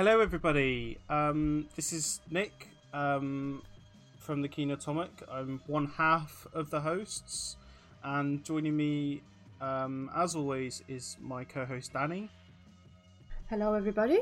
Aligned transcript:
Hello, 0.00 0.20
everybody. 0.20 0.96
Um, 1.10 1.68
this 1.76 1.92
is 1.92 2.22
Nick 2.30 2.68
um, 2.94 3.60
from 4.18 4.40
the 4.40 4.48
Keen 4.48 4.70
Atomic. 4.70 5.10
I'm 5.30 5.60
one 5.66 5.88
half 5.88 6.46
of 6.54 6.70
the 6.70 6.80
hosts, 6.80 7.58
and 8.02 8.42
joining 8.42 8.78
me, 8.78 9.20
um, 9.60 10.10
as 10.16 10.34
always, 10.34 10.82
is 10.88 11.18
my 11.20 11.44
co-host 11.44 11.92
Danny. 11.92 12.30
Hello, 13.50 13.74
everybody. 13.74 14.20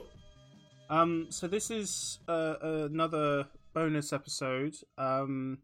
Um, 0.90 1.28
so 1.30 1.46
this 1.46 1.70
is 1.70 2.18
uh, 2.26 2.56
another 2.60 3.46
bonus 3.72 4.12
episode. 4.12 4.74
Um, 4.98 5.58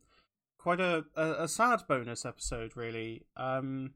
quite 0.59 0.79
a, 0.79 1.07
a, 1.17 1.43
a 1.43 1.49
sad 1.49 1.81
bonus 1.89 2.25
episode, 2.25 2.77
really. 2.77 3.23
Um, 3.37 3.95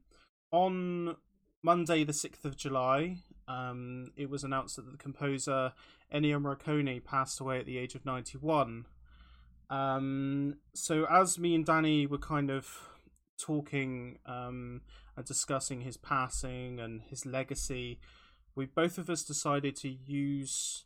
on 0.51 1.15
Monday, 1.63 2.03
the 2.03 2.11
sixth 2.11 2.43
of 2.43 2.57
July, 2.57 3.19
um, 3.49 4.11
it 4.15 4.29
was 4.29 4.43
announced 4.43 4.77
that 4.77 4.89
the 4.89 4.97
composer 4.97 5.73
Ennio 6.13 6.39
Morricone 6.39 7.03
passed 7.03 7.41
away 7.41 7.59
at 7.59 7.65
the 7.65 7.77
age 7.77 7.95
of 7.95 8.05
ninety-one. 8.05 8.85
Um, 9.69 10.55
so 10.73 11.05
as 11.05 11.37
me 11.37 11.53
and 11.55 11.65
Danny 11.65 12.07
were 12.07 12.17
kind 12.17 12.49
of 12.49 12.65
talking 13.37 14.19
um, 14.25 14.81
and 15.15 15.25
discussing 15.25 15.81
his 15.81 15.97
passing 15.97 16.79
and 16.79 17.01
his 17.09 17.25
legacy, 17.25 17.99
we 18.55 18.65
both 18.65 18.97
of 18.97 19.09
us 19.09 19.23
decided 19.23 19.75
to 19.77 19.89
use 19.89 20.85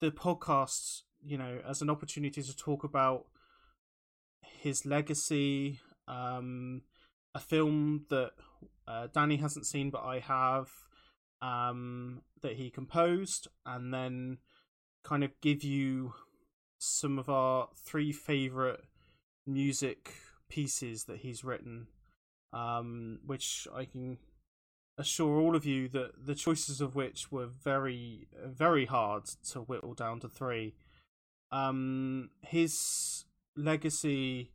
the 0.00 0.10
podcast, 0.10 1.02
you 1.22 1.38
know, 1.38 1.60
as 1.68 1.82
an 1.82 1.90
opportunity 1.90 2.42
to 2.42 2.56
talk 2.56 2.84
about 2.84 3.26
his 4.42 4.86
legacy, 4.86 5.78
um, 6.08 6.82
a 7.34 7.38
film 7.38 8.06
that 8.10 8.32
uh, 8.88 9.08
Danny 9.14 9.36
hasn't 9.36 9.66
seen 9.66 9.90
but 9.90 10.02
I 10.02 10.18
have, 10.20 10.70
um, 11.42 12.22
that 12.40 12.54
he 12.54 12.70
composed, 12.70 13.48
and 13.66 13.92
then 13.92 14.38
kind 15.04 15.24
of 15.24 15.38
give 15.42 15.62
you 15.62 16.14
some 16.78 17.18
of 17.18 17.28
our 17.28 17.68
three 17.76 18.12
favorite 18.12 18.84
music 19.46 20.14
pieces 20.48 21.04
that 21.04 21.18
he's 21.18 21.44
written, 21.44 21.88
um, 22.52 23.18
which 23.26 23.66
I 23.74 23.84
can 23.84 24.18
assure 24.98 25.40
all 25.40 25.56
of 25.56 25.64
you 25.64 25.88
that 25.88 26.26
the 26.26 26.34
choices 26.34 26.80
of 26.80 26.94
which 26.94 27.32
were 27.32 27.46
very, 27.46 28.28
very 28.44 28.86
hard 28.86 29.24
to 29.50 29.60
whittle 29.60 29.94
down 29.94 30.20
to 30.20 30.28
three. 30.28 30.74
Um, 31.50 32.30
his 32.42 33.24
legacy 33.56 34.52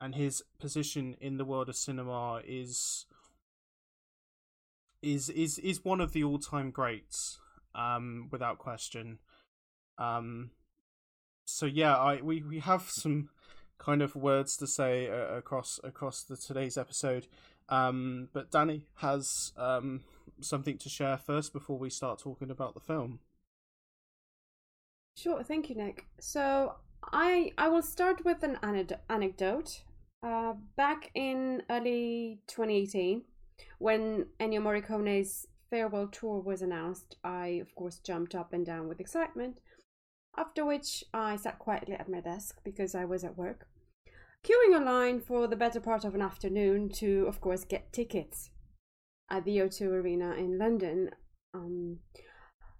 and 0.00 0.14
his 0.14 0.42
position 0.58 1.16
in 1.20 1.36
the 1.36 1.44
world 1.44 1.68
of 1.68 1.76
cinema 1.76 2.42
is 2.46 3.06
is 5.02 5.28
is 5.28 5.58
is 5.58 5.84
one 5.84 6.00
of 6.00 6.12
the 6.12 6.24
all 6.24 6.38
time 6.38 6.70
greats, 6.70 7.38
um, 7.74 8.28
without 8.30 8.58
question. 8.58 9.18
Um, 9.98 10.50
so 11.44 11.66
yeah, 11.66 11.96
I 11.96 12.20
we 12.20 12.42
we 12.42 12.60
have 12.60 12.82
some 12.88 13.30
kind 13.78 14.02
of 14.02 14.16
words 14.16 14.56
to 14.56 14.66
say 14.66 15.08
uh, 15.08 15.36
across 15.36 15.78
across 15.84 16.22
the 16.22 16.36
today's 16.36 16.76
episode. 16.76 17.26
Um, 17.68 18.28
but 18.32 18.50
Danny 18.50 18.86
has 18.96 19.52
um, 19.56 20.04
something 20.40 20.78
to 20.78 20.88
share 20.88 21.16
first 21.16 21.52
before 21.52 21.78
we 21.78 21.90
start 21.90 22.20
talking 22.20 22.50
about 22.50 22.74
the 22.74 22.80
film. 22.80 23.20
Sure, 25.16 25.42
thank 25.42 25.68
you, 25.70 25.76
Nick. 25.76 26.06
So 26.20 26.74
I 27.12 27.52
I 27.58 27.68
will 27.68 27.82
start 27.82 28.24
with 28.24 28.42
an 28.42 28.58
anecdote. 29.08 29.82
Uh, 30.22 30.54
back 30.76 31.10
in 31.14 31.62
early 31.70 32.40
2018, 32.48 33.22
when 33.78 34.26
Ennio 34.40 34.60
Morricone's 34.62 35.46
farewell 35.70 36.08
tour 36.08 36.40
was 36.40 36.62
announced, 36.62 37.16
I 37.24 37.46
of 37.60 37.74
course 37.74 37.98
jumped 37.98 38.34
up 38.34 38.52
and 38.52 38.64
down 38.64 38.88
with 38.88 39.00
excitement. 39.00 39.58
After 40.36 40.64
which 40.64 41.04
I 41.14 41.36
sat 41.36 41.58
quietly 41.58 41.94
at 41.94 42.10
my 42.10 42.20
desk 42.20 42.60
because 42.64 42.94
I 42.94 43.04
was 43.04 43.24
at 43.24 43.38
work 43.38 43.66
queuing 44.46 44.76
a 44.76 44.84
line 44.84 45.20
for 45.20 45.46
the 45.46 45.56
better 45.56 45.80
part 45.80 46.04
of 46.04 46.14
an 46.14 46.22
afternoon 46.22 46.88
to, 46.88 47.24
of 47.26 47.40
course, 47.40 47.64
get 47.64 47.92
tickets 47.92 48.50
at 49.30 49.44
the 49.44 49.58
O2 49.58 49.88
Arena 49.88 50.34
in 50.34 50.58
London. 50.58 51.10
Um, 51.52 51.98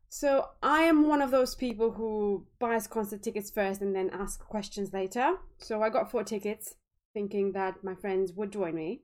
so 0.08 0.50
I 0.62 0.82
am 0.82 1.08
one 1.08 1.20
of 1.20 1.30
those 1.30 1.54
people 1.54 1.92
who 1.92 2.46
buys 2.60 2.86
concert 2.86 3.22
tickets 3.22 3.50
first 3.50 3.80
and 3.80 3.94
then 3.94 4.10
ask 4.12 4.40
questions 4.46 4.92
later. 4.92 5.36
So 5.58 5.82
I 5.82 5.90
got 5.90 6.10
four 6.10 6.22
tickets, 6.22 6.74
thinking 7.14 7.52
that 7.52 7.82
my 7.82 7.94
friends 7.94 8.32
would 8.34 8.52
join 8.52 8.74
me. 8.74 9.02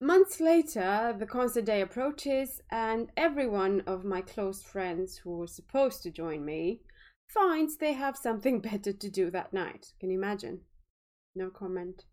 Months 0.00 0.40
later, 0.40 1.14
the 1.18 1.26
concert 1.26 1.64
day 1.64 1.80
approaches, 1.80 2.60
and 2.70 3.10
every 3.16 3.48
one 3.48 3.82
of 3.86 4.04
my 4.04 4.20
close 4.20 4.62
friends 4.62 5.16
who 5.16 5.36
were 5.36 5.48
supposed 5.48 6.02
to 6.04 6.10
join 6.10 6.44
me 6.44 6.80
finds 7.28 7.76
they 7.76 7.94
have 7.94 8.16
something 8.16 8.60
better 8.70 8.92
to 8.92 9.10
do 9.10 9.30
that 9.30 9.52
night. 9.52 9.92
Can 9.98 10.10
you 10.10 10.18
imagine? 10.18 10.60
No 11.34 11.50
comment. 11.50 12.04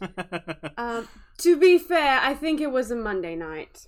um, 0.78 1.08
to 1.38 1.58
be 1.58 1.78
fair, 1.78 2.20
I 2.20 2.34
think 2.34 2.60
it 2.60 2.70
was 2.70 2.90
a 2.90 2.96
Monday 2.96 3.36
night. 3.36 3.86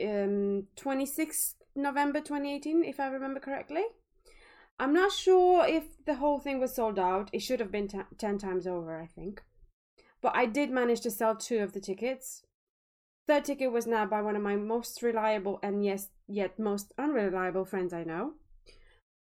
Um, 0.00 0.68
26th 0.76 1.54
November 1.74 2.20
2018, 2.20 2.84
if 2.84 3.00
I 3.00 3.06
remember 3.06 3.40
correctly. 3.40 3.84
I'm 4.78 4.92
not 4.92 5.12
sure 5.12 5.66
if 5.66 6.04
the 6.04 6.16
whole 6.16 6.40
thing 6.40 6.58
was 6.58 6.74
sold 6.74 6.98
out. 6.98 7.30
It 7.32 7.40
should 7.40 7.60
have 7.60 7.70
been 7.70 7.88
t- 7.88 8.00
10 8.18 8.38
times 8.38 8.66
over, 8.66 9.00
I 9.00 9.06
think. 9.06 9.42
But 10.20 10.34
I 10.34 10.46
did 10.46 10.70
manage 10.70 11.00
to 11.02 11.10
sell 11.10 11.36
two 11.36 11.58
of 11.58 11.72
the 11.72 11.80
tickets. 11.80 12.42
Third 13.28 13.44
ticket 13.44 13.72
was 13.72 13.86
nabbed 13.86 14.10
by 14.10 14.20
one 14.20 14.36
of 14.36 14.42
my 14.42 14.56
most 14.56 15.02
reliable 15.02 15.60
and 15.62 15.84
yes, 15.84 16.08
yet 16.26 16.58
most 16.58 16.92
unreliable 16.98 17.64
friends 17.64 17.92
I 17.92 18.04
know. 18.04 18.34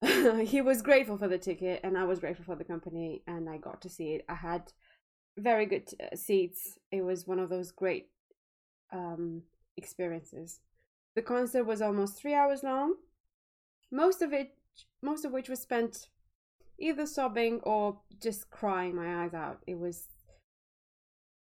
he 0.45 0.61
was 0.61 0.81
grateful 0.81 1.17
for 1.17 1.27
the 1.27 1.37
ticket, 1.37 1.81
and 1.83 1.97
I 1.97 2.05
was 2.05 2.19
grateful 2.19 2.45
for 2.45 2.55
the 2.55 2.63
company, 2.63 3.21
and 3.27 3.49
I 3.49 3.57
got 3.57 3.81
to 3.81 3.89
see 3.89 4.13
it. 4.13 4.25
I 4.29 4.35
had 4.35 4.71
very 5.37 5.65
good 5.65 5.89
uh, 6.01 6.15
seats. 6.15 6.77
It 6.91 7.01
was 7.01 7.27
one 7.27 7.39
of 7.39 7.49
those 7.49 7.71
great 7.71 8.09
um, 8.93 9.43
experiences. 9.75 10.61
The 11.15 11.21
concert 11.21 11.65
was 11.65 11.81
almost 11.81 12.17
three 12.17 12.33
hours 12.33 12.63
long. 12.63 12.95
Most 13.91 14.21
of 14.21 14.31
it, 14.31 14.55
most 15.01 15.25
of 15.25 15.33
which 15.33 15.49
was 15.49 15.59
spent 15.59 16.07
either 16.79 17.05
sobbing 17.05 17.59
or 17.63 17.99
just 18.21 18.49
crying 18.49 18.95
my 18.95 19.23
eyes 19.23 19.33
out. 19.33 19.63
It 19.67 19.77
was. 19.77 20.07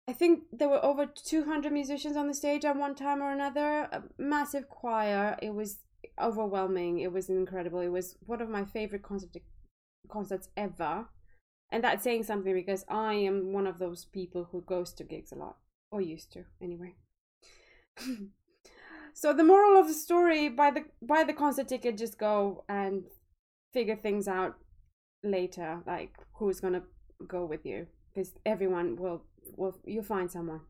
I 0.09 0.13
think 0.13 0.45
there 0.53 0.69
were 0.69 0.85
over 0.85 1.07
200 1.07 1.73
musicians 1.73 2.17
on 2.17 2.27
the 2.27 2.35
stage 2.35 2.65
at 2.65 2.77
one 2.77 2.95
time 2.95 3.23
or 3.23 3.31
another. 3.31 3.89
A 3.93 4.03
massive 4.19 4.69
choir. 4.69 5.39
It 5.41 5.55
was 5.55 5.79
overwhelming. 6.21 6.99
It 6.99 7.13
was 7.13 7.29
incredible. 7.29 7.81
It 7.81 7.89
was 7.89 8.17
one 8.27 8.43
of 8.43 8.49
my 8.49 8.65
favorite 8.65 9.03
concert 9.03 9.37
concerts 10.09 10.49
ever 10.57 11.07
and 11.73 11.83
that's 11.83 12.05
saying 12.05 12.23
something 12.23 12.53
because 12.53 12.85
I 12.89 13.15
am 13.15 13.53
one 13.53 13.67
of 13.67 13.79
those 13.79 14.05
people 14.05 14.49
who 14.53 14.61
goes 14.61 14.93
to 14.93 15.05
gigs 15.05 15.33
a 15.33 15.37
lot, 15.37 15.57
or 15.91 16.03
used 16.03 16.31
to 16.35 16.45
anyway. 16.61 16.95
so 19.15 19.33
the 19.33 19.43
moral 19.43 19.81
of 19.81 19.89
the 19.89 19.95
story: 19.95 20.51
buy 20.51 20.71
the 20.71 20.85
buy 21.01 21.25
the 21.25 21.33
concert 21.33 21.69
ticket, 21.69 21.97
just 21.97 22.19
go 22.19 22.65
and 22.69 23.05
figure 23.73 23.97
things 23.97 24.29
out 24.29 24.57
later, 25.25 25.83
like 25.87 26.15
who's 26.35 26.61
gonna 26.61 26.83
go 27.27 27.47
with 27.47 27.65
you, 27.65 27.87
because 28.13 28.35
everyone 28.45 28.97
will 28.97 29.25
will 29.57 29.79
you'll 29.85 30.05
find 30.05 30.31
someone. 30.31 30.63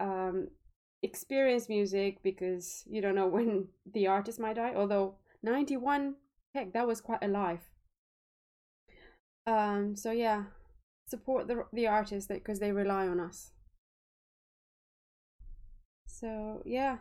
Um, 0.00 0.48
experience 1.02 1.68
music 1.68 2.22
because 2.22 2.84
you 2.86 3.00
don't 3.00 3.14
know 3.14 3.26
when 3.36 3.68
the 3.92 4.06
artist 4.06 4.40
might 4.40 4.56
die. 4.56 4.74
Although 4.74 5.16
ninety 5.42 5.76
one, 5.76 6.16
heck, 6.54 6.72
that 6.72 6.86
was 6.86 7.00
quite 7.00 7.22
alive. 7.22 7.60
um, 9.46 9.96
so 9.96 10.10
yeah, 10.10 10.44
support 11.08 11.48
the 11.48 11.64
the 11.72 11.86
artists 11.86 12.28
because 12.28 12.60
they 12.60 12.72
rely 12.72 13.06
on 13.08 13.20
us. 13.20 13.52
So 16.06 16.62
yeah, 16.64 16.98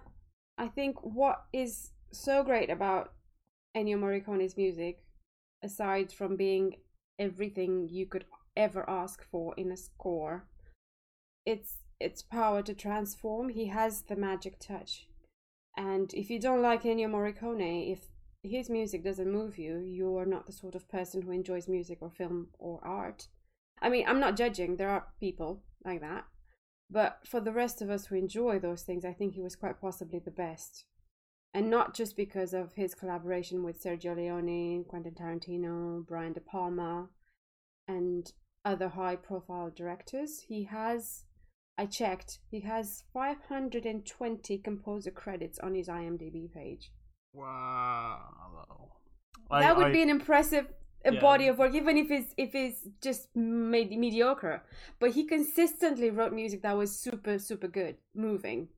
I 0.57 0.67
think 0.67 0.97
what 1.03 1.45
is 1.53 1.91
so 2.11 2.43
great 2.43 2.69
about 2.69 3.13
Ennio 3.75 3.97
Morricone's 3.99 4.57
music, 4.57 5.03
aside 5.63 6.11
from 6.11 6.35
being 6.37 6.77
everything 7.19 7.89
you 7.89 8.05
could 8.07 8.25
ever 8.55 8.89
ask 8.89 9.23
for 9.31 9.53
in 9.57 9.71
a 9.71 9.77
score, 9.77 10.47
it's 11.45 11.77
its 11.99 12.21
power 12.21 12.61
to 12.61 12.73
transform. 12.73 13.49
He 13.49 13.67
has 13.67 14.03
the 14.03 14.15
magic 14.15 14.59
touch. 14.59 15.07
And 15.77 16.13
if 16.13 16.29
you 16.29 16.39
don't 16.39 16.61
like 16.61 16.83
Ennio 16.83 17.07
Morricone, 17.07 17.91
if 17.91 18.07
his 18.43 18.69
music 18.69 19.03
doesn't 19.03 19.31
move 19.31 19.57
you, 19.57 19.77
you 19.77 20.17
are 20.17 20.25
not 20.25 20.45
the 20.45 20.51
sort 20.53 20.75
of 20.75 20.89
person 20.89 21.21
who 21.21 21.31
enjoys 21.31 21.67
music 21.67 21.99
or 22.01 22.09
film 22.09 22.47
or 22.59 22.79
art. 22.83 23.27
I 23.81 23.89
mean, 23.89 24.05
I'm 24.07 24.19
not 24.19 24.37
judging, 24.37 24.75
there 24.75 24.89
are 24.89 25.07
people 25.19 25.63
like 25.83 26.01
that. 26.01 26.25
But 26.89 27.19
for 27.25 27.39
the 27.39 27.53
rest 27.53 27.81
of 27.81 27.89
us 27.89 28.05
who 28.05 28.15
enjoy 28.15 28.59
those 28.59 28.83
things, 28.83 29.03
I 29.03 29.13
think 29.13 29.33
he 29.33 29.41
was 29.41 29.55
quite 29.55 29.81
possibly 29.81 30.19
the 30.19 30.31
best. 30.31 30.85
And 31.53 31.69
not 31.69 31.95
just 31.95 32.15
because 32.15 32.53
of 32.53 32.73
his 32.73 32.95
collaboration 32.95 33.63
with 33.63 33.83
Sergio 33.83 34.15
Leone, 34.15 34.85
Quentin 34.85 35.13
Tarantino, 35.13 36.05
Brian 36.05 36.33
De 36.33 36.39
Palma, 36.39 37.09
and 37.87 38.31
other 38.65 38.89
high 38.89 39.15
profile 39.15 39.71
directors. 39.73 40.41
He 40.47 40.63
has, 40.65 41.23
I 41.77 41.87
checked, 41.87 42.39
he 42.51 42.59
has 42.61 43.03
520 43.13 44.57
composer 44.59 45.11
credits 45.11 45.57
on 45.59 45.73
his 45.73 45.87
IMDb 45.87 46.53
page. 46.53 46.91
Wow. 47.33 48.19
that 49.49 49.75
would 49.75 49.87
I, 49.87 49.91
be 49.91 50.03
an 50.03 50.09
impressive 50.09 50.67
yeah. 51.03 51.19
body 51.19 51.47
of 51.47 51.57
work, 51.57 51.73
even 51.73 51.97
if 51.97 52.11
it's 52.11 52.33
if 52.37 52.53
it's 52.53 52.87
just 53.01 53.27
made 53.35 53.91
mediocre. 53.91 54.63
But 54.99 55.11
he 55.11 55.25
consistently 55.25 56.09
wrote 56.11 56.31
music 56.31 56.61
that 56.61 56.77
was 56.77 56.95
super 56.95 57.39
super 57.39 57.67
good, 57.67 57.97
moving. 58.15 58.69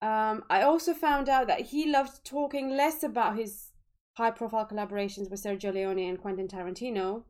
Um, 0.00 0.44
I 0.48 0.62
also 0.62 0.94
found 0.94 1.28
out 1.28 1.48
that 1.48 1.60
he 1.60 1.90
loved 1.90 2.24
talking 2.24 2.76
less 2.76 3.02
about 3.02 3.36
his 3.36 3.72
high 4.16 4.30
profile 4.30 4.68
collaborations 4.70 5.30
with 5.30 5.42
Sergio 5.42 5.72
Leone 5.72 5.98
and 5.98 6.20
Quentin 6.20 6.48
Tarantino, 6.48 7.24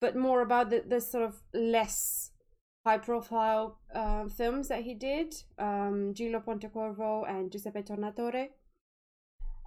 but 0.00 0.14
more 0.14 0.42
about 0.42 0.70
the, 0.70 0.84
the 0.86 1.00
sort 1.00 1.24
of 1.24 1.42
less 1.52 2.30
high 2.88 2.96
profile 2.96 3.78
uh, 3.94 4.26
films 4.28 4.68
that 4.68 4.82
he 4.82 4.94
did 4.94 5.34
um, 5.58 6.14
Giulio 6.14 6.40
Pontecorvo 6.40 7.28
and 7.28 7.52
Giuseppe 7.52 7.82
Tornatore. 7.82 8.48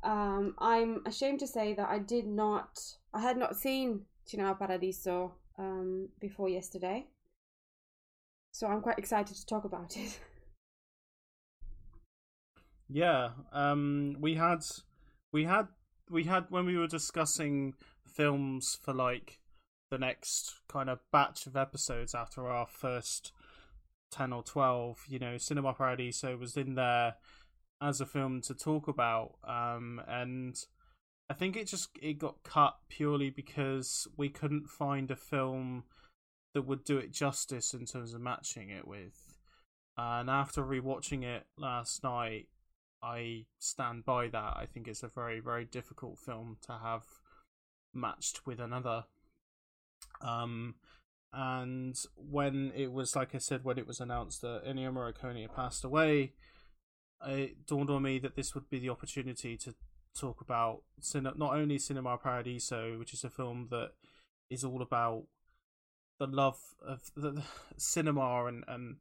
Um, 0.03 0.55
I'm 0.57 1.03
ashamed 1.05 1.39
to 1.41 1.47
say 1.47 1.75
that 1.75 1.87
I 1.87 1.99
did 1.99 2.25
not, 2.25 2.79
I 3.13 3.21
had 3.21 3.37
not 3.37 3.55
seen 3.55 4.05
Cinema 4.25 4.55
Paradiso 4.55 5.35
um, 5.59 6.09
before 6.19 6.49
yesterday. 6.49 7.05
So 8.51 8.65
I'm 8.65 8.81
quite 8.81 8.97
excited 8.97 9.35
to 9.37 9.45
talk 9.45 9.65
about 9.65 9.95
it. 9.97 10.19
Yeah, 12.93 13.29
um, 13.53 14.17
we 14.19 14.35
had, 14.35 14.65
we 15.31 15.45
had, 15.45 15.69
we 16.09 16.25
had 16.25 16.47
when 16.49 16.65
we 16.65 16.77
were 16.77 16.87
discussing 16.87 17.73
films 18.05 18.77
for 18.83 18.93
like 18.93 19.39
the 19.91 19.99
next 19.99 20.55
kind 20.67 20.89
of 20.89 20.99
batch 21.11 21.45
of 21.45 21.55
episodes 21.55 22.15
after 22.15 22.47
our 22.47 22.65
first 22.65 23.31
10 24.11 24.33
or 24.33 24.43
12 24.43 25.05
you 25.07 25.19
know 25.19 25.37
cinema 25.37 25.73
paradiso 25.73 26.35
was 26.35 26.57
in 26.57 26.75
there 26.75 27.15
as 27.81 28.01
a 28.01 28.05
film 28.05 28.41
to 28.41 28.53
talk 28.53 28.87
about 28.87 29.35
um 29.47 30.01
and 30.07 30.55
i 31.29 31.33
think 31.33 31.55
it 31.55 31.67
just 31.67 31.89
it 32.01 32.17
got 32.17 32.43
cut 32.43 32.75
purely 32.89 33.29
because 33.29 34.07
we 34.17 34.27
couldn't 34.27 34.67
find 34.67 35.11
a 35.11 35.15
film 35.15 35.83
that 36.53 36.63
would 36.63 36.83
do 36.83 36.97
it 36.97 37.11
justice 37.11 37.73
in 37.73 37.85
terms 37.85 38.13
of 38.13 38.21
matching 38.21 38.69
it 38.69 38.87
with. 38.87 39.35
And 39.97 40.29
after 40.29 40.63
rewatching 40.63 41.23
it 41.23 41.45
last 41.57 42.03
night 42.03 42.47
i 43.03 43.45
stand 43.57 44.05
by 44.05 44.27
that. 44.27 44.53
I 44.57 44.67
think 44.71 44.87
it's 44.87 45.03
a 45.03 45.07
very 45.07 45.39
very 45.39 45.65
difficult 45.65 46.19
film 46.19 46.57
to 46.67 46.73
have 46.83 47.03
matched 47.93 48.45
with 48.45 48.59
another 48.59 49.05
um, 50.21 50.75
and 51.33 51.97
when 52.15 52.71
it 52.75 52.91
was, 52.91 53.15
like 53.15 53.33
I 53.33 53.37
said, 53.37 53.63
when 53.63 53.77
it 53.77 53.87
was 53.87 53.99
announced 53.99 54.41
that 54.41 54.65
Ennio 54.65 54.91
Morricone 54.91 55.41
had 55.41 55.55
passed 55.55 55.83
away, 55.83 56.33
it 57.25 57.65
dawned 57.67 57.89
on 57.89 58.03
me 58.03 58.19
that 58.19 58.35
this 58.35 58.53
would 58.53 58.69
be 58.69 58.79
the 58.79 58.89
opportunity 58.89 59.55
to 59.57 59.73
talk 60.17 60.41
about 60.41 60.81
not 61.13 61.53
only 61.53 61.77
Cinema 61.77 62.17
Paradiso, 62.17 62.97
which 62.97 63.13
is 63.13 63.23
a 63.23 63.29
film 63.29 63.67
that 63.71 63.91
is 64.49 64.63
all 64.63 64.81
about 64.81 65.23
the 66.19 66.27
love 66.27 66.59
of 66.85 66.99
the, 67.15 67.31
the 67.31 67.43
cinema 67.77 68.45
and, 68.45 68.63
and 68.67 68.97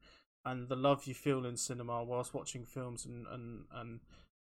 and 0.46 0.68
the 0.68 0.76
love 0.76 1.04
you 1.04 1.14
feel 1.14 1.44
in 1.44 1.56
cinema 1.56 2.02
whilst 2.02 2.32
watching 2.32 2.64
films 2.64 3.04
and, 3.04 3.26
and, 3.30 3.64
and 3.74 4.00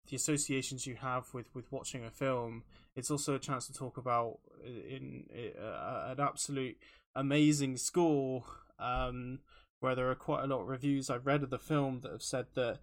the 0.07 0.15
associations 0.15 0.85
you 0.85 0.95
have 0.95 1.33
with, 1.33 1.53
with 1.53 1.71
watching 1.71 2.03
a 2.03 2.11
film. 2.11 2.63
It's 2.95 3.11
also 3.11 3.35
a 3.35 3.39
chance 3.39 3.67
to 3.67 3.73
talk 3.73 3.97
about 3.97 4.39
in, 4.65 5.25
in 5.33 5.51
uh, 5.61 6.07
an 6.11 6.19
absolute 6.19 6.77
amazing 7.15 7.77
score. 7.77 8.43
Um, 8.79 9.39
where 9.79 9.95
there 9.95 10.09
are 10.09 10.15
quite 10.15 10.43
a 10.43 10.47
lot 10.47 10.61
of 10.61 10.67
reviews 10.67 11.09
I've 11.09 11.27
read 11.27 11.43
of 11.43 11.51
the 11.51 11.59
film 11.59 11.99
that 12.01 12.11
have 12.11 12.23
said 12.23 12.47
that 12.55 12.79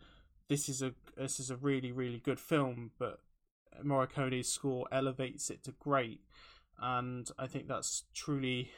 this 0.48 0.69
is 0.69 0.82
a 0.82 0.92
this 1.16 1.40
is 1.40 1.50
a 1.50 1.56
really 1.56 1.90
really 1.90 2.19
good 2.19 2.38
film, 2.38 2.92
but 2.98 3.19
Morricone's 3.82 4.48
score 4.48 4.86
elevates 4.92 5.50
it 5.50 5.64
to 5.64 5.72
great, 5.72 6.20
and 6.78 7.28
I 7.38 7.46
think 7.46 7.69
that's 7.69 8.04
truly 8.14 8.70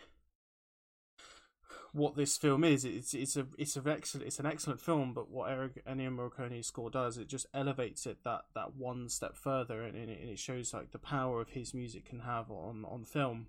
what 1.95 2.17
this 2.17 2.37
film 2.37 2.65
is. 2.65 2.85
It's 2.85 3.15
it's 3.15 3.37
a 3.37 3.47
it's 3.57 3.77
a 3.77 3.83
excellent 3.89 4.27
it's 4.27 4.41
an 4.41 4.47
excellent 4.47 4.81
film, 4.81 5.15
but 5.15 5.31
what 5.31 5.51
Eric 5.51 5.85
Ennio 5.87 6.11
Morricone's 6.11 6.67
score 6.67 6.91
does, 6.91 7.17
it 7.17 7.29
just 7.29 7.47
elevates 7.55 8.05
it 8.05 8.19
that 8.25 8.43
that 8.55 8.75
one 8.77 9.09
step 9.09 9.37
further, 9.37 9.83
and, 9.83 9.97
and 9.97 10.11
it 10.11 10.39
shows 10.39 10.75
like 10.75 10.91
the 10.91 10.99
power 10.99 11.41
of 11.41 11.51
his 11.51 11.73
music 11.73 12.05
can 12.05 12.21
have 12.21 12.51
on 12.51 12.85
on 12.85 13.05
film. 13.05 13.47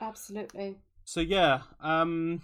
Absolutely. 0.00 0.76
So 1.04 1.20
yeah, 1.20 1.62
um, 1.80 2.42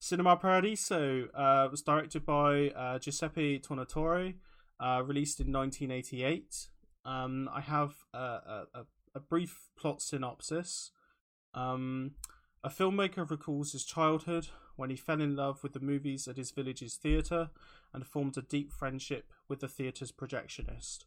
Cinema 0.00 0.36
Paradiso 0.36 1.28
uh, 1.34 1.68
was 1.70 1.82
directed 1.82 2.24
by 2.24 2.70
uh, 2.70 2.98
Giuseppe 2.98 3.60
Tornatore, 3.60 4.34
uh, 4.80 5.02
released 5.04 5.38
in 5.38 5.52
1988. 5.52 6.68
Um, 7.04 7.50
I 7.52 7.60
have 7.60 7.92
a, 8.14 8.18
a, 8.74 8.86
a 9.14 9.20
brief 9.20 9.68
plot 9.76 10.00
synopsis. 10.00 10.92
Um, 11.54 12.12
a 12.64 12.68
filmmaker 12.68 13.28
recalls 13.28 13.72
his 13.72 13.84
childhood 13.84 14.48
when 14.76 14.90
he 14.90 14.96
fell 14.96 15.20
in 15.20 15.36
love 15.36 15.62
with 15.62 15.72
the 15.72 15.80
movies 15.80 16.28
at 16.28 16.36
his 16.36 16.50
village's 16.50 16.94
theatre 16.94 17.50
and 17.92 18.06
formed 18.06 18.36
a 18.36 18.42
deep 18.42 18.72
friendship 18.72 19.32
with 19.48 19.60
the 19.60 19.68
theatre's 19.68 20.12
projectionist. 20.12 21.04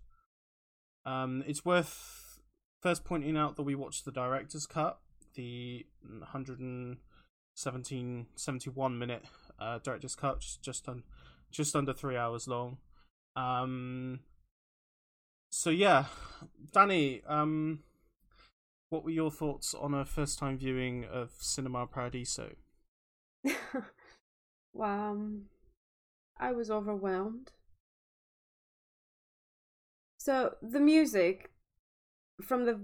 Um, 1.06 1.44
it's 1.48 1.64
worth 1.64 2.40
first 2.82 3.06
pointing 3.06 3.38
out 3.38 3.56
that 3.56 3.64
we 3.64 3.76
watched 3.76 4.06
the 4.06 4.12
director's 4.12 4.66
cut, 4.66 5.00
the 5.36 5.86
117 6.04 8.26
71 8.36 9.00
minute 9.00 9.24
uh, 9.60 9.80
director's 9.80 10.16
cut, 10.16 10.42
just 10.42 10.62
just, 10.62 10.90
un, 10.90 11.04
just 11.52 11.76
under 11.76 11.94
three 11.94 12.18
hours 12.18 12.48
long. 12.48 12.78
Um, 13.36 14.22
so 15.52 15.70
yeah, 15.70 16.06
Danny, 16.72 17.22
um, 17.28 17.80
what 18.96 19.04
were 19.04 19.12
your 19.12 19.30
thoughts 19.30 19.74
on 19.74 19.94
a 19.94 20.06
first 20.06 20.40
time 20.40 20.58
viewing 20.58 21.04
of 21.04 21.32
Cinema 21.38 21.86
Paradiso? 21.86 22.52
well, 24.74 24.90
um, 24.90 25.42
I 26.40 26.54
was 26.54 26.72
overwhelmed. 26.72 27.52
So 30.18 30.56
the 30.62 30.80
music, 30.80 31.52
from 32.42 32.66
the 32.66 32.80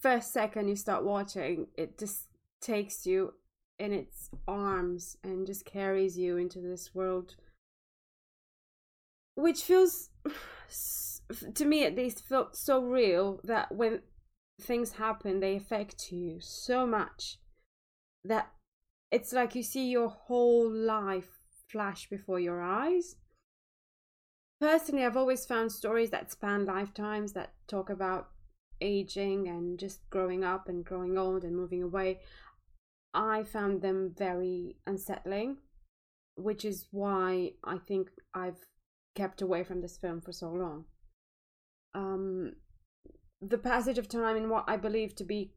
first 0.00 0.32
second 0.32 0.68
you 0.68 0.76
start 0.76 1.02
watching, 1.02 1.66
it 1.76 1.98
just 1.98 2.28
takes 2.60 3.04
you 3.04 3.34
in 3.80 3.92
its 3.92 4.30
arms 4.46 5.16
and 5.24 5.44
just 5.44 5.64
carries 5.64 6.16
you 6.16 6.36
into 6.36 6.60
this 6.60 6.94
world, 6.94 7.34
which 9.34 9.64
feels, 9.64 10.10
to 11.54 11.64
me 11.64 11.84
at 11.84 11.96
least, 11.96 12.24
felt 12.24 12.54
so 12.54 12.80
real 12.80 13.40
that 13.42 13.74
when 13.74 14.02
things 14.60 14.92
happen, 14.92 15.40
they 15.40 15.56
affect 15.56 16.12
you 16.12 16.38
so 16.40 16.86
much 16.86 17.38
that 18.24 18.50
it's 19.10 19.32
like 19.32 19.54
you 19.54 19.62
see 19.62 19.88
your 19.88 20.08
whole 20.08 20.70
life 20.70 21.38
flash 21.70 22.08
before 22.08 22.40
your 22.40 22.62
eyes. 22.62 23.16
Personally, 24.60 25.04
I've 25.04 25.16
always 25.16 25.46
found 25.46 25.70
stories 25.70 26.10
that 26.10 26.32
span 26.32 26.64
lifetimes 26.64 27.32
that 27.34 27.52
talk 27.68 27.90
about 27.90 28.28
aging 28.80 29.48
and 29.48 29.78
just 29.78 30.08
growing 30.10 30.44
up 30.44 30.68
and 30.68 30.84
growing 30.84 31.16
old 31.16 31.44
and 31.44 31.56
moving 31.56 31.82
away. 31.82 32.20
I 33.14 33.44
found 33.44 33.82
them 33.82 34.14
very 34.16 34.76
unsettling, 34.86 35.58
which 36.36 36.64
is 36.64 36.88
why 36.90 37.52
I 37.64 37.78
think 37.78 38.10
I've 38.34 38.66
kept 39.14 39.42
away 39.42 39.64
from 39.64 39.80
this 39.80 39.96
film 39.96 40.20
for 40.20 40.32
so 40.32 40.50
long. 40.50 40.84
Um, 41.94 42.52
the 43.40 43.58
passage 43.58 43.98
of 43.98 44.08
time 44.08 44.36
in 44.36 44.50
what 44.50 44.64
I 44.66 44.76
believe 44.76 45.14
to 45.16 45.24
be 45.24 45.52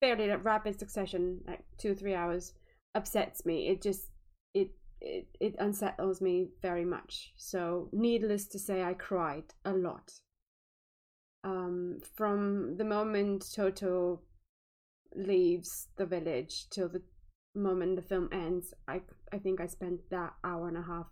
fairly 0.00 0.28
rapid 0.28 0.78
succession, 0.78 1.40
like 1.46 1.64
two 1.78 1.92
or 1.92 1.94
three 1.94 2.14
hours, 2.14 2.52
upsets 2.94 3.44
me. 3.44 3.68
It 3.68 3.82
just 3.82 4.08
it 4.54 4.70
it 5.00 5.28
it 5.40 5.56
unsettles 5.58 6.20
me 6.20 6.48
very 6.62 6.84
much. 6.84 7.32
So 7.36 7.88
needless 7.92 8.46
to 8.48 8.58
say, 8.58 8.82
I 8.82 8.94
cried 8.94 9.54
a 9.64 9.72
lot. 9.72 10.12
Um, 11.44 12.00
from 12.16 12.76
the 12.76 12.84
moment 12.84 13.44
Toto 13.54 14.20
leaves 15.14 15.88
the 15.96 16.06
village 16.06 16.68
till 16.70 16.88
the 16.88 17.02
moment 17.54 17.96
the 17.96 18.02
film 18.02 18.28
ends, 18.32 18.74
I 18.86 19.02
I 19.32 19.38
think 19.38 19.60
I 19.60 19.66
spent 19.66 20.10
that 20.10 20.34
hour 20.44 20.68
and 20.68 20.76
a 20.76 20.82
half 20.82 21.06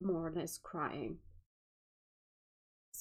more 0.00 0.26
or 0.26 0.32
less 0.32 0.58
crying. 0.58 1.18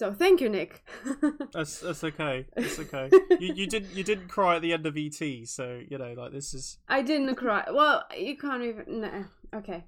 So 0.01 0.11
thank 0.11 0.41
you, 0.41 0.49
Nick. 0.49 0.83
that's 1.53 1.81
that's 1.81 2.03
okay. 2.03 2.47
It's 2.57 2.79
okay. 2.79 3.07
you 3.39 3.53
you 3.53 3.67
didn't 3.67 3.95
you 3.95 4.03
didn't 4.03 4.29
cry 4.29 4.55
at 4.55 4.63
the 4.63 4.73
end 4.73 4.87
of 4.87 4.97
ET, 4.97 5.21
so 5.47 5.79
you 5.87 5.95
know 5.99 6.15
like 6.17 6.31
this 6.31 6.55
is. 6.55 6.79
I 6.89 7.03
didn't 7.03 7.35
cry. 7.35 7.65
Well, 7.71 8.03
you 8.17 8.35
can't 8.35 8.63
even. 8.63 9.01
No. 9.01 9.25
Okay. 9.53 9.83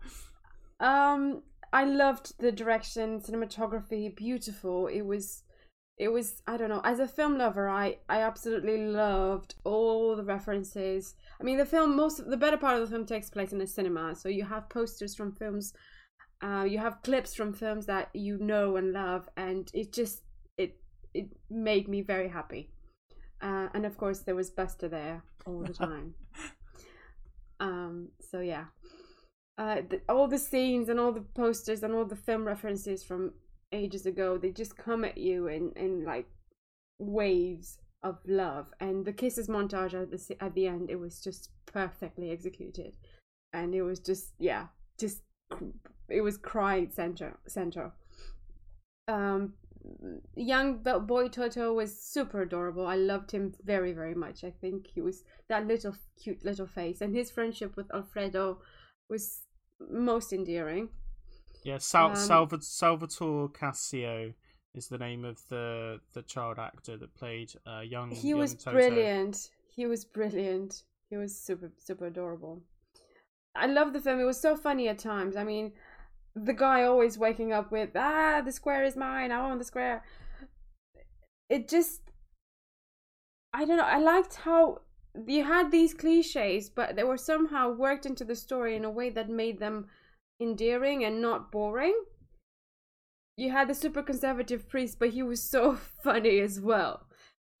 um, 0.80 1.44
I 1.72 1.84
loved 1.84 2.32
the 2.40 2.50
direction, 2.50 3.20
cinematography, 3.20 4.16
beautiful. 4.16 4.88
It 4.88 5.02
was, 5.02 5.44
it 5.98 6.08
was. 6.08 6.42
I 6.48 6.56
don't 6.56 6.68
know. 6.68 6.82
As 6.82 6.98
a 6.98 7.06
film 7.06 7.38
lover, 7.38 7.68
I 7.68 7.98
I 8.08 8.22
absolutely 8.22 8.88
loved 8.88 9.54
all 9.62 10.16
the 10.16 10.24
references. 10.24 11.14
I 11.40 11.44
mean, 11.44 11.58
the 11.58 11.64
film 11.64 11.94
most 11.94 12.28
the 12.28 12.36
better 12.36 12.56
part 12.56 12.74
of 12.74 12.80
the 12.80 12.92
film 12.92 13.06
takes 13.06 13.30
place 13.30 13.52
in 13.52 13.60
a 13.60 13.68
cinema, 13.68 14.16
so 14.16 14.28
you 14.28 14.44
have 14.44 14.68
posters 14.68 15.14
from 15.14 15.30
films 15.30 15.74
Uh, 16.40 16.64
you 16.68 16.78
have 16.78 17.02
clips 17.02 17.34
from 17.34 17.52
films 17.52 17.86
that 17.86 18.10
you 18.14 18.38
know 18.38 18.76
and 18.76 18.92
love, 18.92 19.28
and 19.36 19.70
it 19.74 19.92
just 19.92 20.22
it 20.56 20.76
it 21.14 21.28
made 21.50 21.88
me 21.88 22.00
very 22.00 22.28
happy. 22.28 22.70
Uh, 23.40 23.68
and 23.74 23.84
of 23.84 23.96
course, 23.96 24.20
there 24.20 24.34
was 24.34 24.50
Buster 24.50 24.88
there 24.88 25.22
all 25.46 25.60
the 25.60 25.72
time. 25.86 26.14
um, 27.60 28.08
so 28.20 28.40
yeah, 28.40 28.66
uh, 29.58 29.82
the, 29.88 30.00
all 30.08 30.28
the 30.28 30.38
scenes 30.38 30.88
and 30.88 31.00
all 31.00 31.12
the 31.12 31.26
posters 31.34 31.82
and 31.82 31.92
all 31.92 32.04
the 32.04 32.16
film 32.16 32.46
references 32.46 33.02
from 33.02 33.32
ages 33.72 34.06
ago, 34.06 34.38
they 34.38 34.50
just 34.50 34.76
come 34.76 35.04
at 35.04 35.18
you 35.18 35.48
in 35.48 35.72
in 35.72 36.04
like 36.04 36.28
waves 37.00 37.78
of 38.04 38.18
love. 38.26 38.72
And 38.78 39.04
the 39.04 39.12
kisses 39.12 39.48
montage 39.48 39.94
at 40.00 40.10
the 40.12 40.36
at 40.40 40.54
the 40.54 40.68
end, 40.68 40.88
it 40.88 41.00
was 41.00 41.20
just 41.20 41.50
perfectly 41.66 42.30
executed, 42.30 42.92
and 43.52 43.74
it 43.74 43.82
was 43.82 43.98
just 43.98 44.34
yeah, 44.38 44.66
just 44.98 45.22
it 46.08 46.20
was 46.20 46.36
crying 46.36 46.90
center 46.90 47.38
center. 47.46 47.92
Um, 49.06 49.54
young 50.36 50.82
boy 50.82 51.28
Toto 51.28 51.72
was 51.72 51.98
super 51.98 52.42
adorable. 52.42 52.86
I 52.86 52.96
loved 52.96 53.30
him 53.30 53.54
very, 53.64 53.92
very 53.92 54.14
much. 54.14 54.44
I 54.44 54.50
think 54.50 54.86
he 54.86 55.00
was 55.00 55.24
that 55.48 55.66
little 55.66 55.94
cute 56.22 56.44
little 56.44 56.66
face, 56.66 57.00
and 57.00 57.14
his 57.14 57.30
friendship 57.30 57.76
with 57.76 57.92
Alfredo 57.94 58.58
was 59.08 59.42
most 59.90 60.32
endearing. 60.32 60.90
Yeah, 61.64 61.78
Sal- 61.78 62.10
um, 62.10 62.16
Salvat- 62.16 62.64
Salvatore 62.64 63.48
Cascio 63.48 64.34
is 64.74 64.88
the 64.88 64.98
name 64.98 65.24
of 65.24 65.38
the 65.48 66.00
the 66.14 66.22
child 66.22 66.58
actor 66.58 66.96
that 66.96 67.14
played 67.14 67.52
uh, 67.66 67.80
young. 67.80 68.10
He 68.10 68.30
young 68.30 68.38
was 68.38 68.54
Toto. 68.54 68.72
brilliant. 68.72 69.50
He 69.74 69.86
was 69.86 70.04
brilliant. 70.04 70.82
He 71.10 71.16
was 71.16 71.38
super 71.38 71.72
super 71.78 72.06
adorable. 72.06 72.62
I 73.54 73.66
love 73.66 73.92
the 73.92 74.00
film. 74.00 74.20
It 74.20 74.24
was 74.24 74.40
so 74.40 74.56
funny 74.56 74.88
at 74.88 74.98
times. 74.98 75.34
I 75.34 75.44
mean, 75.44 75.72
the 76.34 76.52
guy 76.52 76.84
always 76.84 77.18
waking 77.18 77.52
up 77.52 77.70
with 77.70 77.90
ah 77.96 78.40
the 78.44 78.52
square 78.52 78.84
is 78.84 78.96
mine 78.96 79.32
i 79.32 79.40
want 79.40 79.58
the 79.58 79.64
square. 79.64 80.04
It 81.48 81.68
just 81.68 82.02
i 83.54 83.64
don't 83.64 83.78
know 83.78 83.84
i 83.84 83.98
liked 83.98 84.34
how 84.36 84.82
you 85.26 85.44
had 85.44 85.70
these 85.70 85.94
cliches 85.94 86.68
but 86.68 86.94
they 86.94 87.04
were 87.04 87.16
somehow 87.16 87.70
worked 87.70 88.06
into 88.06 88.24
the 88.24 88.36
story 88.36 88.76
in 88.76 88.84
a 88.84 88.90
way 88.90 89.10
that 89.10 89.30
made 89.30 89.58
them 89.58 89.86
endearing 90.40 91.04
and 91.04 91.20
not 91.20 91.50
boring. 91.50 91.98
You 93.36 93.50
had 93.50 93.68
the 93.68 93.74
super 93.74 94.02
conservative 94.02 94.68
priest 94.68 94.98
but 94.98 95.10
he 95.10 95.22
was 95.22 95.42
so 95.42 95.76
funny 96.04 96.38
as 96.40 96.60
well 96.60 97.07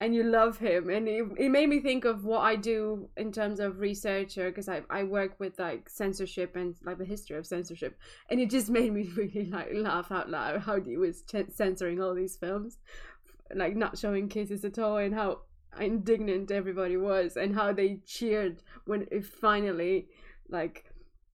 and 0.00 0.14
you 0.14 0.22
love 0.22 0.58
him 0.58 0.90
and 0.90 1.08
it, 1.08 1.24
it 1.36 1.48
made 1.48 1.68
me 1.68 1.80
think 1.80 2.04
of 2.04 2.24
what 2.24 2.40
i 2.40 2.54
do 2.54 3.08
in 3.16 3.32
terms 3.32 3.58
of 3.58 3.80
researcher 3.80 4.48
because 4.48 4.68
I, 4.68 4.82
I 4.88 5.02
work 5.02 5.40
with 5.40 5.58
like 5.58 5.88
censorship 5.88 6.54
and 6.54 6.76
like 6.84 6.98
the 6.98 7.04
history 7.04 7.36
of 7.36 7.46
censorship 7.46 7.98
and 8.30 8.40
it 8.40 8.50
just 8.50 8.70
made 8.78 8.92
me 8.92 9.10
really 9.16 9.46
like 9.50 9.70
laugh 9.72 10.12
out 10.12 10.30
loud 10.30 10.60
how 10.60 10.80
he 10.80 10.96
was 10.96 11.22
ch- 11.22 11.52
censoring 11.52 12.00
all 12.00 12.14
these 12.14 12.36
films 12.36 12.78
like 13.54 13.74
not 13.74 13.98
showing 13.98 14.28
kisses 14.28 14.64
at 14.64 14.78
all 14.78 14.98
and 14.98 15.14
how 15.14 15.40
indignant 15.80 16.50
everybody 16.50 16.96
was 16.96 17.36
and 17.36 17.54
how 17.54 17.72
they 17.72 18.00
cheered 18.06 18.62
when 18.84 19.06
it 19.10 19.24
finally 19.24 20.06
like 20.48 20.84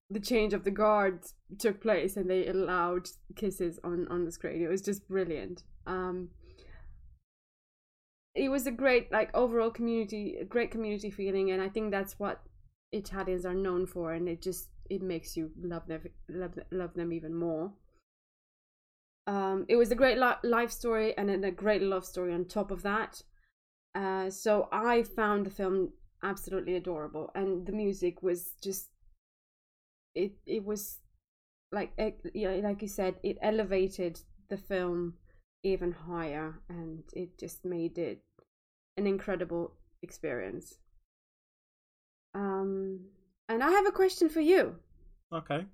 the 0.09 0.19
change 0.19 0.53
of 0.53 0.63
the 0.63 0.71
guards 0.71 1.33
took 1.57 1.81
place 1.81 2.15
and 2.15 2.29
they 2.29 2.47
allowed 2.47 3.07
kisses 3.35 3.79
on 3.83 4.07
on 4.09 4.25
the 4.25 4.31
screen. 4.31 4.61
It 4.61 4.69
was 4.69 4.81
just 4.81 5.07
brilliant. 5.07 5.63
Um 5.87 6.29
it 8.35 8.49
was 8.49 8.67
a 8.67 8.71
great 8.71 9.11
like 9.11 9.29
overall 9.33 9.71
community 9.71 10.37
a 10.41 10.45
great 10.45 10.69
community 10.69 11.09
feeling 11.09 11.51
and 11.51 11.61
i 11.61 11.69
think 11.69 11.89
that's 11.89 12.19
what 12.19 12.41
italians 12.91 13.45
are 13.45 13.53
known 13.53 13.85
for 13.85 14.13
and 14.13 14.27
it 14.27 14.41
just 14.41 14.69
it 14.89 15.01
makes 15.01 15.35
you 15.35 15.51
love 15.61 15.87
them 15.87 16.01
love, 16.29 16.53
love 16.71 16.93
them 16.93 17.11
even 17.11 17.33
more. 17.33 17.73
Um 19.27 19.65
it 19.67 19.75
was 19.75 19.91
a 19.91 19.95
great 19.95 20.17
li- 20.17 20.49
life 20.49 20.71
story 20.71 21.17
and 21.17 21.29
then 21.29 21.43
a 21.43 21.51
great 21.51 21.81
love 21.81 22.05
story 22.05 22.33
on 22.33 22.45
top 22.45 22.71
of 22.71 22.83
that. 22.83 23.23
Uh 23.95 24.29
so 24.29 24.67
i 24.71 25.03
found 25.03 25.45
the 25.45 25.49
film 25.49 25.93
absolutely 26.23 26.75
adorable 26.75 27.31
and 27.35 27.65
the 27.65 27.71
music 27.71 28.21
was 28.21 28.53
just 28.61 28.89
it 30.13 30.33
it 30.45 30.63
was 30.63 30.99
like 31.71 31.91
yeah 32.33 32.51
like 32.63 32.81
you 32.81 32.87
said 32.87 33.15
it 33.23 33.37
elevated 33.41 34.21
the 34.49 34.57
film 34.57 35.15
even 35.65 35.91
higher 35.91 36.59
and 36.69 37.03
it 37.13 37.37
just 37.37 37.65
made 37.65 37.97
it 37.97 38.21
an 38.97 39.07
incredible 39.07 39.73
experience. 40.01 40.75
Um 42.33 42.99
and 43.49 43.63
i 43.63 43.69
have 43.71 43.87
a 43.87 43.91
question 43.91 44.29
for 44.29 44.41
you. 44.41 44.75
Okay. 45.33 45.65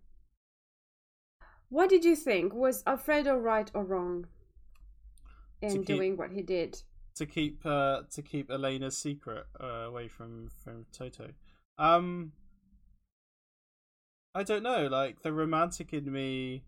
What 1.70 1.90
did 1.90 2.04
you 2.06 2.16
think? 2.16 2.54
Was 2.54 2.84
alfredo 2.88 3.38
right 3.38 3.70
or 3.74 3.84
wrong 3.84 4.28
in 5.62 5.78
keep, 5.78 5.86
doing 5.86 6.18
what 6.18 6.32
he 6.32 6.42
did? 6.42 6.82
to 7.16 7.26
keep 7.26 7.66
uh 7.66 8.02
to 8.12 8.22
keep 8.22 8.50
elena's 8.50 8.98
secret 8.98 9.46
uh, 9.60 9.86
away 9.90 10.08
from 10.08 10.50
from 10.64 10.86
toto. 10.92 11.30
Um 11.78 12.32
i 14.34 14.44
don't 14.44 14.64
know 14.64 14.88
like 14.88 15.22
the 15.24 15.34
romantic 15.34 15.92
in 15.92 16.10
me 16.10 16.64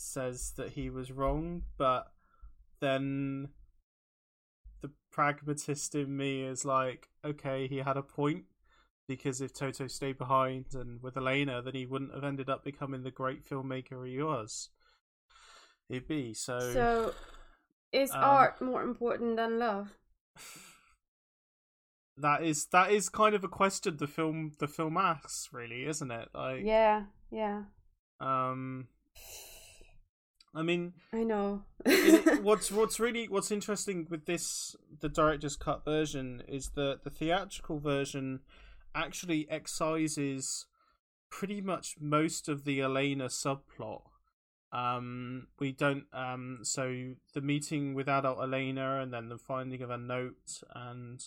says 0.00 0.52
that 0.56 0.70
he 0.70 0.90
was 0.90 1.10
wrong, 1.10 1.62
but 1.76 2.12
then 2.80 3.48
the 4.80 4.90
pragmatist 5.10 5.94
in 5.94 6.16
me 6.16 6.42
is 6.42 6.64
like, 6.64 7.08
okay, 7.24 7.66
he 7.66 7.78
had 7.78 7.96
a 7.96 8.02
point 8.02 8.44
because 9.06 9.40
if 9.40 9.52
Toto 9.52 9.86
stayed 9.86 10.18
behind 10.18 10.66
and 10.74 11.02
with 11.02 11.16
Elena, 11.16 11.62
then 11.62 11.74
he 11.74 11.86
wouldn't 11.86 12.14
have 12.14 12.24
ended 12.24 12.48
up 12.48 12.64
becoming 12.64 13.02
the 13.02 13.10
great 13.10 13.48
filmmaker 13.48 14.06
he 14.06 14.22
was. 14.22 14.68
He'd 15.88 16.06
be 16.06 16.34
so. 16.34 16.60
So, 16.60 17.14
is 17.92 18.10
um, 18.10 18.20
art 18.22 18.60
more 18.60 18.82
important 18.82 19.36
than 19.36 19.58
love? 19.58 19.96
That 22.20 22.42
is 22.42 22.66
that 22.72 22.90
is 22.90 23.08
kind 23.08 23.36
of 23.36 23.44
a 23.44 23.48
question 23.48 23.96
the 23.96 24.08
film 24.08 24.50
the 24.58 24.66
film 24.66 24.96
asks, 24.96 25.50
really, 25.52 25.86
isn't 25.86 26.10
it? 26.10 26.28
Like, 26.34 26.62
yeah, 26.64 27.04
yeah. 27.30 27.62
Um, 28.20 28.88
I 30.54 30.62
mean, 30.62 30.94
I 31.12 31.24
know. 31.24 31.62
it, 31.84 32.42
what's 32.42 32.70
what's 32.70 32.98
really 32.98 33.28
what's 33.28 33.50
interesting 33.50 34.06
with 34.10 34.26
this 34.26 34.74
the 35.00 35.08
director's 35.08 35.56
cut 35.56 35.84
version 35.84 36.42
is 36.48 36.70
that 36.74 37.04
the 37.04 37.10
theatrical 37.10 37.78
version 37.78 38.40
actually 38.94 39.46
excises 39.50 40.66
pretty 41.30 41.60
much 41.60 41.96
most 42.00 42.48
of 42.48 42.64
the 42.64 42.80
Elena 42.80 43.26
subplot. 43.26 44.02
Um, 44.72 45.46
we 45.58 45.72
don't 45.72 46.04
um, 46.12 46.60
so 46.62 47.14
the 47.34 47.40
meeting 47.40 47.94
with 47.94 48.08
adult 48.08 48.38
Elena 48.38 49.00
and 49.00 49.12
then 49.12 49.28
the 49.28 49.38
finding 49.38 49.82
of 49.82 49.90
a 49.90 49.98
note 49.98 50.62
and 50.74 51.22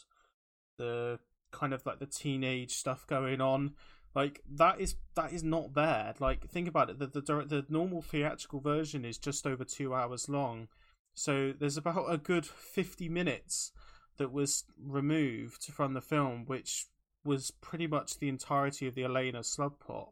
the 0.77 1.19
kind 1.51 1.73
of 1.73 1.85
like 1.85 1.99
the 1.99 2.05
teenage 2.05 2.73
stuff 2.73 3.05
going 3.07 3.41
on 3.41 3.73
like 4.13 4.41
that 4.49 4.79
is 4.79 4.95
that 5.15 5.31
is 5.31 5.43
not 5.43 5.73
there. 5.73 6.13
Like 6.19 6.49
think 6.49 6.67
about 6.67 6.89
it. 6.89 6.99
The 6.99 7.07
the 7.07 7.21
the 7.21 7.65
normal 7.69 8.01
theatrical 8.01 8.59
version 8.59 9.05
is 9.05 9.17
just 9.17 9.47
over 9.47 9.63
two 9.63 9.93
hours 9.93 10.27
long, 10.27 10.67
so 11.13 11.53
there's 11.57 11.77
about 11.77 12.11
a 12.11 12.17
good 12.17 12.45
fifty 12.45 13.09
minutes 13.09 13.71
that 14.17 14.31
was 14.31 14.65
removed 14.77 15.63
from 15.65 15.93
the 15.93 16.01
film, 16.01 16.45
which 16.45 16.87
was 17.23 17.51
pretty 17.61 17.87
much 17.87 18.19
the 18.19 18.29
entirety 18.29 18.87
of 18.87 18.95
the 18.95 19.03
Elena 19.03 19.43
slug 19.43 19.79
subplot. 19.79 20.09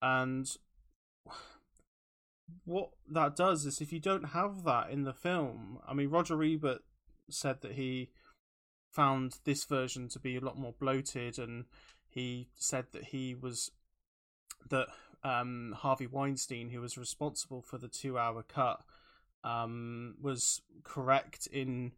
And 0.00 0.48
what 2.64 2.90
that 3.10 3.36
does 3.36 3.64
is, 3.66 3.80
if 3.80 3.92
you 3.92 4.00
don't 4.00 4.30
have 4.30 4.64
that 4.64 4.90
in 4.90 5.02
the 5.04 5.12
film, 5.12 5.78
I 5.86 5.94
mean, 5.94 6.10
Roger 6.10 6.42
Ebert 6.42 6.82
said 7.30 7.60
that 7.62 7.72
he 7.72 8.10
found 8.92 9.38
this 9.44 9.64
version 9.64 10.08
to 10.08 10.18
be 10.18 10.36
a 10.36 10.40
lot 10.40 10.58
more 10.58 10.74
bloated 10.78 11.38
and 11.38 11.64
he 12.14 12.48
said 12.54 12.86
that 12.92 13.06
he 13.06 13.34
was 13.34 13.72
that 14.70 14.86
um, 15.24 15.74
Harvey 15.78 16.06
Weinstein, 16.06 16.70
who 16.70 16.80
was 16.80 16.96
responsible 16.96 17.60
for 17.60 17.76
the 17.76 17.88
two-hour 17.88 18.44
cut, 18.44 18.80
um, 19.42 20.14
was 20.20 20.62
correct 20.84 21.48
in 21.48 21.92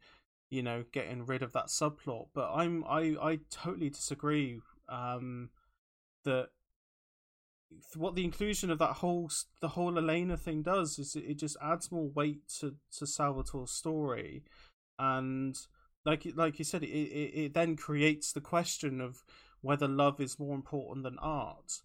you 0.48 0.62
know 0.62 0.84
getting 0.92 1.26
rid 1.26 1.42
of 1.42 1.52
that 1.52 1.66
subplot. 1.66 2.28
But 2.34 2.50
I'm 2.54 2.82
I 2.84 3.16
I 3.20 3.38
totally 3.50 3.90
disagree. 3.90 4.60
Um, 4.88 5.50
that 6.24 6.48
what 7.94 8.14
the 8.14 8.24
inclusion 8.24 8.70
of 8.70 8.78
that 8.78 8.94
whole 8.94 9.30
the 9.60 9.68
whole 9.68 9.98
Elena 9.98 10.36
thing 10.36 10.62
does 10.62 10.98
is 10.98 11.14
it 11.14 11.34
just 11.34 11.56
adds 11.62 11.92
more 11.92 12.08
weight 12.08 12.48
to 12.60 12.76
to 12.98 13.04
Salvatore's 13.04 13.70
story, 13.70 14.44
and 14.98 15.56
like 16.06 16.26
like 16.34 16.58
you 16.58 16.64
said, 16.64 16.82
it 16.84 16.88
it, 16.88 17.44
it 17.44 17.54
then 17.54 17.76
creates 17.76 18.32
the 18.32 18.40
question 18.40 19.00
of 19.00 19.22
whether 19.66 19.88
love 19.88 20.20
is 20.20 20.38
more 20.38 20.54
important 20.54 21.04
than 21.04 21.18
art. 21.18 21.80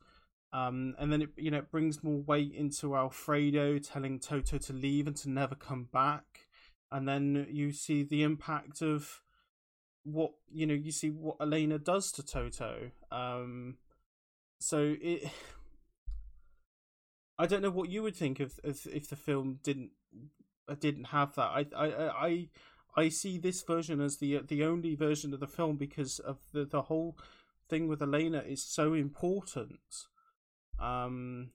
Um, 0.53 0.95
and 0.99 1.11
then 1.11 1.21
it 1.21 1.29
you 1.37 1.49
know 1.49 1.59
it 1.59 1.71
brings 1.71 2.03
more 2.03 2.21
weight 2.21 2.53
into 2.53 2.95
Alfredo 2.95 3.79
telling 3.79 4.19
Toto 4.19 4.57
to 4.57 4.73
leave 4.73 5.07
and 5.07 5.15
to 5.17 5.29
never 5.29 5.55
come 5.55 5.87
back, 5.91 6.47
and 6.91 7.07
then 7.07 7.47
you 7.49 7.71
see 7.71 8.03
the 8.03 8.23
impact 8.23 8.81
of 8.81 9.21
what 10.03 10.31
you 10.51 10.65
know 10.65 10.73
you 10.73 10.91
see 10.91 11.09
what 11.09 11.37
Elena 11.39 11.79
does 11.79 12.11
to 12.13 12.23
Toto. 12.23 12.91
Um, 13.11 13.77
so 14.59 14.95
it, 15.01 15.31
I 17.39 17.47
don't 17.47 17.61
know 17.61 17.71
what 17.71 17.89
you 17.89 18.03
would 18.03 18.15
think 18.15 18.39
if 18.39 18.59
if, 18.63 18.85
if 18.87 19.09
the 19.09 19.15
film 19.15 19.59
didn't 19.63 19.91
uh, 20.67 20.75
didn't 20.79 21.05
have 21.05 21.33
that. 21.35 21.49
I 21.49 21.65
I 21.75 22.27
I 22.27 22.49
I 22.95 23.09
see 23.09 23.37
this 23.37 23.63
version 23.63 24.01
as 24.01 24.17
the 24.17 24.41
the 24.45 24.65
only 24.65 24.95
version 24.95 25.33
of 25.33 25.39
the 25.39 25.47
film 25.47 25.77
because 25.77 26.19
of 26.19 26.39
the 26.51 26.65
the 26.65 26.83
whole 26.83 27.17
thing 27.71 27.87
with 27.87 28.01
Elena 28.01 28.43
is 28.45 28.63
so 28.63 28.93
important. 28.93 29.79
Um, 30.79 31.51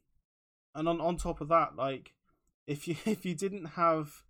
and 0.75 0.88
on 0.88 1.00
on 1.00 1.16
top 1.16 1.40
of 1.40 1.49
that, 1.49 1.76
like 1.76 2.14
if 2.66 2.88
you 2.88 2.96
if 3.04 3.25
you 3.25 3.35
didn't 3.35 3.66
have 3.76 4.23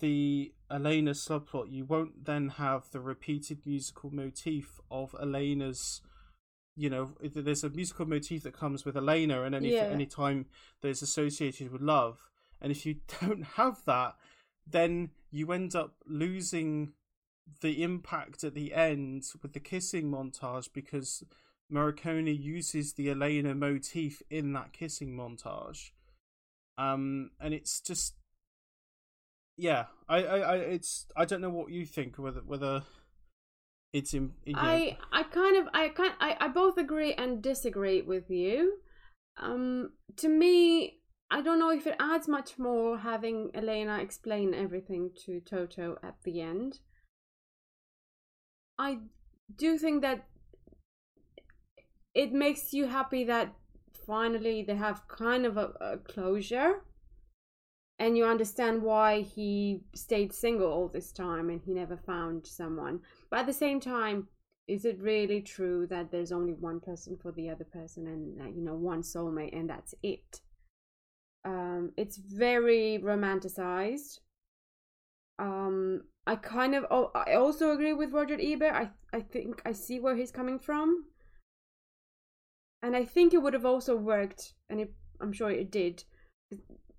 the 0.00 0.52
Elena 0.70 1.12
subplot, 1.12 1.70
you 1.70 1.84
won't 1.84 2.24
then 2.24 2.48
have 2.64 2.90
the 2.90 3.00
repeated 3.00 3.58
musical 3.66 4.10
motif 4.10 4.80
of 4.90 5.14
Elena's. 5.20 6.00
You 6.76 6.90
know, 6.90 7.14
there's 7.22 7.62
a 7.62 7.70
musical 7.70 8.06
motif 8.06 8.42
that 8.42 8.58
comes 8.58 8.84
with 8.84 8.96
Elena, 8.96 9.42
and 9.44 9.54
any 9.54 9.72
Yeah. 9.74 9.90
any 9.92 10.06
time 10.06 10.46
that 10.80 10.88
is 10.88 11.02
associated 11.02 11.70
with 11.70 11.82
love. 11.82 12.18
And 12.60 12.72
if 12.72 12.84
you 12.86 12.96
don't 13.20 13.44
have 13.60 13.84
that, 13.84 14.16
then 14.66 15.10
you 15.30 15.52
end 15.52 15.74
up 15.76 15.94
losing 16.06 16.94
the 17.60 17.82
impact 17.82 18.44
at 18.44 18.54
the 18.54 18.74
end 18.74 19.24
with 19.42 19.52
the 19.52 19.60
kissing 19.60 20.10
montage 20.10 20.68
because 20.72 21.22
Morricone 21.72 22.38
uses 22.38 22.94
the 22.94 23.10
Elena 23.10 23.54
motif 23.54 24.22
in 24.30 24.52
that 24.52 24.72
kissing 24.72 25.16
montage. 25.16 25.90
Um, 26.76 27.30
and 27.40 27.54
it's 27.54 27.80
just, 27.80 28.14
yeah, 29.56 29.84
I, 30.08 30.24
I, 30.24 30.38
I, 30.38 30.56
it's, 30.56 31.06
I 31.16 31.24
don't 31.24 31.40
know 31.40 31.50
what 31.50 31.70
you 31.70 31.86
think 31.86 32.18
whether 32.18 32.40
whether 32.40 32.82
it's 33.92 34.12
in. 34.12 34.32
I 34.54 34.98
I 35.12 35.22
kind 35.22 35.56
of 35.56 35.68
I 35.72 35.88
kind 35.88 36.12
I, 36.20 36.36
I 36.40 36.48
both 36.48 36.76
agree 36.78 37.14
and 37.14 37.40
disagree 37.40 38.02
with 38.02 38.28
you. 38.28 38.78
Um, 39.40 39.92
to 40.16 40.28
me, 40.28 40.98
I 41.30 41.40
don't 41.40 41.60
know 41.60 41.70
if 41.70 41.86
it 41.86 41.96
adds 42.00 42.28
much 42.28 42.58
more 42.58 42.98
having 42.98 43.50
Elena 43.54 43.98
explain 44.00 44.52
everything 44.52 45.10
to 45.24 45.40
Toto 45.40 45.96
at 46.02 46.16
the 46.24 46.40
end. 46.40 46.80
I 48.78 48.98
do 49.56 49.78
think 49.78 50.02
that 50.02 50.26
it 52.14 52.32
makes 52.32 52.72
you 52.72 52.86
happy 52.86 53.24
that 53.24 53.54
finally 54.06 54.62
they 54.62 54.76
have 54.76 55.06
kind 55.08 55.46
of 55.46 55.56
a, 55.56 55.72
a 55.80 55.98
closure 55.98 56.82
and 57.98 58.16
you 58.16 58.24
understand 58.24 58.82
why 58.82 59.20
he 59.20 59.80
stayed 59.94 60.32
single 60.32 60.70
all 60.70 60.88
this 60.88 61.12
time 61.12 61.48
and 61.48 61.60
he 61.64 61.72
never 61.72 61.96
found 61.96 62.46
someone. 62.46 63.00
But 63.30 63.40
at 63.40 63.46
the 63.46 63.52
same 63.52 63.80
time 63.80 64.28
is 64.66 64.84
it 64.84 64.98
really 65.00 65.42
true 65.42 65.86
that 65.88 66.10
there's 66.10 66.32
only 66.32 66.54
one 66.54 66.80
person 66.80 67.18
for 67.20 67.30
the 67.32 67.50
other 67.50 67.64
person 67.64 68.06
and 68.06 68.40
uh, 68.40 68.48
you 68.48 68.62
know 68.62 68.74
one 68.74 69.02
soulmate 69.02 69.56
and 69.56 69.68
that's 69.68 69.94
it? 70.02 70.40
Um 71.44 71.92
it's 71.96 72.16
very 72.16 72.98
romanticized 73.02 74.20
um 75.38 76.02
i 76.26 76.36
kind 76.36 76.74
of 76.74 76.86
oh, 76.90 77.10
i 77.14 77.34
also 77.34 77.72
agree 77.72 77.92
with 77.92 78.12
roger 78.12 78.38
ebert. 78.40 78.72
I 78.72 78.90
i 79.12 79.20
think 79.20 79.62
i 79.64 79.72
see 79.72 80.00
where 80.00 80.16
he's 80.16 80.30
coming 80.30 80.58
from. 80.58 81.06
And 82.82 82.94
i 82.94 83.04
think 83.04 83.32
it 83.32 83.42
would 83.42 83.54
have 83.54 83.64
also 83.66 83.96
worked 83.96 84.54
and 84.68 84.80
it, 84.80 84.92
i'm 85.20 85.32
sure 85.32 85.50
it 85.50 85.70
did 85.70 86.04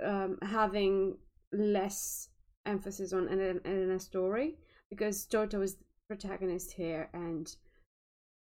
um 0.04 0.38
having 0.42 1.18
less 1.54 2.30
emphasis 2.66 3.14
on 3.14 3.28
a 3.28 4.00
story 4.00 4.58
because 4.90 5.26
Toto 5.26 5.62
is 5.62 5.76
the 5.76 5.84
protagonist 6.08 6.74
here 6.74 7.10
and 7.14 7.56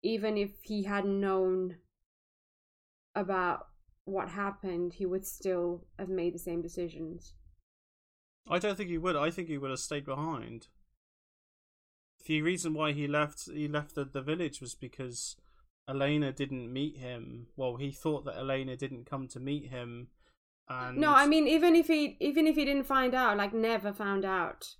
even 0.03 0.37
if 0.37 0.51
he 0.63 0.83
hadn't 0.83 1.21
known 1.21 1.77
about 3.15 3.69
what 4.07 4.29
happened 4.29 4.93
he 4.95 5.07
would 5.07 5.27
still 5.27 5.85
have 5.99 6.09
made 6.09 6.35
the 6.35 6.39
same 6.39 6.61
decisions 6.61 7.35
I 8.49 8.59
don't 8.59 8.77
think 8.77 8.91
he 8.91 8.99
would. 8.99 9.17
I 9.17 9.31
think 9.31 9.49
he 9.49 9.59
would 9.59 9.71
have 9.71 9.79
stayed 9.79 10.05
behind. 10.05 10.69
The 12.27 12.43
reason 12.43 12.75
why 12.75 12.93
he 12.93 13.07
left 13.07 13.49
he 13.53 13.69
left 13.69 13.95
the, 13.95 14.05
the 14.05 14.23
village 14.23 14.61
was 14.61 14.75
because 14.75 15.37
Elena 15.89 16.33
didn't 16.33 16.73
meet 16.73 16.99
him. 16.99 17.49
Well, 17.57 17.77
he 17.77 17.91
thought 17.91 18.25
that 18.25 18.37
Elena 18.37 18.77
didn't 18.77 19.07
come 19.07 19.29
to 19.29 19.41
meet 19.41 19.71
him. 19.71 20.09
And 20.69 20.97
no 20.97 21.13
i 21.13 21.27
mean 21.27 21.47
even 21.47 21.77
if 21.77 21.89
he 21.89 22.17
even 22.21 22.47
if 22.47 22.57
he 22.57 22.65
didn't 22.65 22.85
find 22.85 23.15
out 23.15 23.37
like 23.37 23.53
never 23.53 23.93
found 23.93 24.25
out 24.25 24.77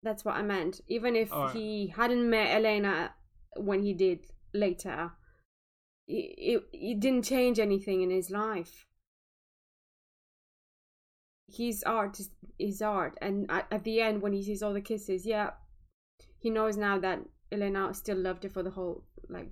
that's 0.00 0.24
what 0.24 0.36
i 0.36 0.42
meant 0.42 0.80
even 0.86 1.16
if 1.16 1.32
Alright. 1.32 1.56
he 1.56 1.88
hadn't 1.88 2.30
met 2.30 2.54
elena 2.54 3.14
when 3.56 3.82
he 3.82 3.92
did 3.92 4.26
later 4.52 5.10
it, 6.06 6.34
it, 6.38 6.62
it 6.72 7.00
didn't 7.00 7.24
change 7.24 7.58
anything 7.58 8.02
in 8.02 8.10
his 8.10 8.30
life 8.30 8.86
his 11.52 11.82
art 11.84 12.18
is 12.58 12.82
art. 12.82 13.16
And 13.20 13.50
at, 13.50 13.66
at 13.70 13.84
the 13.84 14.00
end 14.00 14.22
when 14.22 14.32
he 14.32 14.42
sees 14.42 14.62
all 14.62 14.72
the 14.72 14.80
kisses 14.80 15.26
yeah 15.26 15.50
he 16.38 16.50
knows 16.50 16.76
now 16.76 16.98
that 16.98 17.20
elena 17.52 17.92
still 17.94 18.16
loved 18.16 18.44
it 18.44 18.52
for 18.52 18.62
the 18.62 18.70
whole 18.70 19.04
like 19.28 19.50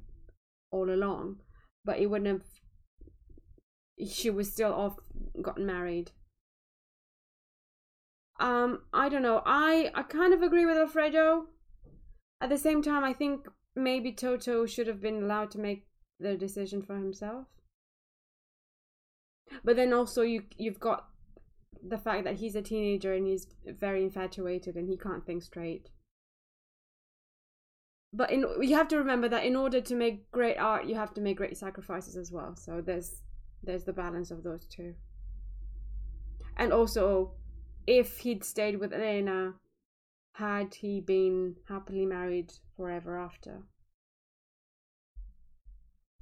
all 0.70 0.90
along. 0.90 1.40
But 1.84 1.98
it 1.98 2.06
wouldn't 2.06 2.28
have 2.28 4.08
she 4.08 4.30
was 4.30 4.52
still 4.52 4.72
off 4.72 4.96
gotten 5.40 5.66
married. 5.66 6.10
Um 8.40 8.82
i 8.92 9.08
don't 9.08 9.22
know. 9.22 9.42
I 9.44 9.90
i 9.94 10.02
kind 10.02 10.34
of 10.34 10.42
agree 10.42 10.66
with 10.66 10.76
alfredo. 10.76 11.46
At 12.40 12.48
the 12.48 12.58
same 12.58 12.82
time 12.82 13.04
i 13.04 13.12
think 13.12 13.46
maybe 13.74 14.12
toto 14.12 14.66
should 14.66 14.86
have 14.86 15.00
been 15.00 15.22
allowed 15.22 15.50
to 15.52 15.58
make 15.58 15.86
the 16.18 16.36
decision 16.36 16.82
for 16.82 16.96
himself. 16.96 17.46
But 19.64 19.76
then 19.76 19.92
also 19.92 20.22
you 20.22 20.44
you've 20.56 20.80
got 20.80 21.11
the 21.86 21.98
fact 21.98 22.24
that 22.24 22.36
he's 22.36 22.54
a 22.54 22.62
teenager 22.62 23.12
and 23.12 23.26
he's 23.26 23.46
very 23.66 24.02
infatuated 24.02 24.76
and 24.76 24.88
he 24.88 24.96
can't 24.96 25.26
think 25.26 25.42
straight 25.42 25.90
but 28.12 28.30
in 28.30 28.44
you 28.60 28.74
have 28.74 28.88
to 28.88 28.98
remember 28.98 29.28
that 29.28 29.44
in 29.44 29.56
order 29.56 29.80
to 29.80 29.94
make 29.94 30.30
great 30.30 30.56
art 30.56 30.86
you 30.86 30.94
have 30.94 31.14
to 31.14 31.20
make 31.20 31.36
great 31.36 31.56
sacrifices 31.56 32.16
as 32.16 32.30
well 32.30 32.54
so 32.54 32.80
there's 32.80 33.22
there's 33.62 33.84
the 33.84 33.92
balance 33.92 34.30
of 34.30 34.42
those 34.42 34.66
two 34.66 34.94
and 36.56 36.72
also 36.72 37.32
if 37.86 38.18
he'd 38.18 38.44
stayed 38.44 38.78
with 38.78 38.92
elena 38.92 39.54
had 40.34 40.74
he 40.74 41.00
been 41.00 41.56
happily 41.68 42.06
married 42.06 42.52
forever 42.76 43.18
after 43.18 43.62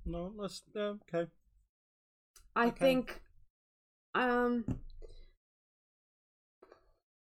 no, 0.06 0.32
let's 0.34 0.62
okay. 0.76 1.26
i 2.56 2.68
Okay. 2.68 2.76
think 2.78 3.20
um 4.14 4.64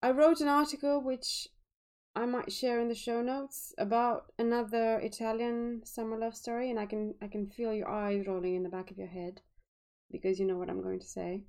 i 0.06 0.12
wrote 0.12 0.40
an 0.40 0.48
article 0.48 1.02
which 1.02 1.48
i 2.16 2.26
might 2.26 2.52
share 2.52 2.80
in 2.80 2.90
the 2.90 3.02
show 3.08 3.22
notes 3.24 3.74
about 3.80 4.32
another 4.38 5.00
italian 5.00 5.82
summer 5.84 6.18
love 6.18 6.36
story 6.36 6.70
and 6.70 6.80
i 6.80 6.86
can 6.86 7.16
i 7.24 7.28
can 7.28 7.48
feel 7.48 7.74
your 7.74 7.90
eyes 7.90 8.28
rolling 8.28 8.56
in 8.56 8.62
the 8.62 8.70
back 8.78 8.92
of 8.92 9.00
your 9.00 9.08
head 9.08 9.42
because 10.12 10.40
you 10.40 10.46
know 10.46 10.58
what 10.58 10.70
i'm 10.70 10.82
going 10.82 11.00
to 11.00 11.08
say. 11.08 11.44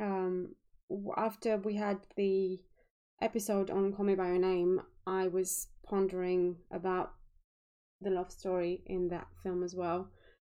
Um 0.00 0.56
after 1.16 1.56
we 1.56 1.74
had 1.76 1.98
the 2.16 2.60
episode 3.22 3.70
on 3.70 3.92
call 3.92 4.04
me 4.04 4.14
by 4.14 4.28
your 4.28 4.38
name 4.38 4.80
i 5.06 5.26
was 5.28 5.68
pondering 5.88 6.56
about 6.70 7.12
the 8.00 8.10
love 8.10 8.30
story 8.30 8.82
in 8.86 9.08
that 9.08 9.26
film 9.42 9.62
as 9.62 9.74
well. 9.74 10.10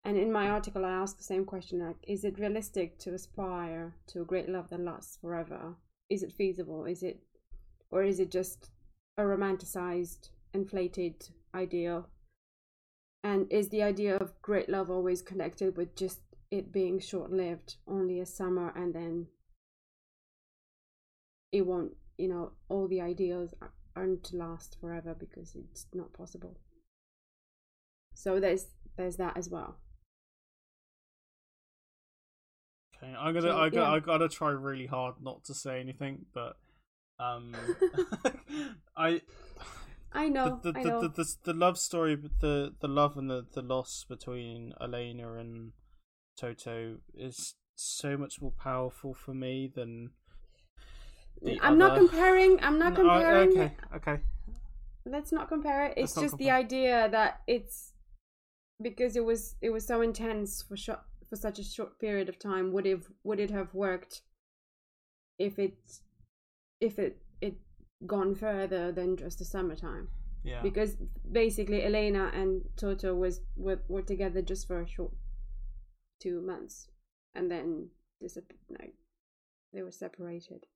And 0.04 0.16
in 0.16 0.32
my 0.32 0.48
article 0.48 0.84
i 0.84 0.90
asked 0.90 1.18
the 1.18 1.24
same 1.32 1.44
question 1.44 1.78
like 1.86 1.96
is 2.02 2.24
it 2.24 2.38
realistic 2.38 2.98
to 3.00 3.14
aspire 3.14 3.94
to 4.08 4.22
a 4.22 4.24
great 4.24 4.48
love 4.48 4.70
that 4.70 4.80
lasts 4.80 5.18
forever 5.20 5.76
is 6.10 6.22
it 6.22 6.32
feasible? 6.32 6.84
Is 6.84 7.02
it 7.02 7.20
or 7.90 8.02
is 8.02 8.20
it 8.20 8.30
just 8.30 8.70
a 9.16 9.22
romanticized 9.22 10.30
inflated 10.54 11.28
ideal 11.54 12.08
and 13.24 13.50
is 13.50 13.68
the 13.68 13.82
idea 13.82 14.16
of 14.16 14.40
great 14.42 14.68
love 14.68 14.90
always 14.90 15.22
connected 15.22 15.76
with 15.76 15.94
just 15.96 16.20
it 16.50 16.72
being 16.72 16.98
short 16.98 17.30
lived 17.30 17.76
only 17.86 18.20
a 18.20 18.26
summer 18.26 18.72
and 18.76 18.94
then 18.94 19.26
it 21.52 21.62
won't 21.66 21.96
you 22.16 22.28
know 22.28 22.52
all 22.68 22.86
the 22.88 23.00
ideals 23.00 23.54
are- 23.60 23.72
aren't 23.96 24.24
to 24.24 24.36
last 24.36 24.76
forever 24.80 25.14
because 25.14 25.54
it's 25.56 25.86
not 25.92 26.12
possible? 26.12 26.56
So 28.14 28.40
there's 28.40 28.66
there's 28.96 29.16
that 29.16 29.36
as 29.36 29.48
well 29.48 29.78
Okay, 33.02 33.14
I'm 33.14 33.34
gonna 33.34 33.48
So, 33.48 33.56
I 33.58 33.68
got 33.68 33.90
yeah. 33.90 33.92
I 33.92 34.00
gotta 34.00 34.28
try 34.28 34.50
really 34.50 34.86
hard 34.86 35.16
not 35.22 35.44
to 35.44 35.54
say 35.54 35.80
anything, 35.80 36.26
but 36.34 36.56
um, 37.20 37.54
I 38.96 39.22
i 40.12 40.28
know 40.28 40.58
the 40.62 40.72
the, 40.72 40.78
i 40.78 40.82
know 40.84 41.00
the, 41.02 41.08
the, 41.08 41.34
the 41.44 41.52
love 41.52 41.78
story, 41.78 42.16
the 42.40 42.74
the 42.80 42.88
love 42.88 43.16
and 43.16 43.30
the, 43.30 43.46
the 43.52 43.62
loss 43.62 44.04
between 44.08 44.72
Elena 44.80 45.34
and 45.34 45.72
Toto 46.36 46.96
is 47.14 47.54
so 47.74 48.16
much 48.16 48.40
more 48.40 48.52
powerful 48.52 49.14
for 49.14 49.34
me 49.34 49.70
than. 49.72 50.10
i'm 51.62 51.78
not 51.78 51.96
comparing 51.96 52.58
i'm 52.62 52.78
not 52.78 52.94
No, 52.96 53.02
I- 53.10 53.18
comparing 53.18 53.50
okay, 53.52 53.72
okay. 53.96 54.18
let's 55.06 55.30
not 55.32 55.48
compare 55.48 55.86
it 55.86 55.94
it's 55.96 56.14
just 56.14 56.36
the 56.38 56.50
idea 56.50 57.08
that 57.10 57.40
it's 57.46 57.92
because 58.82 59.16
it 59.16 59.24
was 59.24 59.54
it 59.60 59.70
was 59.70 59.86
so 59.86 60.00
intense 60.00 60.62
for 60.62 60.76
sho- 60.76 61.00
for 61.28 61.36
such 61.36 61.58
a 61.58 61.64
short 61.64 61.98
period 61.98 62.28
of 62.28 62.38
time 62.38 62.72
would 62.72 62.86
have 62.86 63.06
would 63.22 63.40
it 63.40 63.50
have 63.50 63.74
worked 63.74 64.22
if 65.38 65.58
it 65.58 65.76
if 66.80 66.98
it 66.98 67.18
it 67.40 67.56
gone 68.06 68.34
further 68.34 68.92
than 68.92 69.16
just 69.16 69.38
the 69.38 69.44
summertime? 69.44 70.08
Yeah. 70.44 70.62
Because 70.62 70.96
basically 71.30 71.84
Elena 71.84 72.30
and 72.32 72.62
Toto 72.76 73.14
was 73.14 73.40
were, 73.56 73.80
were 73.88 74.02
together 74.02 74.40
just 74.40 74.66
for 74.66 74.80
a 74.80 74.88
short 74.88 75.12
two 76.20 76.40
months 76.40 76.88
and 77.34 77.50
then 77.50 77.88
this 78.20 78.38
like 78.70 78.94
they 79.72 79.82
were 79.82 79.92
separated. 79.92 80.66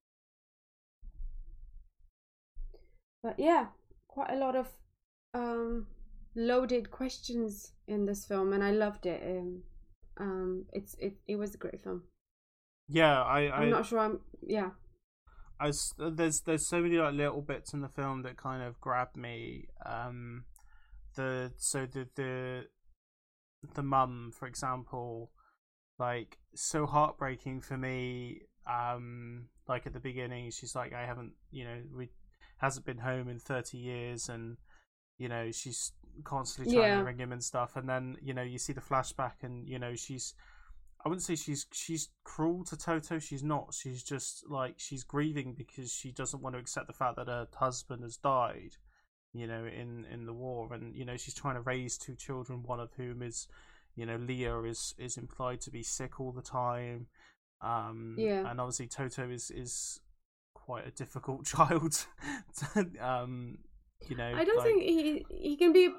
But 3.22 3.38
yeah 3.38 3.66
quite 4.08 4.30
a 4.30 4.38
lot 4.38 4.54
of 4.56 4.68
um 5.32 5.86
loaded 6.34 6.90
questions 6.90 7.72
in 7.86 8.04
this 8.04 8.24
film 8.24 8.52
and 8.52 8.62
I 8.62 8.72
loved 8.72 9.06
it. 9.06 9.22
Um 9.24 9.62
um 10.18 10.64
it's 10.72 10.94
it 10.98 11.14
it 11.26 11.36
was 11.36 11.54
a 11.54 11.58
great 11.58 11.82
film 11.82 12.02
yeah 12.88 13.22
I, 13.22 13.46
I 13.46 13.56
I'm 13.58 13.70
not 13.70 13.86
sure 13.86 13.98
I'm 13.98 14.20
yeah 14.46 14.70
I 15.62 15.68
s- 15.68 15.94
there's 15.96 16.40
there's 16.40 16.68
so 16.68 16.80
many 16.80 16.96
like 16.98 17.14
little 17.14 17.40
bits 17.40 17.72
in 17.72 17.82
the 17.82 17.88
film 17.88 18.22
that 18.22 18.36
kind 18.36 18.62
of 18.62 18.80
grab 18.80 19.14
me. 19.14 19.68
Um, 19.86 20.44
the 21.14 21.52
so 21.56 21.86
the 21.86 22.08
the 22.16 22.64
the 23.74 23.82
mum, 23.82 24.32
for 24.36 24.48
example, 24.48 25.30
like 26.00 26.38
so 26.54 26.84
heartbreaking 26.86 27.60
for 27.60 27.76
me. 27.78 28.40
Um, 28.68 29.48
like 29.68 29.86
at 29.86 29.92
the 29.92 30.00
beginning, 30.00 30.50
she's 30.50 30.74
like, 30.74 30.92
I 30.92 31.06
haven't, 31.06 31.32
you 31.52 31.64
know, 31.64 31.82
we 31.96 32.10
hasn't 32.58 32.84
been 32.86 32.98
home 32.98 33.28
in 33.28 33.38
thirty 33.38 33.78
years, 33.78 34.28
and 34.28 34.56
you 35.16 35.28
know 35.28 35.52
she's 35.52 35.92
constantly 36.24 36.72
trying 36.72 36.90
Yeah. 36.90 36.98
to 36.98 37.04
ring 37.04 37.18
him 37.18 37.32
and 37.32 37.42
stuff. 37.42 37.76
And 37.76 37.88
then 37.88 38.16
you 38.22 38.34
know 38.34 38.42
you 38.42 38.58
see 38.58 38.72
the 38.72 38.80
flashback, 38.80 39.42
and 39.42 39.68
you 39.68 39.78
know 39.78 39.94
she's 39.94 40.34
I 41.04 41.08
wouldn't 41.08 41.24
say 41.24 41.34
she's 41.34 41.66
she's 41.72 42.10
cruel 42.24 42.64
to 42.64 42.76
Toto. 42.76 43.18
She's 43.18 43.42
not. 43.42 43.74
She's 43.74 44.02
just 44.02 44.48
like 44.48 44.74
she's 44.78 45.02
grieving 45.02 45.54
because 45.54 45.92
she 45.92 46.12
doesn't 46.12 46.40
want 46.42 46.54
to 46.54 46.60
accept 46.60 46.86
the 46.86 46.92
fact 46.92 47.16
that 47.16 47.26
her 47.28 47.48
husband 47.56 48.02
has 48.04 48.16
died, 48.16 48.76
you 49.32 49.46
know, 49.48 49.64
in 49.64 50.04
in 50.12 50.26
the 50.26 50.32
war, 50.32 50.72
and 50.72 50.94
you 50.94 51.04
know 51.04 51.16
she's 51.16 51.34
trying 51.34 51.56
to 51.56 51.60
raise 51.60 51.98
two 51.98 52.14
children, 52.14 52.62
one 52.62 52.78
of 52.78 52.92
whom 52.96 53.20
is, 53.22 53.48
you 53.96 54.06
know, 54.06 54.16
Leah 54.16 54.62
is 54.62 54.94
is 54.96 55.16
implied 55.16 55.60
to 55.62 55.70
be 55.72 55.82
sick 55.82 56.20
all 56.20 56.30
the 56.30 56.40
time, 56.42 57.08
um, 57.62 58.14
Yeah. 58.18 58.48
and 58.48 58.60
obviously 58.60 58.86
Toto 58.86 59.28
is 59.28 59.50
is 59.50 60.00
quite 60.54 60.86
a 60.86 60.92
difficult 60.92 61.44
child, 61.54 62.06
um, 63.00 63.58
you 64.08 64.16
know. 64.16 64.32
I 64.34 64.44
don't 64.44 64.56
like- 64.58 64.66
think 64.66 64.82
he 64.82 65.26
he 65.30 65.56
can 65.56 65.72
be 65.72 65.90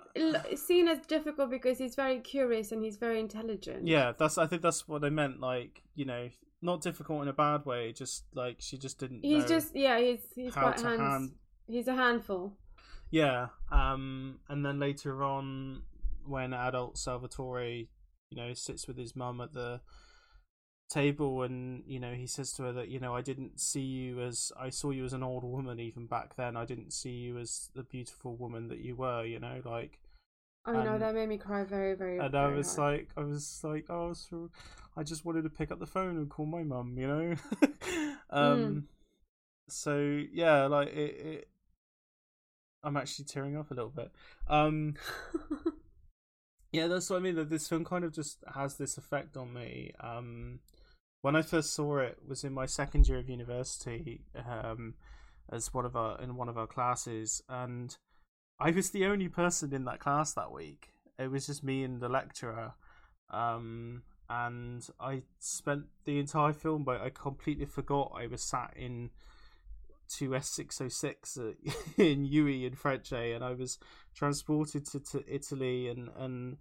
seen 0.55 0.87
as 0.87 0.99
difficult 1.05 1.49
because 1.49 1.77
he's 1.77 1.95
very 1.95 2.19
curious 2.19 2.71
and 2.71 2.83
he's 2.83 2.97
very 2.97 3.19
intelligent. 3.19 3.87
Yeah, 3.87 4.13
that's. 4.17 4.37
I 4.37 4.47
think 4.47 4.61
that's 4.61 4.87
what 4.87 5.03
I 5.03 5.09
meant. 5.09 5.39
Like, 5.39 5.83
you 5.95 6.05
know, 6.05 6.29
not 6.61 6.81
difficult 6.81 7.21
in 7.23 7.27
a 7.27 7.33
bad 7.33 7.65
way. 7.65 7.91
Just 7.93 8.25
like 8.33 8.57
she 8.59 8.77
just 8.77 8.99
didn't. 8.99 9.23
he's 9.23 9.43
know 9.43 9.47
just 9.49 9.75
yeah 9.75 9.99
he's 9.99 10.19
he's 10.35 10.53
quite 10.53 10.79
hands. 10.79 10.99
hand. 10.99 11.31
He's 11.67 11.87
a 11.87 11.95
handful. 11.95 12.57
Yeah. 13.11 13.47
Um. 13.71 14.39
And 14.49 14.65
then 14.65 14.79
later 14.79 15.23
on, 15.23 15.83
when 16.25 16.53
adult 16.53 16.97
Salvatore, 16.97 17.87
you 18.29 18.37
know, 18.37 18.53
sits 18.53 18.87
with 18.87 18.97
his 18.97 19.15
mum 19.15 19.39
at 19.41 19.53
the 19.53 19.81
table 20.89 21.41
and 21.43 21.83
you 21.87 21.99
know 21.99 22.13
he 22.13 22.27
says 22.27 22.51
to 22.53 22.63
her 22.63 22.71
that 22.73 22.87
you 22.89 22.99
know 22.99 23.15
I 23.15 23.21
didn't 23.21 23.59
see 23.59 23.81
you 23.81 24.21
as 24.21 24.51
I 24.59 24.69
saw 24.69 24.91
you 24.91 25.05
as 25.05 25.13
an 25.13 25.23
old 25.23 25.43
woman 25.43 25.79
even 25.79 26.05
back 26.05 26.35
then 26.35 26.55
I 26.55 26.65
didn't 26.65 26.91
see 26.93 27.11
you 27.11 27.39
as 27.39 27.69
the 27.73 27.83
beautiful 27.83 28.35
woman 28.35 28.67
that 28.67 28.79
you 28.79 28.95
were 28.95 29.23
you 29.25 29.39
know 29.39 29.61
like 29.65 29.99
I 30.65 30.71
know 30.83 30.93
Um, 30.93 30.99
that 30.99 31.13
made 31.15 31.29
me 31.29 31.37
cry 31.37 31.63
very 31.63 31.95
very. 31.95 32.19
and 32.19 32.33
I 32.35 32.47
was 32.47 32.75
hard. 32.75 32.99
like, 32.99 33.09
I 33.17 33.21
was 33.21 33.61
like, 33.63 33.85
oh, 33.89 34.13
so 34.13 34.49
I 34.95 35.03
just 35.03 35.25
wanted 35.25 35.43
to 35.43 35.49
pick 35.49 35.71
up 35.71 35.79
the 35.79 35.85
phone 35.85 36.15
and 36.15 36.29
call 36.29 36.45
my 36.45 36.63
mum, 36.63 36.95
you 36.97 37.07
know. 37.07 37.35
um, 38.29 38.87
so 39.67 40.21
yeah, 40.31 40.65
like 40.67 40.87
it, 40.89 41.15
it. 41.25 41.47
I'm 42.83 42.95
actually 42.97 43.25
tearing 43.25 43.57
up 43.57 43.71
a 43.71 43.73
little 43.73 43.89
bit. 43.89 44.11
Um, 44.47 44.95
yeah, 46.73 46.87
that's 46.87 47.09
what 47.09 47.17
I 47.17 47.19
mean. 47.19 47.35
That 47.35 47.51
this 47.51 47.67
film 47.67 47.85
kind 47.85 48.03
of 48.03 48.11
just 48.11 48.43
has 48.55 48.77
this 48.77 48.97
effect 48.97 49.37
on 49.37 49.53
me. 49.53 49.93
Um, 49.99 50.59
when 51.21 51.35
I 51.35 51.43
first 51.43 51.73
saw 51.73 51.99
it 51.99 52.17
was 52.27 52.43
in 52.43 52.51
my 52.51 52.65
second 52.65 53.07
year 53.07 53.19
of 53.19 53.29
university, 53.29 54.25
um, 54.35 54.95
as 55.51 55.71
one 55.71 55.85
of 55.85 55.95
our 55.95 56.19
in 56.19 56.35
one 56.35 56.49
of 56.49 56.57
our 56.57 56.65
classes, 56.65 57.43
and 57.47 57.95
I 58.59 58.71
was 58.71 58.89
the 58.89 59.05
only 59.05 59.29
person 59.29 59.71
in 59.71 59.85
that 59.85 59.99
class 59.99 60.33
that 60.33 60.51
week. 60.51 60.89
It 61.19 61.29
was 61.29 61.45
just 61.45 61.63
me 61.63 61.83
and 61.83 62.01
the 62.01 62.09
lecturer, 62.09 62.73
um, 63.29 64.01
and 64.27 64.85
I 64.99 65.21
spent 65.37 65.83
the 66.05 66.17
entire 66.17 66.53
film, 66.53 66.83
but 66.83 67.01
I 67.01 67.11
completely 67.11 67.65
forgot 67.65 68.13
I 68.15 68.25
was 68.25 68.41
sat 68.41 68.73
in 68.75 69.11
two 70.17 70.35
S 70.35 70.49
six 70.49 70.79
oh 70.81 70.87
six 70.87 71.37
in 71.97 72.25
UE 72.25 72.65
in 72.67 72.75
Frecce, 72.75 73.35
and 73.35 73.43
I 73.43 73.53
was 73.53 73.77
transported 74.15 74.85
to, 74.87 74.99
to 74.99 75.23
Italy, 75.27 75.87
and 75.89 76.09
and 76.17 76.57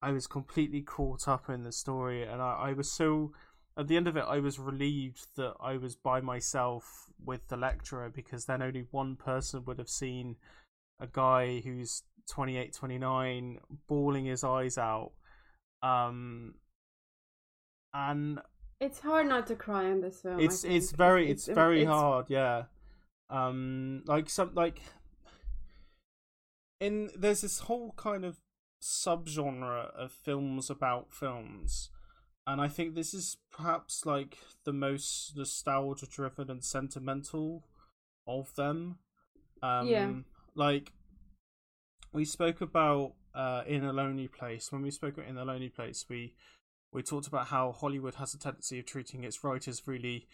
I 0.00 0.10
was 0.12 0.26
completely 0.26 0.82
caught 0.82 1.28
up 1.28 1.48
in 1.48 1.62
the 1.64 1.72
story, 1.72 2.22
and 2.22 2.42
I, 2.42 2.68
I 2.68 2.72
was 2.72 2.92
so 2.92 3.32
at 3.76 3.88
the 3.88 3.96
end 3.96 4.06
of 4.06 4.16
it, 4.16 4.24
I 4.28 4.38
was 4.38 4.58
relieved 4.58 5.26
that 5.36 5.54
I 5.60 5.76
was 5.76 5.96
by 5.96 6.20
myself 6.20 6.84
with 7.24 7.48
the 7.48 7.56
lecturer 7.56 8.10
because 8.14 8.44
then 8.44 8.60
only 8.60 8.86
one 8.90 9.16
person 9.16 9.64
would 9.64 9.78
have 9.78 9.88
seen 9.88 10.36
a 11.00 11.06
guy 11.06 11.60
who's 11.60 12.02
28, 12.30 12.74
29, 12.74 13.58
bawling 13.88 14.26
his 14.26 14.44
eyes 14.44 14.76
out. 14.76 15.12
Um, 15.82 16.54
and 17.94 18.40
it's 18.82 18.98
hard 19.00 19.28
not 19.28 19.46
to 19.46 19.54
cry 19.54 19.84
in 19.84 20.00
this 20.00 20.20
film. 20.20 20.40
It's 20.40 20.64
it's 20.64 20.90
very 20.90 21.30
it's, 21.30 21.46
very 21.46 21.82
it's- 21.82 21.94
hard 21.94 22.26
yeah 22.28 22.64
um 23.30 24.02
like 24.06 24.28
some 24.28 24.50
like 24.54 24.82
in 26.80 27.10
there's 27.16 27.42
this 27.42 27.60
whole 27.60 27.92
kind 27.96 28.24
of 28.24 28.40
subgenre 28.82 29.90
of 29.94 30.10
films 30.10 30.68
about 30.68 31.14
films 31.14 31.90
and 32.48 32.60
i 32.60 32.66
think 32.66 32.94
this 32.94 33.14
is 33.14 33.36
perhaps 33.52 34.04
like 34.04 34.38
the 34.64 34.72
most 34.72 35.36
nostalgia 35.36 36.06
driven 36.06 36.50
and 36.50 36.64
sentimental 36.64 37.62
of 38.26 38.52
them 38.56 38.98
um 39.62 39.86
Yeah. 39.86 40.12
like 40.56 40.92
we 42.12 42.24
spoke 42.24 42.60
about 42.60 43.12
uh 43.34 43.62
in 43.66 43.84
a 43.84 43.92
lonely 43.92 44.26
place 44.26 44.72
when 44.72 44.82
we 44.82 44.90
spoke 44.90 45.14
about 45.14 45.28
in 45.30 45.38
a 45.38 45.44
lonely 45.44 45.68
place 45.68 46.06
we 46.08 46.34
we 46.92 47.02
talked 47.02 47.26
about 47.26 47.46
how 47.48 47.72
Hollywood 47.72 48.16
has 48.16 48.34
a 48.34 48.38
tendency 48.38 48.78
of 48.78 48.86
treating 48.86 49.24
its 49.24 49.42
writers 49.42 49.82
really 49.86 50.26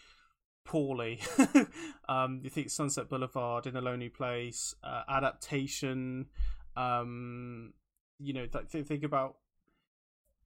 poorly. 0.65 1.21
um, 2.09 2.41
you 2.43 2.49
think 2.49 2.69
Sunset 2.69 3.09
Boulevard, 3.09 3.65
In 3.65 3.75
a 3.75 3.81
Lonely 3.81 4.09
Place, 4.09 4.75
uh, 4.83 5.03
adaptation. 5.07 6.27
Um, 6.75 7.73
you 8.19 8.33
know, 8.33 8.45
th- 8.45 8.69
th- 8.71 8.85
think 8.85 9.03
about 9.03 9.35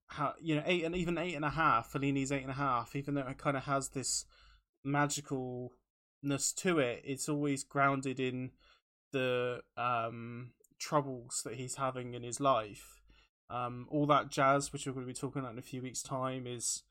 how 0.08 0.34
you 0.40 0.56
know 0.56 0.64
eight 0.66 0.84
and 0.84 0.96
even 0.96 1.18
eight 1.18 1.36
and 1.36 1.46
a 1.46 1.50
half. 1.50 1.92
Fellini's 1.92 2.32
eight 2.32 2.44
and 2.44 2.52
a 2.52 2.56
half, 2.56 2.96
even 2.96 3.16
though 3.16 3.28
it 3.28 3.38
kind 3.38 3.58
of 3.58 3.64
has 3.64 3.90
this 3.90 4.26
magicalness 4.86 6.54
to 6.56 6.80
it, 6.80 7.02
it's 7.04 7.28
always 7.28 7.64
grounded 7.64 8.20
in 8.20 8.52
the 9.12 9.62
um, 9.78 10.52
troubles 10.80 11.42
that 11.44 11.56
he's 11.56 11.76
having 11.76 12.14
in 12.14 12.24
his 12.24 12.40
life. 12.40 13.03
Um, 13.54 13.88
all 13.92 14.08
that 14.08 14.30
jazz, 14.30 14.74
which 14.74 14.88
we're 14.88 14.94
going 14.94 15.06
to 15.06 15.14
be 15.14 15.14
talking 15.14 15.42
about 15.42 15.54
in 15.54 15.60
a 15.60 15.62
few 15.62 15.84
weeks' 15.84 16.02
time, 16.02 16.48
is 16.48 16.82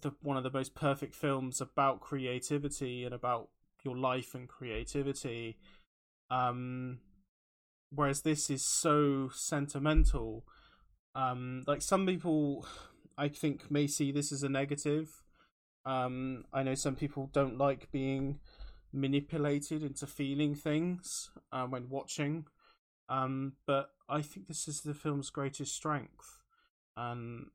the 0.00 0.12
one 0.22 0.38
of 0.38 0.42
the 0.42 0.50
most 0.50 0.74
perfect 0.74 1.14
films 1.14 1.60
about 1.60 2.00
creativity 2.00 3.04
and 3.04 3.14
about 3.14 3.48
your 3.84 3.96
life 3.96 4.34
and 4.34 4.48
creativity. 4.48 5.58
Um, 6.30 7.00
whereas 7.90 8.22
this 8.22 8.48
is 8.48 8.64
so 8.64 9.30
sentimental. 9.34 10.46
Um, 11.14 11.64
like 11.66 11.82
some 11.82 12.06
people, 12.06 12.66
I 13.18 13.28
think, 13.28 13.70
may 13.70 13.86
see 13.86 14.12
this 14.12 14.32
as 14.32 14.42
a 14.42 14.48
negative. 14.48 15.22
Um, 15.84 16.44
I 16.52 16.62
know 16.62 16.74
some 16.74 16.94
people 16.94 17.28
don't 17.32 17.58
like 17.58 17.90
being 17.90 18.38
manipulated 18.92 19.82
into 19.82 20.06
feeling 20.06 20.54
things 20.54 21.30
uh, 21.52 21.64
when 21.64 21.88
watching. 21.88 22.46
Um, 23.10 23.54
but 23.66 23.90
I 24.08 24.22
think 24.22 24.46
this 24.46 24.66
is 24.68 24.80
the 24.80 24.94
film's 24.94 25.30
greatest 25.30 25.74
strength, 25.74 26.38
and 26.96 27.48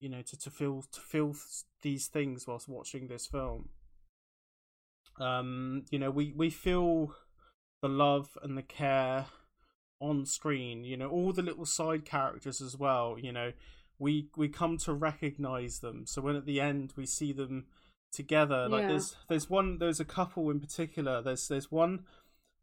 you 0.00 0.08
know, 0.08 0.22
to, 0.22 0.38
to 0.38 0.50
feel 0.50 0.84
to 0.92 1.00
feel 1.00 1.34
these 1.82 2.06
things 2.06 2.46
whilst 2.46 2.68
watching 2.68 3.08
this 3.08 3.26
film. 3.26 3.68
Um, 5.20 5.84
you 5.90 5.98
know, 5.98 6.10
we 6.10 6.32
we 6.36 6.48
feel 6.50 7.14
the 7.82 7.88
love 7.88 8.38
and 8.42 8.56
the 8.56 8.62
care 8.62 9.26
on 10.00 10.24
screen. 10.24 10.84
You 10.84 10.96
know, 10.96 11.10
all 11.10 11.32
the 11.32 11.42
little 11.42 11.66
side 11.66 12.04
characters 12.04 12.60
as 12.60 12.76
well. 12.76 13.16
You 13.20 13.32
know, 13.32 13.52
we 13.98 14.28
we 14.36 14.48
come 14.48 14.78
to 14.78 14.92
recognize 14.92 15.80
them. 15.80 16.06
So 16.06 16.22
when 16.22 16.36
at 16.36 16.46
the 16.46 16.60
end 16.60 16.92
we 16.96 17.06
see 17.06 17.32
them 17.32 17.66
together, 18.12 18.68
like 18.68 18.82
Yeah. 18.82 18.88
there's 18.88 19.16
there's 19.28 19.50
one 19.50 19.78
there's 19.78 20.00
a 20.00 20.04
couple 20.04 20.50
in 20.50 20.60
particular. 20.60 21.20
There's 21.22 21.48
there's 21.48 21.70
one 21.72 22.04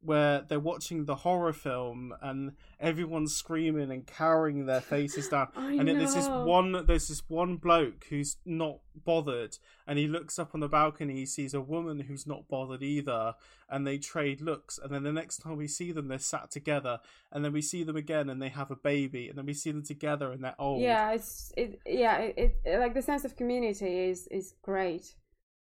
where 0.01 0.41
they're 0.47 0.59
watching 0.59 1.05
the 1.05 1.15
horror 1.15 1.53
film 1.53 2.13
and 2.21 2.53
everyone's 2.79 3.35
screaming 3.35 3.91
and 3.91 4.07
cowering 4.07 4.65
their 4.65 4.81
faces 4.81 5.27
down 5.29 5.49
I 5.55 5.73
and 5.73 5.87
then 5.87 5.97
there's 5.97 6.15
this 6.15 6.27
one 6.27 6.85
there's 6.85 7.09
this 7.09 7.23
one 7.27 7.57
bloke 7.57 8.05
who's 8.09 8.37
not 8.45 8.79
bothered 9.05 9.57
and 9.85 9.99
he 9.99 10.07
looks 10.07 10.39
up 10.39 10.51
on 10.53 10.61
the 10.61 10.69
balcony 10.69 11.15
he 11.15 11.25
sees 11.25 11.53
a 11.53 11.61
woman 11.61 11.99
who's 11.99 12.25
not 12.25 12.47
bothered 12.47 12.81
either 12.81 13.35
and 13.69 13.85
they 13.85 13.97
trade 13.97 14.41
looks 14.41 14.79
and 14.81 14.93
then 14.93 15.03
the 15.03 15.11
next 15.11 15.37
time 15.39 15.57
we 15.57 15.67
see 15.67 15.91
them 15.91 16.07
they're 16.07 16.17
sat 16.17 16.49
together 16.49 16.99
and 17.31 17.43
then 17.43 17.51
we 17.51 17.61
see 17.61 17.83
them 17.83 17.95
again 17.95 18.29
and 18.29 18.41
they 18.41 18.49
have 18.49 18.71
a 18.71 18.75
baby 18.75 19.27
and 19.27 19.37
then 19.37 19.45
we 19.45 19.53
see 19.53 19.71
them 19.71 19.83
together 19.83 20.31
and 20.31 20.43
they're 20.43 20.55
old 20.59 20.81
Yeah, 20.81 21.11
it's 21.11 21.51
it. 21.55 21.79
Yeah, 21.85 22.17
it, 22.17 22.57
it 22.65 22.79
like 22.79 22.93
the 22.93 23.01
sense 23.01 23.25
of 23.25 23.35
community 23.35 24.09
is 24.09 24.27
is 24.27 24.53
great. 24.61 25.15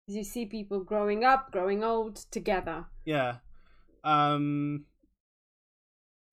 You 0.08 0.24
see 0.24 0.46
people 0.46 0.84
growing 0.84 1.24
up, 1.24 1.52
growing 1.52 1.84
old 1.84 2.18
together. 2.32 2.86
Yeah. 3.06 3.38
Um 4.04 4.86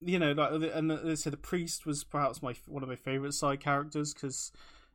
you 0.03 0.17
know, 0.17 0.31
like 0.31 0.51
and 0.73 0.89
they 0.89 1.15
said 1.15 1.33
the 1.33 1.37
priest 1.37 1.85
was 1.85 2.03
perhaps 2.03 2.41
my 2.41 2.55
one 2.67 2.83
of 2.83 2.89
my 2.89 2.95
favorite 2.95 3.33
side 3.33 3.59
characters 3.59 4.13
because 4.13 4.51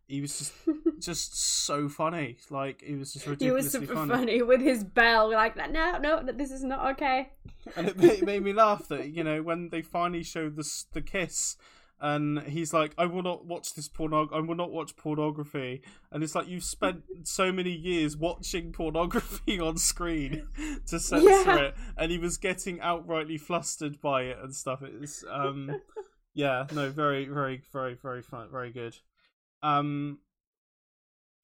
he 0.08 0.20
was 0.20 0.38
just 0.38 0.52
just 1.00 1.64
so 1.64 1.88
funny. 1.88 2.38
Like 2.50 2.82
he 2.82 2.94
was 2.96 3.12
just 3.12 3.24
he 3.24 3.30
ridiculously 3.30 3.80
was 3.80 3.88
super 3.88 3.94
funny. 3.94 4.14
funny. 4.14 4.42
with 4.42 4.60
his 4.60 4.84
bell, 4.84 5.30
like 5.30 5.56
no, 5.56 5.98
no, 5.98 6.22
this 6.22 6.50
is 6.50 6.64
not 6.64 6.92
okay. 6.92 7.30
and 7.76 7.88
it 7.88 7.96
made, 7.96 8.24
made 8.24 8.42
me 8.42 8.52
laugh 8.52 8.88
that 8.88 9.10
you 9.10 9.22
know 9.24 9.42
when 9.42 9.68
they 9.70 9.82
finally 9.82 10.22
showed 10.22 10.56
the 10.56 10.68
the 10.92 11.02
kiss, 11.02 11.56
and 12.00 12.40
he's 12.42 12.72
like, 12.72 12.92
"I 12.98 13.06
will 13.06 13.22
not 13.22 13.46
watch 13.46 13.74
this 13.74 13.88
pornog. 13.88 14.28
I 14.32 14.40
will 14.40 14.54
not 14.54 14.70
watch 14.70 14.96
pornography." 14.96 15.82
And 16.12 16.22
it's 16.22 16.34
like 16.34 16.48
you've 16.48 16.64
spent 16.64 17.02
so 17.24 17.52
many 17.52 17.70
years 17.72 18.16
watching 18.16 18.72
pornography 18.72 19.58
on 19.68 19.78
screen 19.78 20.46
to 20.86 21.00
censor 21.00 21.28
Yeah. 21.28 21.56
it, 21.58 21.74
and 21.96 22.10
he 22.10 22.18
was 22.18 22.36
getting 22.36 22.78
outrightly 22.78 23.40
flustered 23.40 24.00
by 24.00 24.22
it 24.22 24.38
and 24.42 24.54
stuff. 24.54 24.82
It's 24.82 25.24
um, 25.30 25.80
yeah, 26.34 26.66
no, 26.72 26.90
very, 26.90 27.24
very, 27.26 27.62
very, 27.72 27.94
very 27.94 28.22
fun, 28.22 28.48
very 28.50 28.70
good. 28.72 28.96
Um, 29.62 30.18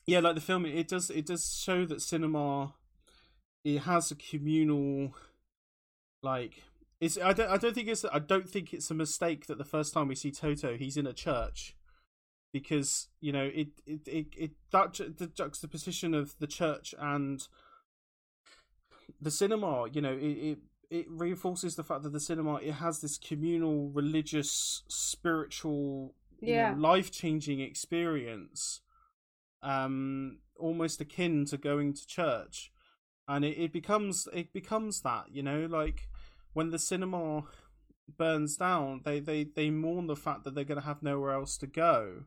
yeah, 0.07 0.21
like 0.21 0.35
the 0.35 0.41
film, 0.41 0.67
it 0.67 0.89
does 0.89 1.11
it 1.11 1.27
does 1.27 1.55
show 1.63 1.87
that 1.87 2.03
cinema 2.03 2.75
it 3.65 3.79
has 3.81 4.11
a 4.11 4.17
communal 4.17 5.15
like 6.23 6.63
it's 7.03 7.19
I 7.19 7.33
don't 7.33 7.51
I 7.51 7.57
don't 7.57 7.75
think 7.75 7.89
it's 7.89 8.05
I 8.05 8.21
don't 8.21 8.49
think 8.49 8.73
it's 8.73 8.91
a 8.91 8.95
mistake 8.95 9.47
that 9.47 9.59
the 9.59 9.65
first 9.65 9.93
time 9.93 10.07
we 10.07 10.15
see 10.15 10.31
Toto 10.31 10.77
he's 10.77 10.97
in 10.97 11.07
a 11.07 11.13
church 11.13 11.77
because 12.53 13.09
you 13.21 13.33
know 13.33 13.51
it 13.53 13.69
it 13.85 14.07
it, 14.07 14.27
it 14.39 14.51
that 14.71 14.93
ju- 14.95 15.13
the 15.19 15.27
juxtaposition 15.27 16.15
of 16.15 16.39
the 16.39 16.47
church 16.47 16.95
and 17.01 17.49
the 19.21 19.33
cinema 19.33 19.87
you 19.93 20.01
know 20.01 20.13
it, 20.13 20.39
it 20.51 20.59
it 20.91 21.07
reinforces 21.09 21.75
the 21.75 21.83
fact 21.83 22.05
that 22.05 22.13
the 22.13 22.21
cinema 22.21 22.55
it 22.57 22.75
has 22.75 23.01
this 23.01 23.19
communal 23.19 23.91
religious 23.91 24.85
spiritual 24.89 26.15
Yeah. 26.41 26.71
know, 26.71 26.79
life-changing 26.79 27.59
experience 27.61 28.81
um 29.61 30.39
almost 30.57 31.01
akin 31.01 31.47
to 31.47 31.57
going 31.57 31.95
to 31.95 32.07
church 32.07 32.71
and 33.27 33.45
it, 33.45 33.59
it 33.59 33.73
becomes 33.73 34.29
it 34.33 34.53
becomes 34.53 35.01
that 35.01 35.25
you 35.33 35.43
know 35.43 35.67
like 35.67 36.09
when 36.53 36.71
the 36.71 36.79
cinema 36.79 37.45
burns 38.19 38.57
down 38.57 39.01
they 39.05 39.21
they 39.21 39.45
they 39.45 39.71
mourn 39.71 40.07
the 40.07 40.17
fact 40.17 40.45
that 40.45 40.55
they're 40.55 40.65
going 40.65 40.81
to 40.81 40.87
have 40.87 41.03
nowhere 41.03 41.33
else 41.33 41.57
to 41.57 41.67
go 41.67 42.25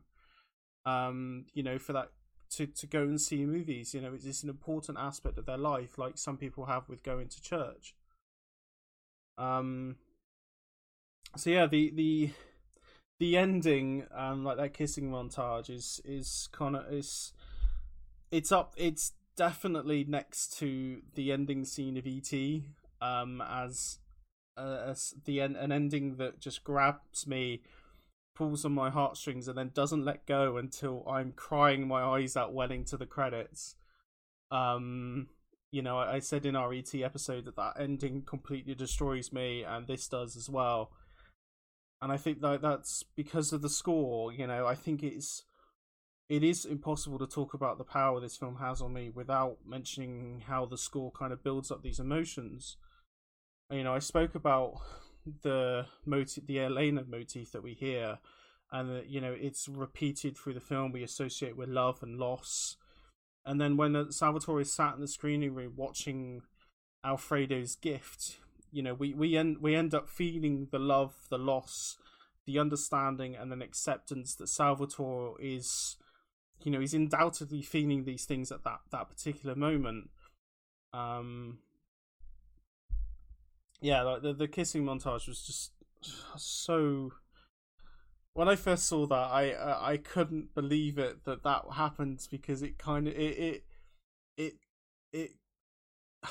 um 0.84 1.44
you 1.52 1.62
know 1.62 1.78
for 1.78 1.92
that 1.92 2.10
to 2.50 2.66
to 2.66 2.86
go 2.86 3.02
and 3.02 3.20
see 3.20 3.44
movies 3.44 3.94
you 3.94 4.00
know 4.00 4.14
it's, 4.14 4.24
it's 4.24 4.42
an 4.42 4.48
important 4.48 4.98
aspect 4.98 5.38
of 5.38 5.46
their 5.46 5.58
life 5.58 5.98
like 5.98 6.16
some 6.16 6.36
people 6.36 6.66
have 6.66 6.88
with 6.88 7.02
going 7.02 7.28
to 7.28 7.42
church. 7.42 7.94
Um 9.38 9.96
so 11.36 11.50
yeah 11.50 11.66
the 11.66 11.90
the 11.94 12.30
the 13.18 13.36
ending 13.36 14.06
um 14.14 14.44
like 14.44 14.56
that 14.56 14.74
kissing 14.74 15.10
montage 15.10 15.68
is 15.68 16.00
is 16.04 16.48
kind 16.52 16.76
of 16.76 16.90
is 16.92 17.32
it's 18.30 18.52
up 18.52 18.74
it's 18.76 19.12
definitely 19.36 20.04
next 20.04 20.56
to 20.58 21.02
the 21.14 21.32
ending 21.32 21.64
scene 21.64 21.96
of 21.98 22.06
et 22.06 22.32
um 23.02 23.42
as 23.42 23.98
as 24.58 25.14
the 25.24 25.40
en- 25.40 25.56
an 25.56 25.72
ending 25.72 26.16
that 26.16 26.40
just 26.40 26.64
grabs 26.64 27.26
me 27.26 27.62
pulls 28.34 28.64
on 28.64 28.72
my 28.72 28.90
heartstrings 28.90 29.48
and 29.48 29.56
then 29.56 29.70
doesn't 29.72 30.04
let 30.04 30.26
go 30.26 30.56
until 30.56 31.04
i'm 31.08 31.32
crying 31.32 31.86
my 31.88 32.02
eyes 32.02 32.36
out 32.36 32.52
welling 32.52 32.84
to 32.84 32.96
the 32.96 33.06
credits 33.06 33.76
um 34.50 35.28
you 35.70 35.82
know 35.82 35.98
i, 35.98 36.16
I 36.16 36.18
said 36.18 36.44
in 36.44 36.56
our 36.56 36.72
et 36.72 36.94
episode 36.94 37.46
that 37.46 37.56
that 37.56 37.74
ending 37.78 38.22
completely 38.22 38.74
destroys 38.74 39.32
me 39.32 39.64
and 39.64 39.86
this 39.86 40.06
does 40.08 40.36
as 40.36 40.50
well 40.50 40.90
and 42.02 42.12
i 42.12 42.16
think 42.16 42.40
that 42.42 42.60
that's 42.60 43.04
because 43.16 43.52
of 43.52 43.62
the 43.62 43.70
score 43.70 44.32
you 44.32 44.46
know 44.46 44.66
i 44.66 44.74
think 44.74 45.02
it's 45.02 45.44
it 46.28 46.42
is 46.42 46.64
impossible 46.64 47.18
to 47.18 47.26
talk 47.26 47.54
about 47.54 47.78
the 47.78 47.84
power 47.84 48.20
this 48.20 48.36
film 48.36 48.56
has 48.56 48.80
on 48.80 48.92
me 48.92 49.10
without 49.10 49.58
mentioning 49.64 50.42
how 50.46 50.66
the 50.66 50.78
score 50.78 51.12
kind 51.12 51.32
of 51.32 51.44
builds 51.44 51.70
up 51.70 51.82
these 51.82 52.00
emotions. 52.00 52.76
You 53.70 53.82
know, 53.82 53.94
I 53.94 53.98
spoke 53.98 54.34
about 54.34 54.80
the 55.42 55.86
motif, 56.04 56.46
the 56.46 56.60
Elena 56.60 57.04
motif 57.06 57.50
that 57.52 57.62
we 57.62 57.74
hear, 57.74 58.18
and 58.70 58.90
that 58.90 59.08
you 59.08 59.20
know 59.20 59.34
it's 59.36 59.68
repeated 59.68 60.36
through 60.36 60.54
the 60.54 60.60
film. 60.60 60.92
We 60.92 61.02
associate 61.02 61.56
with 61.56 61.68
love 61.68 62.02
and 62.02 62.18
loss, 62.18 62.76
and 63.44 63.60
then 63.60 63.76
when 63.76 63.96
uh, 63.96 64.10
Salvatore 64.10 64.60
is 64.60 64.72
sat 64.72 64.94
in 64.94 65.00
the 65.00 65.08
screening 65.08 65.54
room 65.54 65.72
watching 65.76 66.42
Alfredo's 67.04 67.74
gift, 67.74 68.38
you 68.70 68.82
know, 68.82 68.94
we 68.94 69.12
we 69.14 69.36
end 69.36 69.58
we 69.60 69.74
end 69.74 69.94
up 69.94 70.08
feeling 70.08 70.68
the 70.70 70.78
love, 70.78 71.14
the 71.28 71.38
loss, 71.38 71.96
the 72.46 72.58
understanding, 72.60 73.34
and 73.34 73.50
then 73.50 73.62
acceptance 73.62 74.34
that 74.36 74.48
Salvatore 74.48 75.36
is 75.40 75.96
you 76.62 76.70
know 76.70 76.80
he's 76.80 76.94
undoubtedly 76.94 77.62
feeling 77.62 78.04
these 78.04 78.24
things 78.24 78.50
at 78.50 78.64
that 78.64 78.80
that 78.90 79.08
particular 79.08 79.54
moment 79.54 80.08
um 80.94 81.58
yeah 83.80 84.02
like 84.02 84.22
the, 84.22 84.32
the 84.32 84.48
kissing 84.48 84.84
montage 84.84 85.26
was 85.28 85.42
just 85.42 85.72
so 86.36 87.12
when 88.34 88.48
i 88.48 88.54
first 88.56 88.86
saw 88.86 89.06
that 89.06 89.30
i 89.30 89.52
uh, 89.52 89.78
i 89.80 89.96
couldn't 89.96 90.54
believe 90.54 90.98
it 90.98 91.24
that 91.24 91.42
that 91.42 91.62
happened 91.74 92.26
because 92.30 92.62
it 92.62 92.78
kind 92.78 93.08
of 93.08 93.14
it 93.14 93.38
it 93.38 93.64
it 94.36 94.54
it 95.12 95.30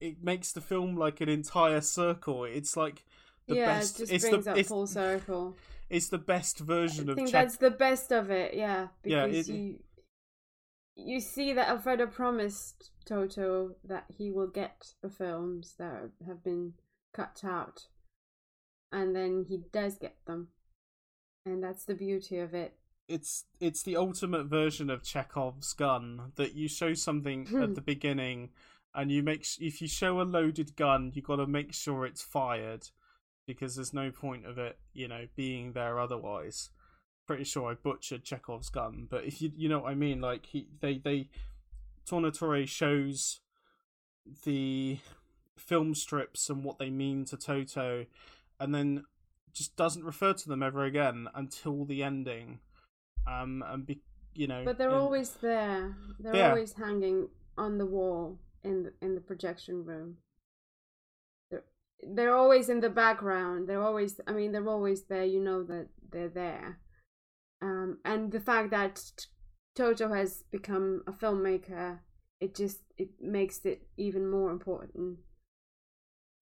it 0.00 0.22
makes 0.22 0.52
the 0.52 0.60
film 0.60 0.96
like 0.96 1.20
an 1.20 1.28
entire 1.28 1.80
circle 1.80 2.44
it's 2.44 2.76
like 2.76 3.04
the 3.46 3.56
yeah, 3.56 3.66
best 3.66 3.96
it 3.96 4.02
just 4.02 4.12
it's 4.12 4.24
brings 4.28 4.44
the 4.44 4.50
up 4.52 4.58
it's, 4.58 4.68
full 4.68 4.86
circle. 4.86 5.56
it's 5.90 6.08
the 6.08 6.18
best 6.18 6.58
version 6.58 7.08
I 7.08 7.12
of 7.12 7.16
think 7.16 7.28
Czech- 7.30 7.44
that's 7.46 7.56
the 7.56 7.70
best 7.70 8.12
of 8.12 8.30
it. 8.30 8.52
Yeah, 8.54 8.88
Yeah, 9.04 9.26
because 9.26 9.48
it- 9.48 9.54
you 9.54 9.78
you 10.98 11.20
see 11.20 11.52
that 11.54 11.68
Alfredo 11.68 12.06
promised 12.06 12.90
Toto 13.06 13.76
that 13.84 14.04
he 14.16 14.30
will 14.30 14.48
get 14.48 14.94
the 15.02 15.08
films 15.08 15.74
that 15.78 16.10
have 16.26 16.42
been 16.44 16.74
cut 17.14 17.42
out, 17.44 17.86
and 18.92 19.14
then 19.16 19.44
he 19.48 19.62
does 19.72 19.96
get 19.96 20.16
them, 20.26 20.48
and 21.46 21.62
that's 21.62 21.84
the 21.84 21.94
beauty 21.94 22.38
of 22.38 22.52
it. 22.54 22.74
it's 23.08 23.44
it's 23.60 23.82
the 23.84 23.96
ultimate 23.96 24.44
version 24.44 24.90
of 24.90 25.02
Chekhov's 25.02 25.72
gun 25.72 26.32
that 26.36 26.54
you 26.54 26.68
show 26.68 26.92
something 26.94 27.46
Hmm. 27.46 27.62
at 27.62 27.74
the 27.74 27.80
beginning 27.80 28.50
and 28.94 29.10
you 29.10 29.22
make 29.22 29.46
if 29.60 29.80
you 29.80 29.88
show 29.88 30.20
a 30.20 30.24
loaded 30.24 30.76
gun 30.76 31.12
you 31.14 31.22
got 31.22 31.36
to 31.36 31.46
make 31.46 31.72
sure 31.72 32.04
it's 32.04 32.22
fired 32.22 32.88
because 33.46 33.76
there's 33.76 33.94
no 33.94 34.10
point 34.10 34.44
of 34.44 34.58
it 34.58 34.78
you 34.92 35.08
know 35.08 35.26
being 35.36 35.72
there 35.72 35.98
otherwise 35.98 36.68
pretty 37.28 37.44
sure 37.44 37.70
I 37.70 37.74
butchered 37.74 38.24
Chekhov's 38.24 38.70
gun 38.70 39.06
but 39.08 39.24
if 39.24 39.40
you 39.42 39.52
you 39.56 39.68
know 39.68 39.80
what 39.80 39.90
I 39.90 39.94
mean 39.94 40.20
like 40.20 40.46
he 40.46 40.66
they 40.80 40.98
they 40.98 41.28
Tornatore 42.10 42.66
shows 42.66 43.40
the 44.44 44.98
film 45.56 45.94
strips 45.94 46.48
and 46.50 46.64
what 46.64 46.78
they 46.78 46.90
mean 46.90 47.24
to 47.26 47.36
Toto 47.36 48.06
and 48.58 48.74
then 48.74 49.04
just 49.52 49.76
doesn't 49.76 50.04
refer 50.04 50.32
to 50.32 50.48
them 50.48 50.62
ever 50.62 50.84
again 50.84 51.28
until 51.34 51.84
the 51.84 52.02
ending 52.02 52.60
um 53.26 53.62
and 53.66 53.84
be 53.86 54.00
you 54.34 54.46
know 54.46 54.62
But 54.64 54.78
they're 54.78 54.88
and- 54.90 54.98
always 54.98 55.30
there. 55.34 55.96
They're 56.18 56.34
Yeah. 56.36 56.50
always 56.50 56.72
hanging 56.74 57.28
on 57.58 57.76
the 57.78 57.86
wall 57.86 58.38
in 58.64 58.84
the, 58.84 58.92
in 59.02 59.14
the 59.16 59.20
projection 59.20 59.84
room. 59.84 60.18
They're 61.50 61.64
they're 62.02 62.34
always 62.36 62.68
in 62.68 62.80
the 62.80 62.88
background. 62.90 63.68
They're 63.68 63.82
always. 63.82 64.20
I 64.28 64.32
mean, 64.32 64.52
they're 64.52 64.68
always 64.68 65.02
there. 65.04 65.24
You 65.24 65.40
know 65.40 65.64
that 65.64 65.88
they're 66.12 66.28
there. 66.28 66.78
Um, 67.60 67.98
and 68.04 68.30
the 68.32 68.40
fact 68.40 68.70
that 68.70 69.26
Toto 69.74 70.12
has 70.12 70.44
become 70.50 71.02
a 71.06 71.12
filmmaker, 71.12 72.00
it 72.40 72.54
just 72.54 72.80
it 72.96 73.10
makes 73.20 73.64
it 73.64 73.86
even 73.96 74.30
more 74.30 74.50
important. 74.50 75.18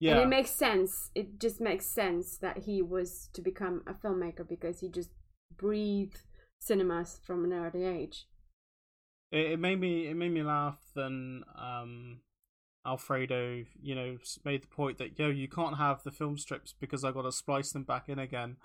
yeah 0.01 0.13
And 0.13 0.21
it 0.21 0.29
makes 0.29 0.51
sense. 0.51 1.11
It 1.15 1.39
just 1.41 1.61
makes 1.61 1.87
sense 1.87 2.37
that 2.39 2.59
he 2.59 2.83
was 2.83 3.29
to 3.33 3.41
become 3.43 3.83
a 3.87 3.95
filmmaker 3.95 4.47
because 4.47 4.81
he 4.81 4.89
just 4.89 5.11
breathed 5.57 6.21
cinemas 6.59 7.21
from 7.25 7.45
an 7.45 7.53
early 7.53 7.85
age. 7.85 8.27
it, 9.31 9.53
it 9.53 9.59
made 9.61 9.81
me 9.81 10.07
it 10.07 10.15
made 10.15 10.33
me 10.33 10.43
laugh 10.43 10.79
then 10.95 11.45
um 11.57 12.21
Alfredo, 12.87 13.65
you 13.83 13.97
know, 13.97 14.17
made 14.45 14.63
the 14.63 14.69
point 14.69 14.99
that 14.99 15.19
yo, 15.19 15.29
you 15.29 15.49
can't 15.49 15.77
have 15.77 16.05
the 16.05 16.13
film 16.13 16.39
strips 16.39 16.73
because 16.79 17.03
I 17.03 17.11
got 17.11 17.23
to 17.23 17.33
splice 17.33 17.73
them 17.73 17.83
back 17.83 18.09
in 18.09 18.21
again. 18.21 18.59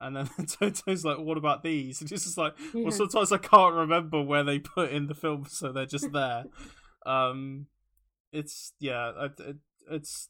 And 0.00 0.16
then 0.16 0.28
Toto's 0.46 1.04
like, 1.04 1.18
"What 1.18 1.36
about 1.38 1.62
these?" 1.62 2.00
And 2.00 2.10
it's 2.12 2.24
just 2.24 2.38
like, 2.38 2.54
Yeah. 2.72 2.82
well, 2.82 2.92
sometimes 2.92 3.32
I 3.32 3.38
can't 3.38 3.74
remember 3.74 4.22
where 4.22 4.44
they 4.44 4.58
put 4.58 4.92
in 4.92 5.06
the 5.08 5.14
film, 5.14 5.46
so 5.48 5.72
they're 5.72 5.86
just 5.86 6.12
there. 6.12 6.44
um, 7.06 7.66
it's 8.32 8.72
yeah, 8.78 9.10
it, 9.24 9.40
it, 9.40 9.56
it's 9.90 10.28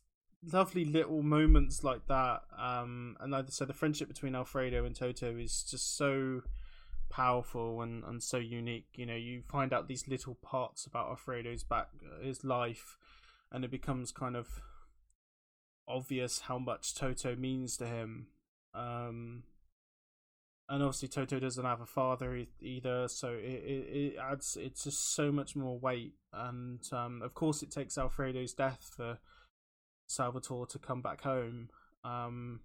lovely 0.53 0.85
little 0.85 1.23
moments 1.23 1.83
like 1.85 2.07
that. 2.07 2.43
Um, 2.57 3.17
and 3.21 3.33
like 3.33 3.47
I 3.47 3.51
said, 3.51 3.69
the 3.69 3.75
friendship 3.75 4.09
between 4.09 4.35
Alfredo 4.35 4.85
and 4.85 4.95
Toto 4.95 5.37
is 5.37 5.65
just 5.69 5.97
so 5.97 6.43
powerful 7.11 7.83
and, 7.83 8.05
and 8.05 8.23
so 8.23 8.37
unique. 8.39 8.87
You 8.95 9.05
know, 9.07 9.17
you 9.17 9.43
find 9.51 9.73
out 9.73 9.89
these 9.89 10.07
little 10.09 10.37
parts 10.37 10.87
about 10.87 11.09
Alfredo's 11.09 11.65
back, 11.65 11.89
his 12.23 12.45
life, 12.45 12.97
and 13.51 13.65
it 13.65 13.71
becomes 13.71 14.13
kind 14.13 14.37
of 14.37 14.47
obvious 15.87 16.41
how 16.43 16.59
much 16.59 16.95
Toto 16.95 17.35
means 17.37 17.77
to 17.79 17.87
him. 17.87 18.29
Um, 18.75 19.43
and 20.69 20.83
obviously 20.83 21.09
Toto 21.09 21.39
doesn't 21.41 21.65
have 21.65 21.81
a 21.81 21.87
father 21.87 22.45
either, 22.61 23.09
so 23.09 23.29
it, 23.33 23.63
it, 23.65 24.15
it 24.15 24.17
adds 24.21 24.57
it's 24.61 24.85
just 24.85 25.15
so 25.15 25.33
much 25.33 25.57
more 25.57 25.79
weight. 25.79 26.15
And 26.33 26.81
um, 26.93 27.23
of 27.23 27.35
course, 27.35 27.63
it 27.63 27.71
takes 27.71 27.97
Alfredo's 27.97 28.53
death 28.55 28.91
for 28.97 29.19
Salvatore 30.09 30.67
to 30.67 30.79
come 30.79 31.01
back 31.03 31.23
home. 31.23 31.71
Um, 32.05 32.61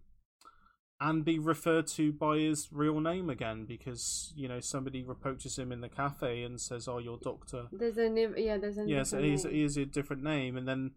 and 1.02 1.26
be 1.26 1.38
referred 1.38 1.88
to 1.88 2.14
by 2.14 2.38
his 2.38 2.70
real 2.72 3.00
name 3.02 3.30
again 3.30 3.66
because 3.66 4.32
you 4.38 4.48
know 4.48 4.60
somebody 4.62 5.04
reproaches 5.04 5.58
him 5.58 5.72
in 5.72 5.82
the 5.82 5.90
cafe 5.90 6.44
and 6.44 6.62
says, 6.62 6.88
"Oh, 6.88 7.00
your 7.00 7.18
doctor." 7.22 7.68
There's 7.72 7.98
a 7.98 8.10
new, 8.10 8.34
yeah. 8.38 8.58
There's 8.58 8.78
a 8.78 8.86
Yes, 8.88 9.10
different 9.10 9.26
he's 9.32 9.44
name. 9.46 9.54
he 9.54 9.64
is 9.64 9.78
a 9.78 9.86
different 9.86 10.24
name, 10.24 10.56
and 10.56 10.68
then 10.68 10.92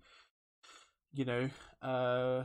you 1.12 1.24
know, 1.24 1.48
uh, 1.82 2.44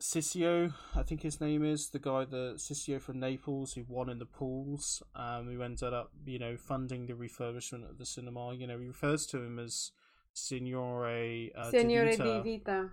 Sissio, 0.00 0.72
I 0.94 1.02
think 1.02 1.22
his 1.22 1.40
name 1.40 1.64
is 1.64 1.90
the 1.90 1.98
guy 1.98 2.24
that 2.24 2.56
Sissio 2.58 3.00
from 3.00 3.18
Naples 3.18 3.72
who 3.72 3.84
won 3.88 4.08
in 4.08 4.20
the 4.20 4.26
pools, 4.26 5.02
um, 5.16 5.48
who 5.48 5.60
ended 5.62 5.92
up 5.92 6.12
you 6.24 6.38
know 6.38 6.56
funding 6.56 7.06
the 7.06 7.14
refurbishment 7.14 7.88
of 7.88 7.98
the 7.98 8.06
cinema. 8.06 8.54
You 8.54 8.68
know, 8.68 8.78
he 8.78 8.86
refers 8.86 9.26
to 9.26 9.42
him 9.42 9.58
as 9.58 9.90
Signore 10.34 11.50
uh, 11.56 11.70
Signore 11.70 12.10
Di 12.10 12.16
Di 12.16 12.40
Vita, 12.40 12.42
Vita. 12.42 12.90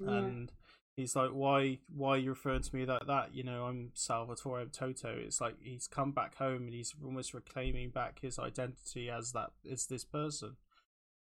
Yeah. 0.00 0.10
and 0.10 0.52
he's 0.96 1.14
like, 1.14 1.30
"Why, 1.30 1.80
why 1.94 2.12
are 2.12 2.18
you 2.18 2.30
referring 2.30 2.62
to 2.62 2.76
me 2.76 2.86
like 2.86 3.06
that? 3.06 3.34
You 3.34 3.44
know, 3.44 3.64
I'm 3.64 3.90
Salvatore 3.92 4.64
Toto." 4.72 5.14
It's 5.14 5.40
like 5.40 5.56
he's 5.60 5.86
come 5.86 6.12
back 6.12 6.36
home 6.36 6.62
and 6.62 6.72
he's 6.72 6.94
almost 7.04 7.34
reclaiming 7.34 7.90
back 7.90 8.20
his 8.20 8.38
identity 8.38 9.10
as 9.10 9.32
that 9.32 9.50
as 9.70 9.84
this 9.84 10.04
person. 10.04 10.56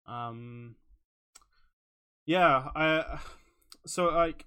Um, 0.07 0.77
yeah, 2.25 2.69
I 2.75 3.21
so 3.87 4.07
like 4.07 4.47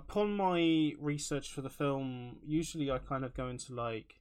upon 0.00 0.36
my 0.36 0.92
research 0.98 1.52
for 1.52 1.62
the 1.62 1.70
film, 1.70 2.36
usually 2.44 2.90
I 2.90 2.98
kind 2.98 3.24
of 3.24 3.34
go 3.34 3.48
into 3.48 3.74
like 3.74 4.20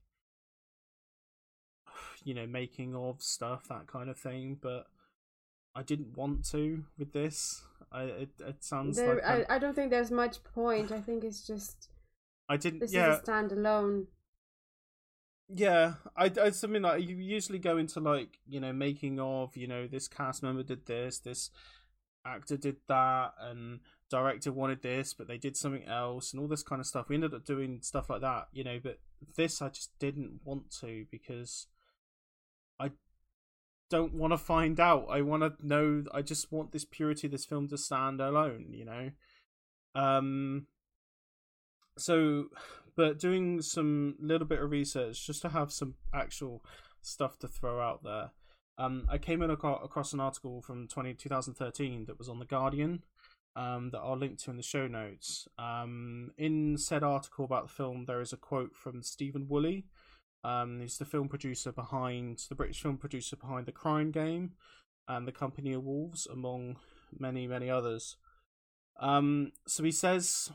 you 2.23 2.33
know 2.33 2.47
making 2.47 2.95
of 2.95 3.21
stuff 3.21 3.67
that 3.69 3.87
kind 3.87 4.09
of 4.09 4.17
thing, 4.17 4.57
but 4.61 4.85
I 5.75 5.83
didn't 5.83 6.17
want 6.17 6.45
to 6.51 6.83
with 6.97 7.13
this. 7.13 7.63
I 7.91 8.03
it, 8.03 8.29
it 8.39 8.63
sounds 8.63 8.97
There, 8.97 9.15
like 9.15 9.23
I'm- 9.23 9.45
I, 9.49 9.55
I 9.55 9.59
don't 9.59 9.75
think 9.75 9.89
there's 9.89 10.11
much 10.11 10.43
point. 10.43 10.91
I 10.91 11.01
think 11.01 11.23
it's 11.23 11.45
just 11.45 11.89
I 12.47 12.57
didn't. 12.57 12.79
this 12.79 12.93
yeah, 12.93 13.13
is 13.13 13.19
a 13.19 13.23
standalone. 13.23 14.07
yeah. 15.47 15.93
I, 16.15 16.31
I 16.41 16.49
something 16.51 16.81
like 16.81 17.07
you 17.07 17.15
usually 17.15 17.59
go 17.59 17.77
into 17.77 17.99
like 17.99 18.39
you 18.47 18.59
know 18.59 18.73
making 18.73 19.19
of 19.19 19.55
you 19.55 19.67
know 19.67 19.87
this 19.87 20.07
cast 20.07 20.43
member 20.43 20.63
did 20.63 20.85
this, 20.85 21.19
this 21.19 21.51
actor 22.25 22.57
did 22.57 22.77
that, 22.87 23.33
and 23.39 23.79
director 24.09 24.51
wanted 24.51 24.81
this, 24.81 25.13
but 25.13 25.27
they 25.27 25.37
did 25.37 25.55
something 25.55 25.85
else, 25.85 26.31
and 26.31 26.41
all 26.41 26.47
this 26.47 26.63
kind 26.63 26.79
of 26.79 26.87
stuff. 26.87 27.09
We 27.09 27.15
ended 27.15 27.33
up 27.33 27.45
doing 27.45 27.79
stuff 27.81 28.09
like 28.09 28.21
that, 28.21 28.47
you 28.51 28.63
know. 28.63 28.79
But 28.81 28.99
this, 29.35 29.61
I 29.61 29.69
just 29.69 29.91
didn't 29.99 30.41
want 30.43 30.71
to 30.81 31.05
because 31.11 31.67
I 32.79 32.91
don't 33.89 34.13
want 34.13 34.33
to 34.33 34.37
find 34.37 34.79
out. 34.79 35.07
I 35.09 35.21
want 35.21 35.43
to 35.43 35.67
know. 35.67 36.03
I 36.13 36.21
just 36.21 36.51
want 36.51 36.71
this 36.71 36.85
purity 36.85 37.27
of 37.27 37.31
this 37.31 37.45
film 37.45 37.67
to 37.69 37.77
stand 37.77 38.19
alone, 38.21 38.67
you 38.71 38.85
know. 38.85 39.11
Um. 39.95 40.67
So, 41.97 42.45
but 42.95 43.19
doing 43.19 43.61
some 43.61 44.15
little 44.19 44.47
bit 44.47 44.61
of 44.61 44.71
research 44.71 45.25
just 45.25 45.41
to 45.41 45.49
have 45.49 45.71
some 45.71 45.95
actual 46.13 46.63
stuff 47.01 47.37
to 47.39 47.47
throw 47.47 47.81
out 47.81 48.03
there. 48.03 48.31
Um, 48.77 49.07
I 49.09 49.17
came 49.17 49.41
in 49.41 49.51
aco- 49.51 49.81
across 49.83 50.13
an 50.13 50.21
article 50.21 50.61
from 50.61 50.87
20, 50.87 51.13
2013 51.15 52.05
that 52.05 52.17
was 52.17 52.29
on 52.29 52.39
the 52.39 52.45
Guardian, 52.45 53.03
um, 53.59 53.89
that 53.91 53.99
I'll 53.99 54.17
link 54.17 54.39
to 54.39 54.51
in 54.51 54.57
the 54.57 54.63
show 54.63 54.87
notes. 54.87 55.47
Um, 55.57 56.31
in 56.37 56.77
said 56.77 57.03
article 57.03 57.43
about 57.43 57.67
the 57.67 57.73
film, 57.73 58.05
there 58.05 58.21
is 58.21 58.31
a 58.31 58.37
quote 58.37 58.73
from 58.73 59.03
Stephen 59.03 59.47
Woolley, 59.49 59.85
um, 60.45 60.79
who's 60.79 60.97
the 60.97 61.03
film 61.03 61.27
producer 61.27 61.73
behind 61.73 62.45
the 62.47 62.55
British 62.55 62.81
film 62.81 62.97
producer 62.97 63.35
behind 63.35 63.65
The 63.65 63.73
Crying 63.73 64.11
Game 64.11 64.53
and 65.09 65.27
The 65.27 65.33
Company 65.33 65.73
of 65.73 65.83
Wolves, 65.83 66.25
among 66.31 66.77
many 67.19 67.47
many 67.47 67.69
others. 67.69 68.15
Um, 68.99 69.51
so 69.67 69.83
he 69.83 69.91
says. 69.91 70.51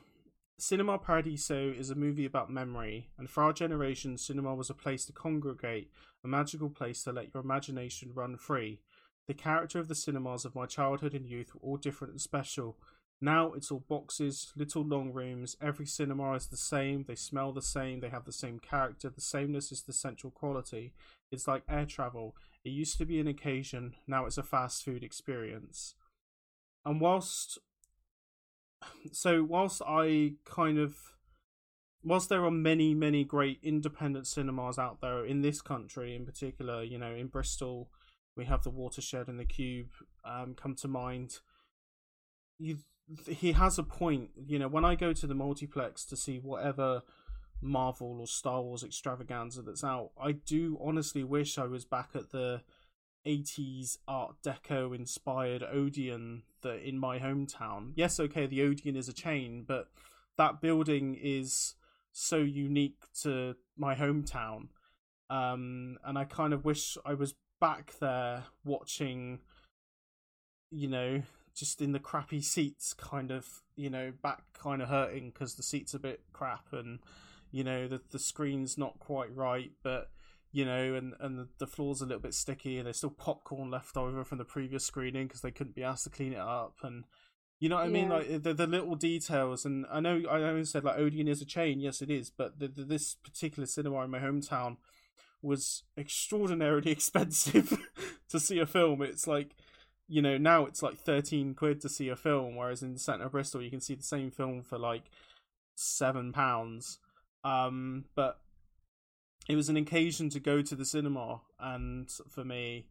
Cinema 0.57 0.99
Paradiso 0.99 1.75
is 1.77 1.91
a 1.91 1.97
movie 1.97 2.25
about 2.25 2.49
memory, 2.49 3.09
and 3.19 3.29
for 3.29 3.43
our 3.43 3.53
generation, 3.53 4.17
cinema 4.17 4.55
was 4.55 4.71
a 4.71 4.75
place 4.75 5.05
to 5.05 5.13
congregate, 5.13 5.91
a 6.25 6.29
magical 6.29 6.71
place 6.71 7.03
to 7.03 7.13
let 7.13 7.35
your 7.35 7.43
imagination 7.43 8.13
run 8.15 8.37
free. 8.37 8.79
The 9.27 9.35
character 9.35 9.81
of 9.81 9.89
the 9.89 9.97
cinemas 9.97 10.45
of 10.45 10.55
my 10.55 10.67
childhood 10.67 11.13
and 11.13 11.27
youth 11.27 11.55
were 11.55 11.61
all 11.61 11.77
different 11.77 12.13
and 12.13 12.21
special. 12.21 12.77
Now 13.25 13.55
it's 13.55 13.71
all 13.71 13.83
boxes, 13.89 14.53
little 14.55 14.85
long 14.85 15.11
rooms. 15.11 15.57
Every 15.59 15.87
cinema 15.87 16.35
is 16.35 16.49
the 16.49 16.59
same. 16.59 17.07
They 17.09 17.15
smell 17.15 17.53
the 17.53 17.63
same. 17.63 18.01
They 18.01 18.11
have 18.11 18.27
the 18.27 18.33
same 18.33 18.59
character. 18.59 19.09
The 19.09 19.23
sameness 19.23 19.73
is 19.73 19.81
the 19.81 19.95
central 19.95 20.31
quality. 20.31 20.93
It's 21.33 21.49
like 21.49 21.63
air 21.67 21.87
travel. 21.87 22.37
It 22.67 22.73
used 22.73 22.99
to 22.99 23.07
be 23.07 23.19
an 23.21 23.27
occasion. 23.27 23.95
Now 24.07 24.27
it's 24.27 24.37
a 24.37 24.43
fast 24.43 24.85
food 24.85 25.03
experience. 25.03 25.95
And 26.85 27.01
whilst, 27.01 27.61
so 29.11 29.43
whilst 29.43 29.81
I 29.89 30.35
kind 30.45 30.79
of, 30.79 30.99
whilst 32.03 32.29
there 32.29 32.45
are 32.45 32.51
many 32.51 32.93
many 32.93 33.25
great 33.25 33.59
independent 33.63 34.27
cinemas 34.27 34.79
out 34.79 35.01
there 35.01 35.25
in 35.25 35.41
this 35.41 35.63
country 35.63 36.15
in 36.15 36.27
particular, 36.27 36.83
you 36.83 36.99
know, 36.99 37.15
in 37.15 37.29
Bristol 37.29 37.89
we 38.37 38.45
have 38.45 38.65
the 38.65 38.71
watershed 38.71 39.29
and 39.29 39.41
the 39.41 39.47
cube 39.47 39.93
um, 40.27 40.55
come 40.55 40.75
to 40.75 40.89
mind 40.89 41.39
you, 42.59 42.79
he 43.29 43.53
has 43.53 43.79
a 43.79 43.83
point 43.83 44.31
you 44.47 44.59
know 44.59 44.69
when 44.69 44.85
i 44.85 44.95
go 44.95 45.13
to 45.13 45.27
the 45.27 45.35
multiplex 45.35 46.05
to 46.05 46.17
see 46.17 46.39
whatever 46.39 47.03
marvel 47.61 48.19
or 48.21 48.27
star 48.27 48.63
wars 48.63 48.83
extravaganza 48.83 49.63
that's 49.63 49.85
out 49.85 50.11
i 50.21 50.33
do 50.33 50.79
honestly 50.83 51.23
wish 51.23 51.59
i 51.59 51.65
was 51.65 51.85
back 51.85 52.11
at 52.15 52.31
the 52.31 52.63
80s 53.27 53.99
art 54.07 54.37
deco 54.45 54.95
inspired 54.95 55.63
odeon 55.63 56.43
that 56.63 56.87
in 56.87 56.99
my 56.99 57.19
hometown. 57.19 57.93
Yes 57.97 58.21
okay 58.21 58.47
the 58.47 58.63
odeon 58.63 58.97
is 58.97 59.09
a 59.09 59.13
chain 59.13 59.65
but 59.67 59.89
that 60.37 60.61
building 60.61 61.17
is 61.21 61.75
so 62.13 62.37
unique 62.39 63.03
to 63.23 63.57
my 63.77 63.95
hometown. 63.95 64.69
Um 65.31 65.97
and 66.05 66.19
i 66.19 66.25
kind 66.25 66.53
of 66.53 66.65
wish 66.65 66.99
i 67.05 67.15
was 67.15 67.35
back 67.61 67.95
there 67.99 68.45
watching 68.65 69.41
you 70.71 70.89
know 70.89 71.23
just 71.55 71.81
in 71.81 71.93
the 71.93 71.99
crappy 71.99 72.41
seats 72.41 72.93
kind 72.95 73.31
of 73.31 73.47
you 73.77 73.89
know 73.89 74.13
back 74.23 74.43
kind 74.53 74.83
of 74.83 74.89
hurting 74.89 75.31
because 75.31 75.55
the 75.55 75.63
seats 75.63 75.95
a 75.95 75.99
bit 75.99 76.21
crap 76.33 76.73
and 76.73 76.99
you 77.51 77.65
know 77.65 77.87
the 77.87 78.01
the 78.11 78.19
screen's 78.19 78.77
not 78.77 78.99
quite 78.99 79.35
right 79.35 79.71
but 79.83 80.11
you 80.53 80.65
know 80.65 80.95
and 80.95 81.15
and 81.21 81.39
the, 81.39 81.49
the 81.59 81.67
floor's 81.67 82.01
a 82.01 82.07
little 82.07 82.21
bit 82.21 82.35
sticky 82.35 82.79
and 82.79 82.87
there's 82.87 82.99
still 82.99 83.11
popcorn 83.11 83.71
left 83.71 83.97
over 83.97 84.25
from 84.25 84.39
the 84.39 84.45
previous 84.45 84.85
screening 84.85 85.27
because 85.27 85.41
they 85.41 85.51
couldn't 85.51 85.77
be 85.77 85.85
asked 85.85 86.05
to 86.05 86.11
clean 86.11 86.33
it 86.33 86.39
up 86.39 86.75
and 86.83 87.05
you 87.61 87.69
know 87.69 87.77
what 87.77 87.87
I 87.87 87.89
mean? 87.89 88.11
Yeah. 88.11 88.17
Like 88.17 88.43
the 88.43 88.53
the 88.53 88.67
little 88.67 88.95
details, 88.95 89.65
and 89.65 89.87
I 89.91 90.01
know 90.01 90.21
I 90.31 90.39
know 90.39 90.57
you 90.57 90.65
said 90.65 90.85
like 90.85 90.99
Odeon 90.99 91.29
is 91.29 91.41
a 91.41 91.47
chain. 91.47 91.81
Yes, 91.81 92.03
it 92.03 92.11
is, 92.11 92.29
but 92.29 92.59
the, 92.59 92.69
the, 92.69 92.83
this 92.83 93.15
particular 93.15 93.67
cinema 93.67 94.03
in 94.03 94.11
my 94.11 94.19
hometown 94.19 94.77
was 95.41 95.85
extraordinarily 95.97 96.91
expensive 96.93 97.73
to 98.29 98.41
see 98.41 98.59
a 98.59 98.67
film. 98.67 99.03
It's 99.03 99.27
like, 99.27 99.55
you 100.09 100.21
know, 100.21 100.37
now 100.37 100.67
it's 100.67 100.83
like 100.83 100.99
13 100.99 101.55
quid 101.55 101.81
to 101.81 101.89
see 101.89 102.09
a 102.09 102.17
film, 102.17 102.57
whereas 102.57 102.83
in 102.83 102.93
the 102.93 102.99
centre 102.99 103.25
of 103.25 103.33
Bristol 103.33 103.63
you 103.63 103.71
can 103.71 103.81
see 103.81 103.95
the 103.95 104.03
same 104.03 104.31
film 104.31 104.63
for 104.63 104.79
like 104.79 105.05
seven 105.75 106.33
pounds. 106.33 106.99
Um, 107.43 108.05
but 108.15 108.41
it 109.49 109.57
was 109.57 109.69
an 109.69 109.77
occasion 109.77 110.31
to 110.31 110.41
go 110.41 110.63
to 110.63 110.75
the 110.75 110.87
cinema, 110.87 111.43
and 111.59 112.09
for 112.29 112.45
me, 112.45 112.87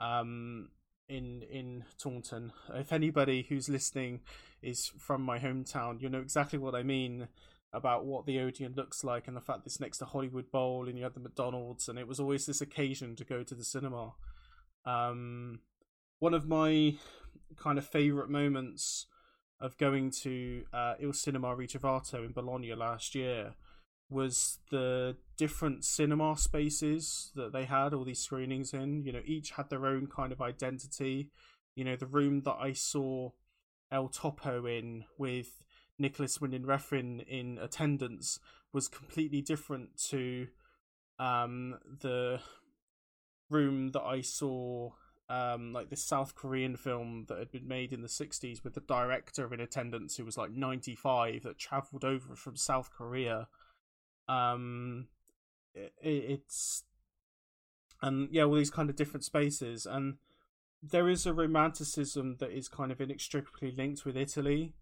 um, 0.00 0.70
in 1.08 1.42
in 1.42 1.84
Taunton, 1.98 2.52
if 2.74 2.92
anybody 2.92 3.46
who's 3.48 3.68
listening 3.68 4.20
is 4.62 4.90
from 4.98 5.22
my 5.22 5.38
hometown, 5.38 6.00
you'll 6.00 6.12
know 6.12 6.20
exactly 6.20 6.58
what 6.58 6.74
I 6.74 6.82
mean 6.82 7.28
about 7.74 8.04
what 8.04 8.26
the 8.26 8.38
Odeon 8.38 8.74
looks 8.76 9.02
like 9.02 9.26
and 9.26 9.36
the 9.36 9.40
fact 9.40 9.62
it's 9.64 9.80
next 9.80 9.98
to 9.98 10.04
Hollywood 10.04 10.50
Bowl 10.50 10.88
and 10.88 10.98
you 10.98 11.04
had 11.04 11.14
the 11.14 11.20
McDonald's 11.20 11.88
and 11.88 11.98
it 11.98 12.06
was 12.06 12.20
always 12.20 12.44
this 12.44 12.60
occasion 12.60 13.16
to 13.16 13.24
go 13.24 13.42
to 13.42 13.54
the 13.54 13.64
cinema. 13.64 14.12
Um, 14.84 15.60
one 16.22 16.34
of 16.34 16.46
my 16.46 16.94
kind 17.56 17.78
of 17.78 17.84
favorite 17.84 18.30
moments 18.30 19.06
of 19.60 19.76
going 19.76 20.08
to 20.08 20.62
uh, 20.72 20.94
Il 21.02 21.12
Cinema 21.12 21.48
Ritrovato 21.48 22.24
in 22.24 22.30
Bologna 22.30 22.72
last 22.76 23.16
year 23.16 23.54
was 24.08 24.60
the 24.70 25.16
different 25.36 25.84
cinema 25.84 26.36
spaces 26.36 27.32
that 27.34 27.52
they 27.52 27.64
had 27.64 27.92
all 27.92 28.04
these 28.04 28.20
screenings 28.20 28.72
in. 28.72 29.02
You 29.02 29.10
know, 29.14 29.22
each 29.24 29.50
had 29.50 29.68
their 29.68 29.84
own 29.84 30.06
kind 30.06 30.30
of 30.30 30.40
identity. 30.40 31.32
You 31.74 31.82
know, 31.82 31.96
the 31.96 32.06
room 32.06 32.42
that 32.42 32.56
I 32.60 32.72
saw 32.72 33.30
El 33.90 34.06
Topo 34.06 34.64
in 34.64 35.02
with 35.18 35.64
Nicolas 35.98 36.40
Winding 36.40 36.62
Refn 36.62 37.26
in 37.26 37.58
attendance 37.58 38.38
was 38.72 38.86
completely 38.86 39.40
different 39.40 40.00
to 40.10 40.46
um, 41.18 41.80
the 42.00 42.38
room 43.50 43.90
that 43.90 44.02
I 44.02 44.20
saw 44.20 44.92
um, 45.32 45.72
like 45.72 45.88
this 45.88 46.04
South 46.04 46.34
Korean 46.34 46.76
film 46.76 47.24
that 47.28 47.38
had 47.38 47.50
been 47.50 47.66
made 47.66 47.94
in 47.94 48.02
the 48.02 48.08
60s 48.08 48.62
with 48.62 48.74
the 48.74 48.80
director 48.80 49.52
in 49.54 49.60
attendance 49.60 50.16
who 50.16 50.26
was 50.26 50.36
like 50.36 50.50
95 50.50 51.44
that 51.44 51.58
traveled 51.58 52.04
over 52.04 52.36
from 52.36 52.54
South 52.54 52.90
Korea. 52.90 53.48
Um 54.28 55.06
it, 55.74 55.94
it's 56.02 56.84
and 58.02 58.28
yeah 58.30 58.42
all 58.42 58.54
these 58.54 58.70
kind 58.70 58.90
of 58.90 58.96
different 58.96 59.24
spaces. 59.24 59.86
And 59.86 60.18
there 60.82 61.08
is 61.08 61.24
a 61.24 61.32
romanticism 61.32 62.36
that 62.40 62.50
is 62.50 62.68
kind 62.68 62.92
of 62.92 63.00
inextricably 63.00 63.72
linked 63.72 64.04
with 64.04 64.18
italy. 64.18 64.74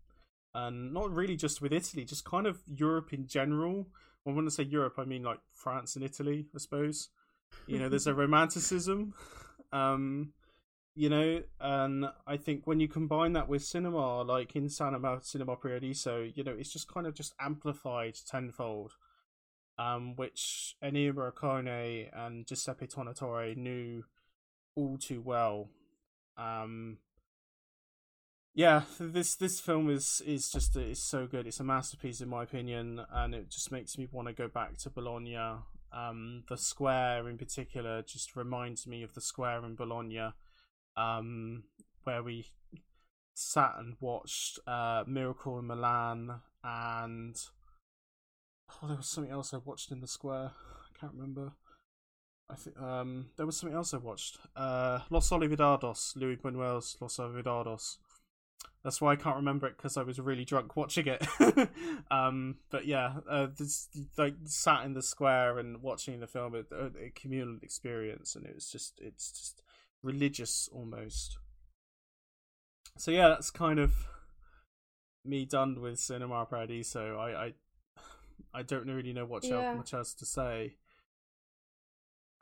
And 0.52 0.92
not 0.92 1.12
really 1.12 1.36
just 1.36 1.62
with 1.62 1.72
italy 1.72 2.04
just 2.04 2.24
kind 2.24 2.48
of 2.48 2.58
europe 2.66 3.12
in 3.12 3.28
general. 3.28 3.86
When 4.24 4.34
i 4.34 4.36
want 4.36 4.48
to 4.48 4.50
say 4.50 4.64
europe 4.64 4.94
i 4.98 5.04
mean 5.04 5.22
like 5.22 5.38
france 5.52 5.94
and 5.94 6.04
italy 6.04 6.48
i 6.56 6.58
suppose. 6.58 7.08
You 7.68 7.78
know 7.78 7.88
there's 7.88 8.08
a 8.08 8.14
romanticism. 8.24 9.14
Um 9.72 10.32
you 11.00 11.08
know 11.08 11.42
and 11.60 12.06
i 12.26 12.36
think 12.36 12.66
when 12.66 12.80
you 12.80 12.88
combine 12.88 13.32
that 13.32 13.48
with 13.48 13.62
cinema 13.62 14.22
like 14.22 14.54
in 14.54 14.68
cinema 14.68 15.18
cinema 15.22 15.56
paradiso 15.56 16.22
you 16.34 16.44
know 16.44 16.54
it's 16.58 16.72
just 16.72 16.92
kind 16.92 17.06
of 17.06 17.14
just 17.14 17.34
amplified 17.40 18.14
tenfold 18.30 18.92
um, 19.80 20.14
which 20.16 20.76
Ennio 20.82 21.12
Morricone 21.12 22.08
and 22.12 22.46
Giuseppe 22.46 22.86
Tornatore 22.86 23.56
knew 23.56 24.04
all 24.74 24.98
too 24.98 25.22
well. 25.22 25.70
Um, 26.36 26.98
yeah, 28.54 28.82
this 28.98 29.36
this 29.36 29.60
film 29.60 29.88
is 29.88 30.20
is 30.26 30.50
just 30.50 30.76
is 30.76 31.02
so 31.02 31.26
good. 31.26 31.46
It's 31.46 31.60
a 31.60 31.64
masterpiece 31.64 32.20
in 32.20 32.28
my 32.28 32.42
opinion, 32.42 33.00
and 33.10 33.34
it 33.34 33.48
just 33.48 33.72
makes 33.72 33.96
me 33.96 34.06
want 34.10 34.28
to 34.28 34.34
go 34.34 34.48
back 34.48 34.76
to 34.78 34.90
Bologna. 34.90 35.38
Um, 35.92 36.44
the 36.48 36.56
square 36.56 37.28
in 37.28 37.38
particular 37.38 38.02
just 38.02 38.36
reminds 38.36 38.86
me 38.86 39.02
of 39.02 39.14
the 39.14 39.20
square 39.20 39.64
in 39.64 39.76
Bologna, 39.76 40.32
um, 40.96 41.64
where 42.04 42.22
we 42.22 42.46
sat 43.34 43.74
and 43.78 43.96
watched 44.00 44.58
uh, 44.66 45.04
Miracle 45.06 45.58
in 45.58 45.66
Milan 45.66 46.40
and 46.62 47.36
Oh, 48.82 48.86
there 48.86 48.96
was 48.96 49.08
something 49.08 49.32
else 49.32 49.52
I 49.52 49.58
watched 49.58 49.90
in 49.90 50.00
the 50.00 50.06
square. 50.06 50.52
I 50.54 50.98
can't 50.98 51.12
remember. 51.12 51.52
I 52.48 52.54
think 52.54 52.80
um, 52.80 53.26
there 53.36 53.46
was 53.46 53.56
something 53.56 53.76
else 53.76 53.94
I 53.94 53.98
watched. 53.98 54.38
Uh, 54.56 55.00
Los 55.10 55.30
Olvidados, 55.30 56.16
Luis 56.16 56.38
Buñuel's 56.38 56.96
Los 57.00 57.16
Olvidados. 57.18 57.98
That's 58.82 59.00
why 59.00 59.12
I 59.12 59.16
can't 59.16 59.36
remember 59.36 59.66
it 59.66 59.76
because 59.76 59.96
I 59.96 60.02
was 60.02 60.18
really 60.18 60.44
drunk 60.44 60.76
watching 60.76 61.06
it. 61.06 61.26
um, 62.10 62.56
but 62.70 62.86
yeah, 62.86 63.16
uh, 63.28 63.48
this, 63.56 63.88
like 64.16 64.34
sat 64.44 64.84
in 64.84 64.94
the 64.94 65.02
square 65.02 65.58
and 65.58 65.82
watching 65.82 66.20
the 66.20 66.26
film, 66.26 66.54
a, 66.54 66.86
a 66.86 67.10
communal 67.14 67.58
experience, 67.62 68.34
and 68.34 68.46
it 68.46 68.54
was 68.54 68.70
just 68.70 68.98
it's 69.02 69.30
just 69.30 69.62
religious 70.02 70.68
almost. 70.72 71.38
So 72.96 73.10
yeah, 73.10 73.28
that's 73.28 73.50
kind 73.50 73.78
of 73.78 73.92
me 75.24 75.44
done 75.44 75.80
with 75.80 75.98
Cinema 75.98 76.46
Paradiso. 76.46 77.16
I, 77.18 77.46
I 77.46 77.52
I 78.52 78.62
don't 78.62 78.88
really 78.88 79.12
know 79.12 79.26
what 79.26 79.44
yeah. 79.44 79.74
much 79.74 79.94
else 79.94 80.14
to 80.14 80.26
say. 80.26 80.76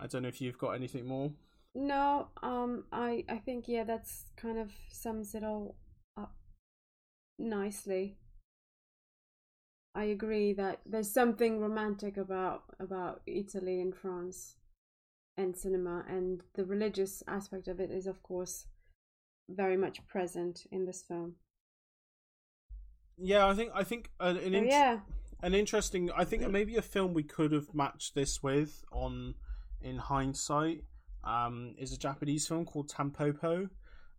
I 0.01 0.07
don't 0.07 0.23
know 0.23 0.29
if 0.29 0.41
you've 0.41 0.59
got 0.59 0.71
anything 0.71 1.07
more. 1.07 1.33
No, 1.75 2.29
um, 2.43 2.85
I 2.93 3.25
I 3.29 3.39
think 3.39 3.69
yeah, 3.69 3.85
that's 3.85 4.25
kind 4.37 4.59
of 4.59 4.73
sums 4.91 5.35
it 5.35 5.45
all 5.45 5.77
up 6.17 6.35
nicely. 7.39 8.17
I 9.95 10.05
agree 10.05 10.53
that 10.53 10.81
there's 10.87 11.11
something 11.11 11.61
romantic 11.61 12.17
about 12.17 12.65
about 12.79 13.23
Italy 13.27 13.81
and 13.81 13.95
France 13.95 14.55
and 15.39 15.57
cinema, 15.57 16.05
and 16.09 16.43
the 16.55 16.65
religious 16.65 17.23
aspect 17.27 17.69
of 17.69 17.81
it 17.81 17.91
is, 17.91 18.07
of 18.07 18.23
course, 18.23 18.67
very 19.49 19.77
much 19.77 20.07
present 20.07 20.67
in 20.71 20.85
this 20.85 21.03
film. 21.03 21.37
Yeah, 23.17 23.47
I 23.47 23.55
think 23.55 23.71
I 23.75 23.85
think 23.85 24.11
an, 24.21 24.37
an 24.37 24.67
yeah 24.67 24.99
an 25.43 25.55
interesting. 25.55 26.11
I 26.17 26.25
think 26.25 26.49
maybe 26.51 26.77
a 26.77 26.83
film 26.83 27.15
we 27.15 27.23
could 27.23 27.53
have 27.53 27.75
matched 27.75 28.15
this 28.15 28.43
with 28.43 28.85
on 28.93 29.35
in 29.81 29.97
hindsight 29.97 30.85
um, 31.25 31.75
is 31.79 31.93
a 31.93 31.99
Japanese 31.99 32.47
film 32.47 32.65
called 32.65 32.89
Tampopo, 32.89 33.69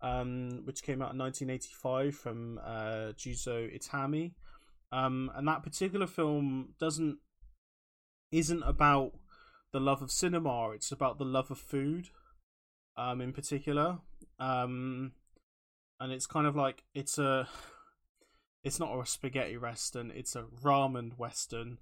um, 0.02 0.62
which 0.66 0.84
came 0.84 1.02
out 1.02 1.14
in 1.14 1.18
1985 1.18 2.16
from 2.16 2.60
uh, 2.64 3.14
Juzo 3.18 3.70
Itami. 3.74 4.34
Um, 4.92 5.32
and 5.36 5.48
that 5.48 5.64
particular 5.64 6.08
film 6.08 6.70
doesn't 6.80 7.18
isn't 8.32 8.64
about 8.64 9.12
the 9.72 9.80
love 9.80 10.02
of 10.02 10.12
cinema; 10.12 10.72
it's 10.72 10.92
about 10.92 11.18
the 11.18 11.26
love 11.26 11.52
of 11.52 11.58
food, 11.58 12.10
um, 12.98 13.22
in 13.22 13.34
particular. 13.34 14.00
Um, 14.40 15.14
and 16.00 16.12
it's 16.12 16.26
kind 16.26 16.48
of 16.48 16.56
like 16.56 16.84
it's 16.94 17.18
a 17.18 17.48
it's 18.64 18.80
not 18.80 18.98
a 18.98 19.06
spaghetti 19.06 19.58
western, 19.58 20.12
it's 20.16 20.36
a 20.36 20.44
ramen 20.64 21.18
western, 21.18 21.78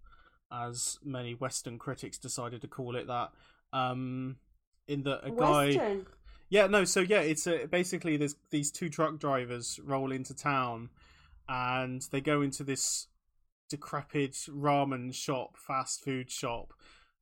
as 0.51 0.99
many 1.03 1.33
Western 1.33 1.77
critics 1.77 2.17
decided 2.17 2.61
to 2.61 2.67
call 2.67 2.95
it 2.95 3.07
that. 3.07 3.31
Um, 3.73 4.37
in 4.87 5.03
that 5.03 5.25
a 5.25 5.31
guy, 5.31 5.97
yeah, 6.49 6.67
no, 6.67 6.85
so 6.85 7.01
yeah, 7.01 7.19
it's 7.19 7.47
a, 7.47 7.65
basically 7.65 8.15
there's 8.17 8.35
these 8.51 8.71
two 8.71 8.89
truck 8.89 9.19
drivers 9.19 9.79
roll 9.83 10.11
into 10.11 10.33
town, 10.33 10.89
and 11.49 12.01
they 12.11 12.21
go 12.21 12.41
into 12.41 12.63
this 12.63 13.07
decrepit 13.69 14.33
ramen 14.49 15.13
shop, 15.13 15.57
fast 15.57 16.03
food 16.03 16.31
shop, 16.31 16.73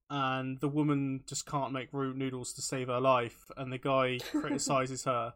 and 0.09 0.59
the 0.59 0.67
woman 0.67 1.23
just 1.27 1.45
can't 1.45 1.71
make 1.71 1.89
root 1.91 2.15
noodles 2.15 2.53
to 2.53 2.61
save 2.61 2.87
her 2.87 2.99
life, 2.99 3.49
and 3.57 3.71
the 3.71 3.77
guy 3.77 4.19
criticizes 4.31 5.05
her, 5.05 5.33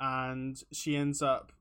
and 0.00 0.62
she 0.72 0.96
ends 0.96 1.22
up 1.22 1.52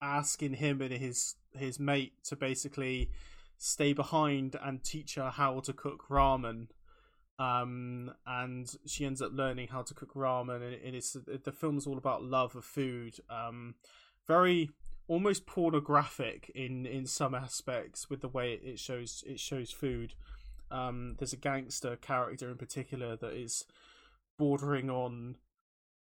asking 0.00 0.54
him 0.54 0.80
and 0.80 0.92
his 0.92 1.36
his 1.56 1.78
mate 1.78 2.14
to 2.24 2.36
basically 2.36 3.10
stay 3.58 3.92
behind 3.92 4.56
and 4.60 4.82
teach 4.82 5.14
her 5.14 5.30
how 5.30 5.60
to 5.60 5.72
cook 5.72 6.08
ramen. 6.08 6.68
Um, 7.38 8.12
and 8.26 8.72
she 8.86 9.04
ends 9.04 9.22
up 9.22 9.32
learning 9.32 9.68
how 9.68 9.82
to 9.82 9.94
cook 9.94 10.14
ramen, 10.14 10.56
and, 10.56 10.74
it, 10.74 10.94
it's 10.94 11.16
the 11.44 11.52
film's 11.52 11.86
all 11.86 11.98
about 11.98 12.22
love 12.22 12.54
of 12.56 12.64
food. 12.64 13.18
Um, 13.28 13.74
very 14.26 14.70
almost 15.08 15.46
pornographic 15.46 16.50
in 16.54 16.86
in 16.86 17.06
some 17.06 17.34
aspects 17.34 18.08
with 18.08 18.20
the 18.20 18.28
way 18.28 18.52
it 18.52 18.78
shows 18.78 19.24
it 19.26 19.40
shows 19.40 19.70
food. 19.70 20.14
Um, 20.72 21.16
there's 21.18 21.32
a 21.32 21.36
gangster 21.36 21.96
character 21.96 22.50
in 22.50 22.56
particular 22.56 23.16
that 23.16 23.34
is 23.34 23.64
bordering 24.38 24.90
on 24.90 25.36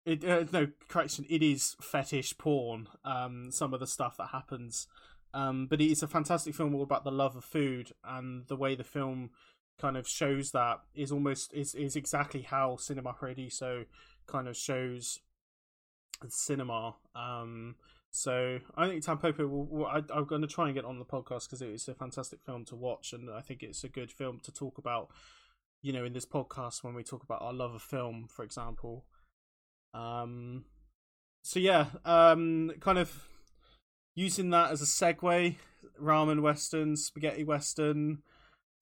it, 0.05 0.25
uh, 0.25 0.45
no 0.53 0.69
correction. 0.89 1.25
It 1.29 1.43
is 1.43 1.77
fetish 1.81 2.37
porn. 2.39 2.89
Um, 3.05 3.51
some 3.51 3.73
of 3.73 3.81
the 3.81 3.87
stuff 3.87 4.17
that 4.19 4.29
happens, 4.29 4.87
um, 5.33 5.67
but 5.67 5.81
it's 5.81 6.03
a 6.03 6.09
fantastic 6.09 6.55
film 6.55 6.75
all 6.75 6.83
about 6.83 7.05
the 7.05 7.13
love 7.13 7.37
of 7.37 7.45
food 7.45 7.93
and 8.05 8.47
the 8.47 8.57
way 8.57 8.75
the 8.75 8.85
film 8.85 9.31
kind 9.81 9.97
of 9.97 10.07
shows 10.07 10.51
that 10.53 10.81
is 10.95 11.11
almost 11.11 11.53
is 11.55 11.75
is 11.75 11.97
exactly 11.97 12.43
how 12.43 12.77
Cinema 12.77 13.13
Paradiso 13.13 13.87
kind 14.27 14.49
of 14.49 14.57
shows 14.57 15.21
cinema. 16.29 16.95
Um, 17.15 17.77
so 18.13 18.59
I 18.77 18.89
think 18.89 19.03
Tampopo. 19.03 19.49
Will, 19.49 19.65
will, 19.65 19.87
I, 19.87 20.03
am 20.15 20.27
going 20.27 20.43
to 20.43 20.47
try 20.47 20.67
and 20.67 20.75
get 20.75 20.85
on 20.85 20.99
the 20.99 21.05
podcast 21.05 21.47
because 21.47 21.63
it's 21.63 21.89
a 21.89 21.95
fantastic 21.95 22.41
film 22.45 22.65
to 22.67 22.77
watch, 22.77 23.15
and 23.15 23.31
I 23.31 23.41
think 23.41 23.63
it's 23.63 23.85
a 23.85 23.89
good 23.89 24.13
film 24.13 24.39
to 24.45 24.53
talk 24.53 24.79
about. 24.79 25.09
You 25.81 25.93
know, 25.93 26.05
in 26.05 26.13
this 26.13 26.27
podcast 26.27 26.85
when 26.85 26.95
we 26.95 27.03
talk 27.03 27.25
about 27.25 27.43
our 27.43 27.53
love 27.53 27.75
of 27.75 27.83
film, 27.83 28.29
for 28.29 28.45
example. 28.45 29.07
Um, 29.95 30.67
so 31.43 31.59
yeah, 31.59 31.87
um, 32.05 32.71
kind 32.81 32.99
of 32.99 33.29
using 34.15 34.51
that 34.51 34.71
as 34.71 34.83
a 34.83 34.85
segue, 34.85 35.57
ramen 36.01 36.43
western, 36.43 36.97
spaghetti 36.97 37.43
western, 37.45 38.23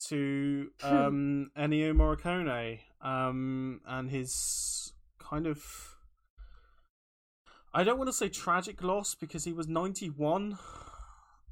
to 0.08 0.70
um, 0.82 1.50
Ennio 1.56 1.94
Morricone 1.94 2.80
um, 3.00 3.80
and 3.86 4.10
his 4.10 4.92
kind 5.18 5.46
of. 5.46 5.96
I 7.72 7.84
don't 7.84 7.98
want 7.98 8.08
to 8.08 8.12
say 8.12 8.28
tragic 8.28 8.82
loss 8.82 9.14
because 9.14 9.44
he 9.44 9.52
was 9.52 9.68
91 9.68 10.58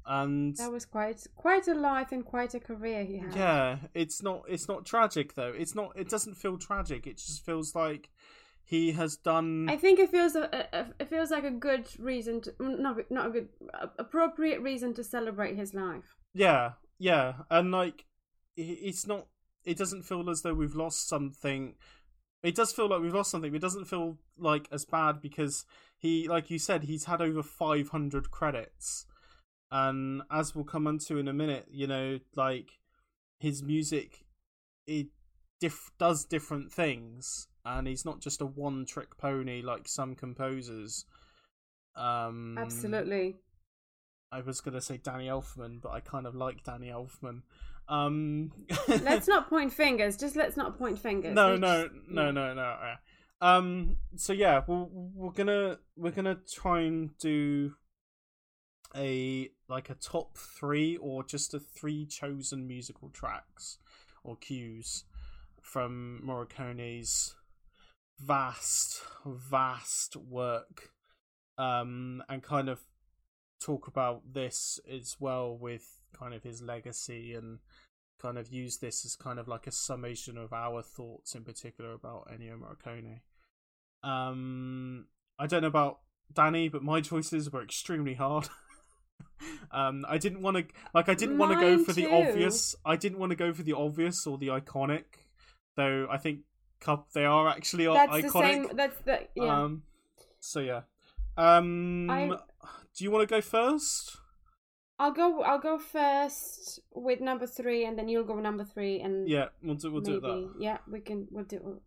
and 0.09 0.57
that 0.57 0.71
was 0.71 0.85
quite 0.85 1.25
quite 1.35 1.67
a 1.67 1.75
life 1.75 2.11
and 2.11 2.25
quite 2.25 2.55
a 2.55 2.59
career 2.59 3.05
he 3.05 3.19
had. 3.19 3.35
Yeah, 3.35 3.77
it's 3.93 4.23
not 4.23 4.43
it's 4.49 4.67
not 4.67 4.85
tragic 4.85 5.35
though. 5.35 5.53
It's 5.55 5.75
not 5.75 5.91
it 5.95 6.09
doesn't 6.09 6.35
feel 6.35 6.57
tragic. 6.57 7.05
It 7.05 7.17
just 7.17 7.45
feels 7.45 7.75
like 7.75 8.09
he 8.63 8.91
has 8.93 9.17
done. 9.17 9.69
I 9.69 9.77
think 9.77 9.99
it 9.99 10.09
feels 10.09 10.35
a, 10.35 10.67
a, 10.73 10.85
it 10.99 11.09
feels 11.09 11.29
like 11.29 11.43
a 11.43 11.51
good 11.51 11.87
reason 11.99 12.41
to 12.41 12.51
mm, 12.53 12.79
not 12.79 12.97
not 13.11 13.27
a 13.27 13.29
good 13.29 13.49
appropriate 13.99 14.61
reason 14.61 14.95
to 14.95 15.03
celebrate 15.03 15.55
his 15.55 15.75
life. 15.75 16.15
Yeah, 16.33 16.71
yeah, 16.97 17.33
and 17.51 17.71
like 17.71 18.05
it's 18.57 19.05
not. 19.05 19.27
It 19.63 19.77
doesn't 19.77 20.03
feel 20.03 20.27
as 20.29 20.41
though 20.41 20.55
we've 20.55 20.75
lost 20.75 21.07
something. 21.07 21.75
It 22.41 22.55
does 22.55 22.71
feel 22.71 22.89
like 22.89 23.01
we've 23.01 23.13
lost 23.13 23.29
something, 23.29 23.51
but 23.51 23.57
it 23.57 23.61
doesn't 23.61 23.85
feel 23.85 24.17
like 24.37 24.67
as 24.71 24.85
bad 24.85 25.21
because 25.21 25.65
he, 25.99 26.27
like 26.27 26.49
you 26.49 26.57
said, 26.57 26.83
he's 26.83 27.05
had 27.05 27.21
over 27.21 27.43
five 27.43 27.89
hundred 27.89 28.31
credits, 28.31 29.05
and 29.71 30.23
as 30.31 30.55
we'll 30.55 30.65
come 30.65 30.87
onto 30.87 31.17
in 31.17 31.27
a 31.27 31.33
minute, 31.33 31.67
you 31.69 31.85
know, 31.85 32.19
like 32.35 32.79
his 33.39 33.61
music, 33.61 34.25
it 34.87 35.07
diff- 35.59 35.91
does 35.99 36.25
different 36.25 36.71
things 36.71 37.47
and 37.65 37.87
he's 37.87 38.05
not 38.05 38.19
just 38.19 38.41
a 38.41 38.45
one 38.45 38.85
trick 38.85 39.17
pony 39.17 39.61
like 39.61 39.87
some 39.87 40.15
composers. 40.15 41.05
Um, 41.95 42.57
Absolutely. 42.57 43.35
I 44.31 44.41
was 44.41 44.61
gonna 44.61 44.81
say 44.81 44.97
Danny 44.97 45.27
Elfman, 45.27 45.81
but 45.81 45.89
I 45.89 45.99
kind 45.99 46.25
of 46.25 46.35
like 46.35 46.63
Danny 46.63 46.87
Elfman. 46.87 47.41
Um, 47.87 48.51
let's 48.87 49.27
not 49.27 49.49
point 49.49 49.73
fingers. 49.73 50.17
Just 50.17 50.35
let's 50.35 50.55
not 50.55 50.77
point 50.77 50.99
fingers. 50.99 51.33
No, 51.33 51.57
no, 51.57 51.83
just, 51.83 51.95
no, 52.07 52.31
no, 52.31 52.53
no, 52.53 52.55
no. 52.55 52.93
Um. 53.41 53.97
So 54.15 54.33
yeah, 54.33 54.61
we're 54.67 54.87
we're 54.91 55.31
gonna 55.31 55.79
we're 55.95 56.11
gonna 56.11 56.37
try 56.51 56.81
and 56.81 57.17
do 57.17 57.73
a 58.95 59.49
like 59.67 59.89
a 59.89 59.95
top 59.95 60.37
three 60.37 60.97
or 60.97 61.23
just 61.23 61.53
a 61.53 61.59
three 61.59 62.05
chosen 62.05 62.67
musical 62.67 63.09
tracks 63.09 63.77
or 64.23 64.35
cues 64.35 65.05
from 65.61 66.21
Morricone's 66.25 67.35
vast, 68.19 69.01
vast 69.25 70.15
work, 70.15 70.89
um, 71.57 72.23
and 72.27 72.43
kind 72.43 72.69
of 72.69 72.79
talk 73.61 73.87
about 73.87 74.21
this 74.33 74.79
as 74.91 75.15
well 75.19 75.55
with 75.57 75.99
kind 76.17 76.33
of 76.33 76.43
his 76.43 76.61
legacy 76.61 77.33
and 77.33 77.59
kind 78.21 78.37
of 78.37 78.51
use 78.51 78.77
this 78.77 79.05
as 79.05 79.15
kind 79.15 79.39
of 79.39 79.47
like 79.47 79.67
a 79.67 79.71
summation 79.71 80.37
of 80.37 80.51
our 80.51 80.81
thoughts 80.81 81.35
in 81.35 81.43
particular 81.43 81.93
about 81.93 82.27
Ennio 82.29 82.57
Morricone. 82.59 83.19
Um, 84.03 85.05
I 85.37 85.47
don't 85.47 85.61
know 85.61 85.67
about 85.67 85.99
Danny, 86.33 86.69
but 86.69 86.83
my 86.83 87.01
choices 87.01 87.51
were 87.51 87.63
extremely 87.63 88.13
hard. 88.13 88.47
um, 89.71 90.05
I 90.07 90.17
didn't 90.17 90.41
want 90.41 90.57
to 90.57 90.65
like 90.93 91.09
I 91.09 91.13
didn't 91.13 91.37
want 91.37 91.53
to 91.53 91.59
go 91.59 91.83
for 91.83 91.93
too. 91.93 92.01
the 92.01 92.11
obvious. 92.11 92.75
I 92.85 92.95
didn't 92.95 93.19
want 93.19 93.31
to 93.31 93.35
go 93.35 93.53
for 93.53 93.63
the 93.63 93.73
obvious 93.73 94.25
or 94.27 94.37
the 94.37 94.47
iconic, 94.47 95.05
though. 95.75 96.07
I 96.09 96.17
think 96.17 96.41
cup 96.79 97.11
they 97.13 97.25
are 97.25 97.47
actually 97.47 97.85
that's 97.85 98.11
iconic. 98.11 98.23
The 98.23 98.41
same, 98.41 98.69
that's 98.73 98.99
the 99.01 99.27
yeah. 99.35 99.63
Um, 99.63 99.83
so 100.39 100.59
yeah. 100.59 100.81
Um, 101.37 102.09
I... 102.09 102.27
do 102.95 103.03
you 103.03 103.11
want 103.11 103.27
to 103.27 103.33
go 103.33 103.41
first? 103.41 104.17
I'll 104.99 105.13
go. 105.13 105.41
I'll 105.43 105.59
go 105.59 105.79
first 105.79 106.81
with 106.93 107.21
number 107.21 107.47
three, 107.47 107.85
and 107.85 107.97
then 107.97 108.09
you'll 108.09 108.25
go 108.25 108.35
number 108.35 108.65
three, 108.65 108.99
and 108.99 109.29
yeah, 109.29 109.47
we'll 109.63 109.75
do. 109.75 109.91
We'll 109.91 110.01
maybe, 110.01 110.13
do 110.13 110.19
that. 110.19 110.53
Yeah, 110.59 110.77
we 110.91 110.99
can. 110.99 111.27
We'll 111.31 111.45
do. 111.45 111.81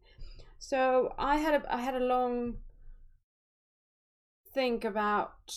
So 0.65 1.13
I 1.19 1.39
had 1.39 1.55
a 1.61 1.75
I 1.75 1.81
had 1.81 1.97
a 1.97 1.99
long 1.99 2.59
think 4.55 4.85
about 4.85 5.51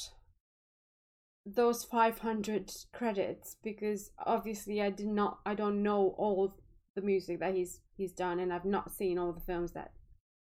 those 1.45 1.83
500 1.83 2.71
credits 2.91 3.55
because 3.63 4.09
obviously 4.17 4.81
I 4.81 4.89
did 4.89 5.05
not 5.05 5.41
I 5.45 5.53
don't 5.53 5.83
know 5.83 6.15
all 6.17 6.55
the 6.95 7.03
music 7.03 7.39
that 7.39 7.53
he's 7.53 7.81
he's 7.95 8.13
done, 8.13 8.39
and 8.39 8.51
I've 8.51 8.65
not 8.65 8.91
seen 8.91 9.19
all 9.19 9.31
the 9.31 9.41
films 9.41 9.73
that 9.73 9.91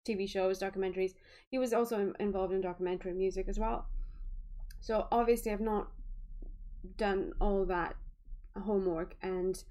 TV 0.05 0.27
shows, 0.27 0.59
documentaries. 0.59 1.13
He 1.49 1.57
was 1.57 1.71
also 1.71 2.13
involved 2.19 2.53
in 2.53 2.59
documentary 2.59 3.13
music 3.13 3.47
as 3.47 3.57
well. 3.57 3.87
So 4.81 5.07
obviously, 5.09 5.53
I've 5.53 5.61
not 5.61 5.87
done 6.97 7.31
all 7.39 7.65
that 7.67 7.95
homework, 8.61 9.15
and 9.21 9.63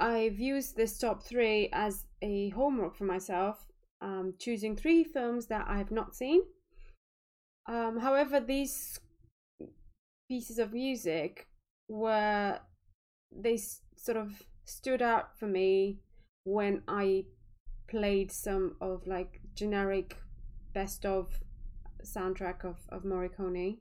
I've 0.00 0.40
used 0.40 0.76
this 0.76 0.98
top 0.98 1.22
three 1.22 1.68
as 1.72 2.06
a 2.20 2.48
homework 2.48 2.96
for 2.96 3.04
myself, 3.04 3.68
um, 4.02 4.34
choosing 4.38 4.76
three 4.76 5.04
films 5.04 5.46
that 5.46 5.66
I 5.68 5.78
have 5.78 5.90
not 5.90 6.14
seen. 6.14 6.42
Um, 7.68 8.00
however, 8.00 8.40
these 8.40 8.98
pieces 10.28 10.58
of 10.58 10.72
music 10.72 11.46
were 11.88 12.58
they 13.34 13.58
sort 13.96 14.16
of 14.16 14.42
stood 14.64 15.00
out 15.00 15.38
for 15.38 15.46
me 15.46 16.00
when 16.44 16.82
I 16.88 17.24
played 17.88 18.32
some 18.32 18.76
of 18.80 19.06
like 19.06 19.40
generic 19.54 20.16
best 20.74 21.04
of 21.06 21.40
soundtrack 22.04 22.64
of, 22.64 22.76
of 22.88 23.04
Morricone. 23.04 23.78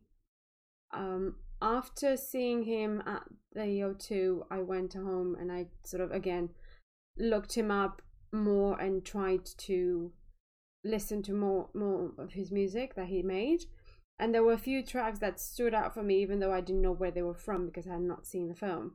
Um, 0.94 1.38
after 1.62 2.18
seeing 2.18 2.64
him 2.64 3.02
at 3.06 3.24
the 3.54 3.62
O2, 3.62 4.46
I 4.52 4.60
went 4.60 4.94
home 4.94 5.36
and 5.40 5.52
I 5.52 5.68
sort 5.84 6.02
of 6.02 6.12
again 6.12 6.50
looked 7.18 7.56
him 7.56 7.72
up 7.72 8.02
more 8.32 8.80
and 8.80 9.06
tried 9.06 9.46
to 9.46 10.12
listen 10.84 11.22
to 11.22 11.34
more 11.34 11.70
more 11.74 12.12
of 12.18 12.34
his 12.34 12.52
music 12.52 12.96
that 12.96 13.08
he 13.08 13.22
made. 13.22 13.66
And 14.20 14.34
there 14.34 14.44
were 14.44 14.54
a 14.54 14.58
few 14.58 14.84
tracks 14.84 15.20
that 15.20 15.40
stood 15.40 15.74
out 15.74 15.94
for 15.94 16.04
me, 16.04 16.22
even 16.22 16.40
though 16.40 16.54
I 16.54 16.62
didn't 16.62 16.84
know 16.84 16.92
where 16.92 17.12
they 17.12 17.24
were 17.24 17.34
from 17.34 17.66
because 17.66 17.88
I 17.88 17.94
had 17.94 18.04
not 18.04 18.28
seen 18.28 18.50
the 18.50 18.56
film. 18.56 18.94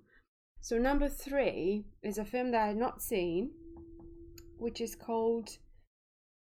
So 0.60 0.78
number 0.78 1.08
three 1.08 1.84
is 2.02 2.18
a 2.18 2.24
film 2.24 2.52
that 2.52 2.62
I 2.62 2.66
had 2.68 2.76
not 2.76 3.02
seen, 3.02 3.50
which 4.58 4.80
is 4.80 4.94
called. 4.94 5.58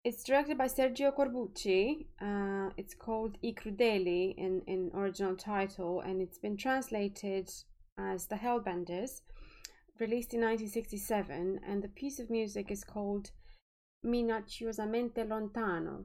It's 0.04 0.24
directed 0.24 0.56
by 0.56 0.66
Sergio 0.66 1.14
Corbucci. 1.14 2.06
Uh, 2.20 2.70
it's 2.76 2.94
called 2.94 3.36
I 3.44 3.52
Crudeli 3.52 4.34
in 4.38 4.62
in 4.66 4.90
original 4.94 5.36
title, 5.36 6.00
and 6.00 6.22
it's 6.22 6.38
been 6.38 6.56
translated 6.56 7.50
as 7.98 8.26
The 8.26 8.36
Hellbenders, 8.36 9.20
released 10.00 10.34
in 10.34 10.40
1967. 10.40 11.60
And 11.66 11.82
the 11.82 11.88
piece 11.88 12.18
of 12.18 12.30
music 12.30 12.70
is 12.70 12.84
called 12.84 13.30
Minacciosamente 14.04 15.26
Lontano. 15.26 16.04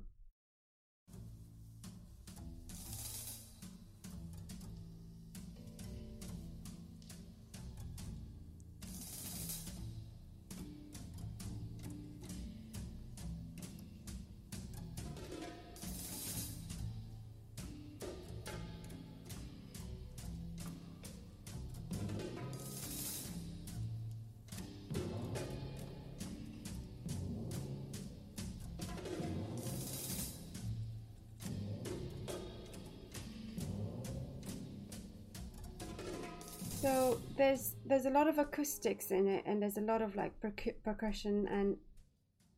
Lot 38.15 38.27
of 38.27 38.39
acoustics 38.39 39.11
in 39.11 39.27
it 39.27 39.43
and 39.45 39.61
there's 39.61 39.77
a 39.77 39.81
lot 39.91 40.01
of 40.01 40.15
like 40.15 40.39
percu- 40.41 40.81
percussion 40.83 41.47
and 41.47 41.77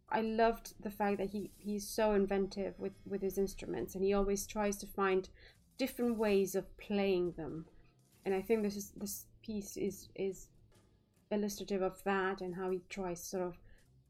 i 0.10 0.22
loved 0.22 0.74
the 0.82 0.90
fact 0.90 1.18
that 1.18 1.30
he 1.32 1.52
he's 1.58 1.88
so 1.88 2.14
inventive 2.14 2.74
with 2.78 2.94
with 3.06 3.22
his 3.22 3.38
instruments 3.38 3.96
and 3.96 4.04
he 4.04 4.14
always 4.14 4.46
tries 4.46 4.78
to 4.78 4.86
find 4.86 5.30
different 5.78 6.18
ways 6.18 6.56
of 6.56 6.78
playing 6.78 7.34
them. 7.34 7.66
And 8.26 8.36
i 8.36 8.42
think 8.42 8.64
this 8.64 8.76
is 8.76 8.92
this 8.96 9.26
piece 9.42 9.78
is 9.78 10.10
is 10.16 10.50
illustrative 11.32 11.82
of 11.82 12.04
that 12.04 12.42
and 12.42 12.56
how 12.56 12.70
he 12.72 12.82
tries 12.90 13.22
to 13.22 13.28
sort 13.28 13.44
of 13.44 13.58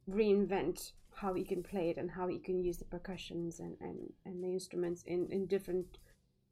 reinvent 0.09 0.91
how 1.13 1.33
he 1.33 1.43
can 1.43 1.63
play 1.63 1.89
it 1.89 1.97
and 1.97 2.11
how 2.11 2.27
he 2.27 2.39
can 2.39 2.63
use 2.63 2.77
the 2.77 2.85
percussions 2.85 3.59
and 3.59 3.75
and, 3.81 4.13
and 4.25 4.43
the 4.43 4.51
instruments 4.51 5.03
in 5.03 5.27
in 5.31 5.45
different 5.45 5.97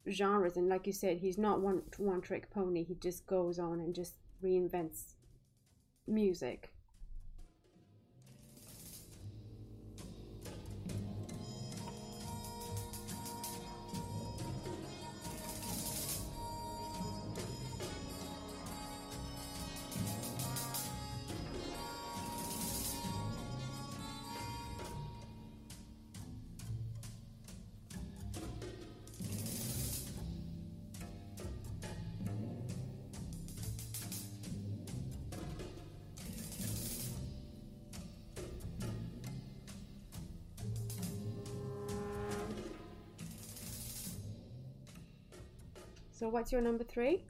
genres. 0.08 0.56
And 0.56 0.68
like 0.68 0.86
you 0.86 0.92
said 0.92 1.18
he's 1.18 1.38
not 1.38 1.60
one 1.60 1.82
one 1.98 2.20
trick 2.20 2.50
pony. 2.50 2.84
He 2.84 2.94
just 2.94 3.26
goes 3.26 3.58
on 3.58 3.80
and 3.80 3.94
just 3.94 4.14
reinvents 4.42 5.14
music 6.06 6.75
So 46.26 46.30
what's 46.30 46.50
your 46.50 46.60
number 46.60 46.82
three? 46.82 47.22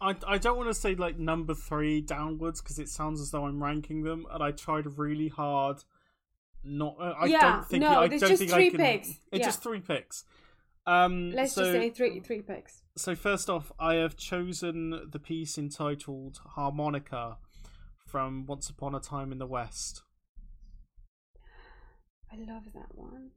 I, 0.00 0.14
I 0.24 0.38
don't 0.38 0.56
want 0.56 0.68
to 0.70 0.74
say 0.74 0.94
like 0.94 1.18
number 1.18 1.52
three 1.52 2.00
downwards 2.00 2.62
because 2.62 2.78
it 2.78 2.88
sounds 2.88 3.20
as 3.20 3.32
though 3.32 3.44
I'm 3.46 3.60
ranking 3.60 4.04
them, 4.04 4.24
and 4.30 4.40
I 4.40 4.52
tried 4.52 4.96
really 4.96 5.26
hard. 5.26 5.82
Not, 6.62 6.94
uh, 7.00 7.14
I 7.18 7.26
Yeah, 7.26 7.40
don't 7.40 7.66
think 7.66 7.80
no, 7.80 7.98
I 7.98 8.06
there's 8.06 8.20
don't 8.20 8.30
just 8.30 8.38
think 8.38 8.52
three 8.52 8.66
I 8.68 8.70
can. 8.70 8.78
picks. 8.78 9.08
It's 9.32 9.40
Yeah. 9.40 9.44
just 9.46 9.64
three 9.64 9.80
picks. 9.80 10.22
Um, 10.86 11.32
Let's 11.32 11.54
so, 11.54 11.62
just 11.62 11.72
say 11.72 11.90
three 11.90 12.20
three 12.20 12.40
picks. 12.40 12.82
so 12.96 13.16
first 13.16 13.50
off, 13.50 13.72
I 13.80 13.94
have 13.94 14.16
chosen 14.16 15.08
the 15.10 15.18
piece 15.18 15.58
entitled 15.58 16.38
"Harmonica" 16.54 17.38
from 18.06 18.46
Once 18.46 18.70
Upon 18.70 18.94
a 18.94 19.00
Time 19.00 19.32
in 19.32 19.38
the 19.38 19.46
West. 19.48 20.04
I 22.32 22.36
love 22.36 22.66
that 22.74 22.94
one. 22.94 23.32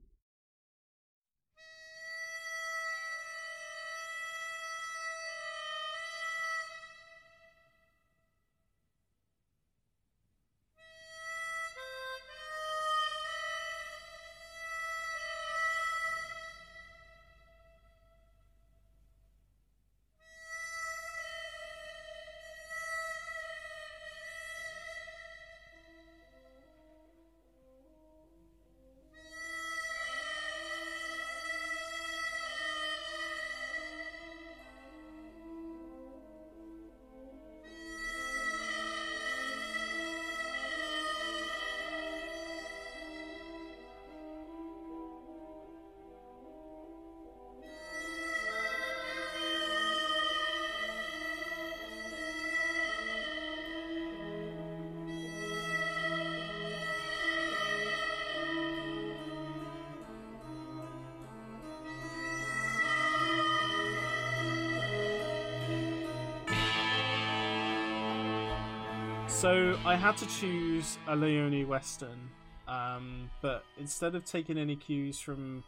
So 69.38 69.77
I 69.85 69.95
had 69.95 70.17
to 70.17 70.25
choose 70.25 70.97
a 71.07 71.15
Leone 71.15 71.67
Western, 71.67 72.31
um, 72.67 73.29
but 73.39 73.63
instead 73.77 74.15
of 74.15 74.25
taking 74.25 74.57
any 74.57 74.75
cues 74.75 75.19
from, 75.19 75.63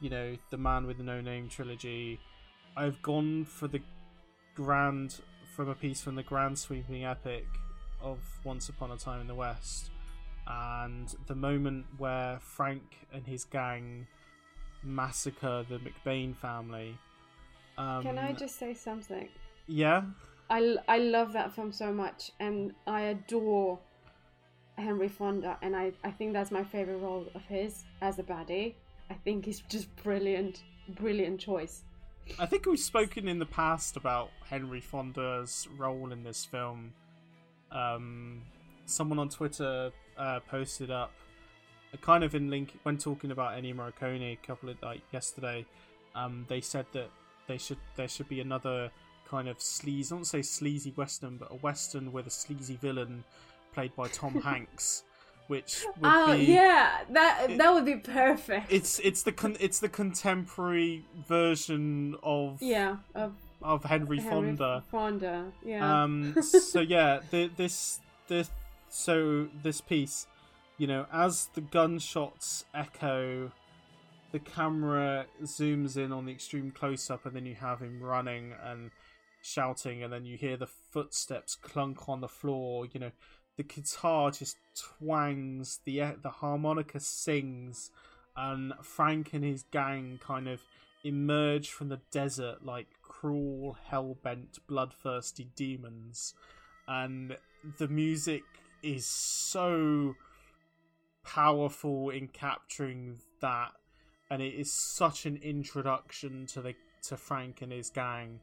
you 0.00 0.08
know, 0.08 0.38
the 0.48 0.56
Man 0.56 0.86
with 0.86 0.98
No 0.98 1.20
Name 1.20 1.50
trilogy, 1.50 2.18
I've 2.74 3.02
gone 3.02 3.44
for 3.44 3.68
the 3.68 3.82
grand 4.54 5.20
from 5.54 5.68
a 5.68 5.74
piece 5.74 6.00
from 6.00 6.14
the 6.14 6.22
grand 6.22 6.58
sweeping 6.58 7.04
epic 7.04 7.44
of 8.00 8.18
Once 8.44 8.70
Upon 8.70 8.90
a 8.90 8.96
Time 8.96 9.20
in 9.20 9.26
the 9.26 9.34
West, 9.34 9.90
and 10.46 11.14
the 11.26 11.34
moment 11.34 11.84
where 11.98 12.38
Frank 12.40 12.96
and 13.12 13.26
his 13.26 13.44
gang 13.44 14.06
massacre 14.82 15.66
the 15.68 15.78
McBain 15.78 16.34
family. 16.34 16.96
Um, 17.76 18.04
Can 18.04 18.18
I 18.18 18.32
just 18.32 18.58
say 18.58 18.72
something? 18.72 19.28
Yeah. 19.66 20.04
I, 20.52 20.76
I 20.86 20.98
love 20.98 21.32
that 21.32 21.54
film 21.54 21.72
so 21.72 21.90
much 21.94 22.30
and 22.38 22.74
I 22.86 23.00
adore 23.02 23.78
Henry 24.76 25.08
Fonda 25.08 25.56
and 25.62 25.74
I, 25.74 25.92
I 26.04 26.10
think 26.10 26.34
that's 26.34 26.50
my 26.50 26.62
favorite 26.62 26.98
role 26.98 27.26
of 27.34 27.42
his 27.46 27.84
as 28.02 28.18
a 28.18 28.22
baddie. 28.22 28.74
I 29.08 29.14
think 29.14 29.46
he's 29.46 29.60
just 29.70 29.88
brilliant, 29.96 30.62
brilliant 30.90 31.40
choice. 31.40 31.84
I 32.38 32.44
think 32.44 32.66
we've 32.66 32.78
spoken 32.78 33.28
in 33.28 33.38
the 33.38 33.46
past 33.46 33.96
about 33.96 34.28
Henry 34.44 34.82
Fonda's 34.82 35.66
role 35.78 36.12
in 36.12 36.22
this 36.22 36.44
film. 36.44 36.92
Um, 37.70 38.42
someone 38.84 39.18
on 39.18 39.30
Twitter 39.30 39.90
uh, 40.18 40.40
posted 40.50 40.90
up, 40.90 41.12
uh, 41.94 41.96
kind 41.96 42.24
of 42.24 42.34
in 42.34 42.50
link 42.50 42.78
when 42.82 42.98
talking 42.98 43.30
about 43.30 43.56
Ennio 43.56 43.74
Morricone 43.74 44.34
a 44.34 44.46
couple 44.46 44.68
of 44.68 44.76
like 44.82 45.00
yesterday. 45.12 45.64
Um, 46.14 46.44
they 46.48 46.60
said 46.60 46.84
that 46.92 47.08
they 47.48 47.56
should 47.56 47.78
there 47.96 48.06
should 48.06 48.28
be 48.28 48.40
another 48.40 48.90
kind 49.32 49.48
of 49.48 49.60
sleazy, 49.60 50.14
I 50.14 50.16
don't 50.18 50.24
say 50.26 50.42
sleazy 50.42 50.92
western, 50.94 51.38
but 51.38 51.50
a 51.50 51.54
western 51.56 52.12
with 52.12 52.26
a 52.26 52.30
sleazy 52.30 52.76
villain 52.76 53.24
played 53.74 53.96
by 53.96 54.08
Tom 54.08 54.34
Hanks, 54.48 55.04
which 55.46 55.84
would 56.00 56.10
Oh 56.12 56.36
be 56.36 56.44
yeah, 56.44 57.00
that 57.10 57.50
it- 57.50 57.58
that 57.58 57.72
would 57.74 57.86
be 57.86 57.96
perfect. 57.96 58.70
it's 58.70 58.98
it's 59.00 59.22
the 59.22 59.32
con- 59.32 59.56
it's 59.58 59.80
the 59.80 59.88
contemporary 59.88 61.04
version 61.26 62.14
of 62.22 62.60
yeah, 62.62 62.96
of 63.14 63.32
of 63.62 63.84
Henry, 63.84 64.18
Henry 64.18 64.30
Fonda. 64.56 64.84
Fonda, 64.90 65.46
yeah. 65.64 66.02
Um, 66.02 66.34
so 66.42 66.80
yeah, 66.96 67.20
the, 67.30 67.50
this 67.56 68.00
this 68.28 68.50
so 68.90 69.48
this 69.62 69.80
piece, 69.80 70.26
you 70.78 70.86
know, 70.86 71.06
as 71.12 71.48
the 71.54 71.60
gunshots 71.62 72.66
echo, 72.74 73.50
the 74.32 74.38
camera 74.40 75.24
zooms 75.44 75.96
in 75.96 76.12
on 76.12 76.26
the 76.26 76.32
extreme 76.32 76.70
close 76.70 77.08
up, 77.10 77.24
and 77.24 77.34
then 77.34 77.46
you 77.46 77.54
have 77.54 77.80
him 77.80 78.02
running 78.02 78.52
and 78.64 78.90
shouting, 79.42 80.02
and 80.02 80.12
then 80.12 80.24
you 80.24 80.36
hear 80.36 80.56
the 80.56 80.66
footsteps 80.66 81.54
clunk 81.54 82.08
on 82.08 82.20
the 82.20 82.28
floor. 82.28 82.86
You 82.86 83.00
know, 83.00 83.10
the 83.56 83.62
guitar 83.62 84.30
just 84.30 84.56
twangs, 84.74 85.80
the 85.84 86.14
the 86.22 86.30
harmonica 86.30 87.00
sings, 87.00 87.90
and 88.36 88.72
Frank 88.82 89.32
and 89.34 89.44
his 89.44 89.64
gang 89.64 90.18
kind 90.22 90.48
of 90.48 90.62
emerge 91.04 91.70
from 91.70 91.88
the 91.88 92.00
desert 92.10 92.64
like 92.64 92.86
cruel, 93.02 93.76
hell 93.84 94.16
bent, 94.22 94.58
bloodthirsty 94.66 95.48
demons. 95.54 96.34
And 96.88 97.36
the 97.78 97.88
music 97.88 98.42
is 98.82 99.06
so 99.06 100.14
powerful 101.24 102.10
in 102.10 102.28
capturing 102.28 103.18
that 103.40 103.72
and 104.30 104.40
it 104.40 104.54
is 104.54 104.72
such 104.72 105.26
an 105.26 105.38
introduction 105.42 106.46
to 106.46 106.62
the 106.62 106.74
to 107.02 107.16
Frank 107.16 107.62
and 107.62 107.70
his 107.70 107.90
gang 107.90 108.40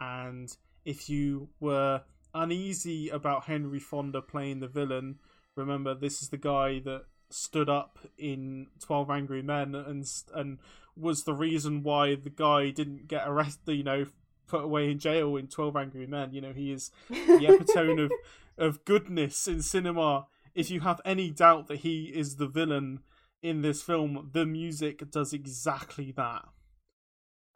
and 0.00 0.56
if 0.84 1.08
you 1.08 1.48
were 1.60 2.02
uneasy 2.34 3.08
about 3.08 3.44
Henry 3.44 3.78
Fonda 3.78 4.20
playing 4.20 4.60
the 4.60 4.68
villain 4.68 5.18
remember 5.56 5.94
this 5.94 6.20
is 6.20 6.28
the 6.28 6.36
guy 6.36 6.80
that 6.80 7.04
stood 7.30 7.68
up 7.68 7.98
in 8.18 8.66
12 8.80 9.10
angry 9.10 9.42
men 9.42 9.74
and 9.74 10.04
and 10.34 10.58
was 10.96 11.24
the 11.24 11.34
reason 11.34 11.82
why 11.82 12.14
the 12.14 12.30
guy 12.30 12.70
didn't 12.70 13.08
get 13.08 13.26
arrested 13.26 13.74
you 13.74 13.84
know 13.84 14.04
put 14.46 14.64
away 14.64 14.90
in 14.90 14.98
jail 14.98 15.36
in 15.36 15.48
12 15.48 15.76
angry 15.76 16.06
men. 16.06 16.32
You 16.32 16.40
know 16.40 16.52
he 16.52 16.72
is 16.72 16.90
the 17.08 17.46
epitome 17.48 18.04
of 18.04 18.12
of 18.56 18.84
goodness 18.84 19.46
in 19.48 19.62
cinema. 19.62 20.26
If 20.54 20.70
you 20.70 20.80
have 20.80 21.00
any 21.04 21.30
doubt 21.30 21.66
that 21.68 21.80
he 21.80 22.12
is 22.14 22.36
the 22.36 22.46
villain 22.46 23.00
in 23.42 23.62
this 23.62 23.82
film 23.82 24.30
the 24.32 24.46
music 24.46 25.10
does 25.10 25.32
exactly 25.32 26.12
that. 26.12 26.44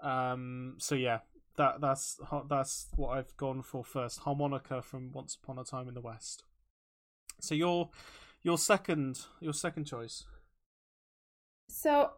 Um 0.01 0.77
so 0.79 0.95
yeah 0.95 1.19
that 1.59 1.81
that's 1.81 2.19
that's 2.49 2.87
what 2.97 3.19
i've 3.19 3.37
gone 3.37 3.63
for 3.63 3.85
first. 3.85 4.21
Harmonica 4.21 4.81
from 4.81 5.13
once 5.13 5.37
upon 5.41 5.59
a 5.59 5.65
time 5.65 5.89
in 5.89 5.95
the 5.95 6.01
west. 6.01 6.45
So 7.41 7.55
your 7.55 7.91
your 8.43 8.57
second 8.57 9.21
your 9.41 9.53
second 9.53 9.85
choice. 9.85 10.25
So, 11.69 12.13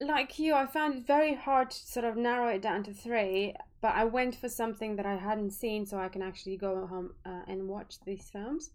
like 0.00 0.38
you, 0.38 0.54
I 0.54 0.66
found 0.66 0.94
it 0.96 1.06
very 1.06 1.34
hard 1.34 1.70
to 1.70 1.86
sort 1.86 2.04
of 2.04 2.16
narrow 2.16 2.48
it 2.48 2.60
down 2.60 2.82
to 2.84 2.92
three, 2.92 3.54
but 3.80 3.94
I 3.94 4.04
went 4.04 4.36
for 4.36 4.48
something 4.48 4.96
that 4.96 5.06
I 5.06 5.16
hadn't 5.16 5.52
seen 5.52 5.86
so 5.86 5.98
I 5.98 6.08
can 6.08 6.22
actually 6.22 6.58
go 6.58 6.86
home 6.86 7.14
uh, 7.24 7.42
and 7.48 7.68
watch 7.68 7.96
these 8.04 8.28
films. 8.30 8.70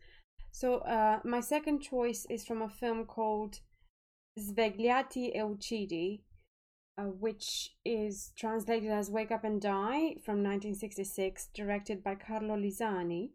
So, 0.52 0.80
uh, 0.80 1.20
my 1.24 1.40
second 1.40 1.82
choice 1.82 2.26
is 2.30 2.46
from 2.46 2.62
a 2.62 2.70
film 2.70 3.06
called 3.06 3.60
Svegliati 4.40 5.36
e 5.36 5.40
Uccidi, 5.40 6.22
uh, 6.98 7.04
which 7.04 7.76
is 7.86 8.32
translated 8.38 8.92
as 8.92 9.10
Wake 9.10 9.32
Up 9.32 9.44
and 9.44 9.62
Die 9.62 10.16
from 10.26 10.44
1966, 10.44 11.50
directed 11.54 12.04
by 12.04 12.16
Carlo 12.16 12.56
Lizzani. 12.56 13.30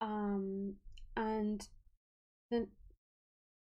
Um, 0.00 0.74
and 1.16 1.66
the 2.50 2.68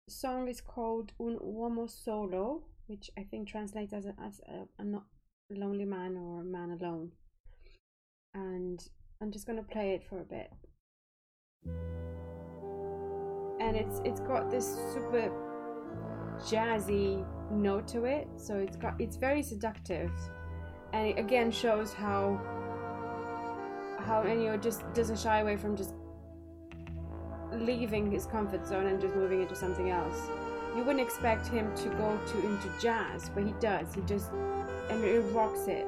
song 0.08 0.48
is 0.48 0.60
called 0.60 1.12
Un 1.20 1.38
Uomo 1.42 1.88
Solo, 1.88 2.62
which 2.86 3.10
I 3.18 3.22
think 3.22 3.48
translates 3.48 3.92
as 3.92 4.06
a, 4.06 4.14
as 4.24 4.40
a, 4.48 4.66
a 4.80 4.84
not 4.84 5.04
lonely 5.50 5.84
man 5.84 6.16
or 6.16 6.40
a 6.40 6.44
man 6.44 6.78
alone. 6.80 7.12
And 8.34 8.80
I'm 9.20 9.32
just 9.32 9.46
gonna 9.46 9.62
play 9.62 9.92
it 9.92 10.04
for 10.08 10.20
a 10.20 10.24
bit. 10.24 10.50
And 13.60 13.76
it's 13.76 14.00
it's 14.04 14.20
got 14.20 14.50
this 14.50 14.66
super 14.92 15.32
jazzy 16.38 17.26
note 17.50 17.86
to 17.88 18.04
it, 18.04 18.28
so 18.36 18.56
it's 18.56 18.76
got 18.76 18.94
it's 19.00 19.16
very 19.16 19.42
seductive. 19.42 20.10
and 20.92 21.06
it 21.06 21.18
again 21.18 21.50
shows 21.50 21.92
how 21.92 22.40
how 24.00 24.22
Ennio 24.22 24.60
just 24.62 24.80
doesn't 24.94 25.18
shy 25.18 25.40
away 25.40 25.56
from 25.56 25.76
just 25.76 25.94
leaving 27.52 28.10
his 28.10 28.26
comfort 28.26 28.66
zone 28.66 28.86
and 28.86 29.00
just 29.00 29.14
moving 29.14 29.42
into 29.42 29.54
something 29.54 29.90
else. 29.90 30.28
You 30.76 30.82
wouldn't 30.84 31.00
expect 31.00 31.48
him 31.48 31.74
to 31.76 31.88
go 31.90 32.18
to 32.30 32.46
into 32.46 32.70
jazz, 32.80 33.30
but 33.34 33.44
he 33.44 33.52
does. 33.60 33.94
He 33.94 34.00
just 34.02 34.30
and 34.90 35.04
it 35.04 35.20
rocks 35.34 35.66
it. 35.66 35.86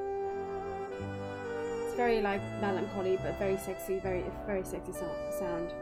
It's 1.83 1.95
very 1.95 2.21
like 2.21 2.41
melancholy, 2.61 3.17
but 3.23 3.37
very 3.39 3.57
sexy, 3.57 3.99
very 3.99 4.23
very 4.45 4.63
sexy 4.63 4.93
sound. 4.93 5.73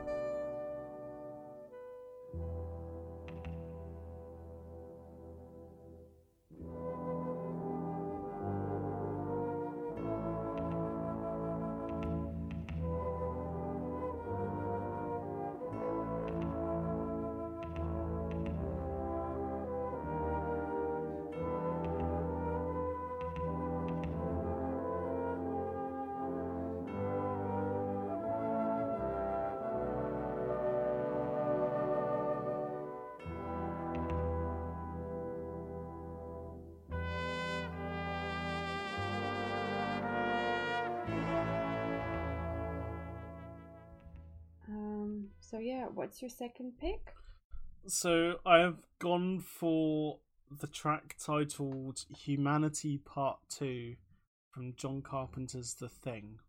What's 45.94 46.22
your 46.22 46.30
second 46.30 46.74
pick? 46.80 47.14
So 47.86 48.36
I 48.46 48.60
have 48.60 48.78
gone 49.00 49.40
for 49.40 50.20
the 50.52 50.68
track 50.68 51.16
titled 51.24 52.06
Humanity 52.10 52.98
Part 52.98 53.40
2 53.50 53.96
from 54.52 54.74
John 54.76 55.02
Carpenter's 55.02 55.76
The 55.76 55.90
Thing. 55.90 56.40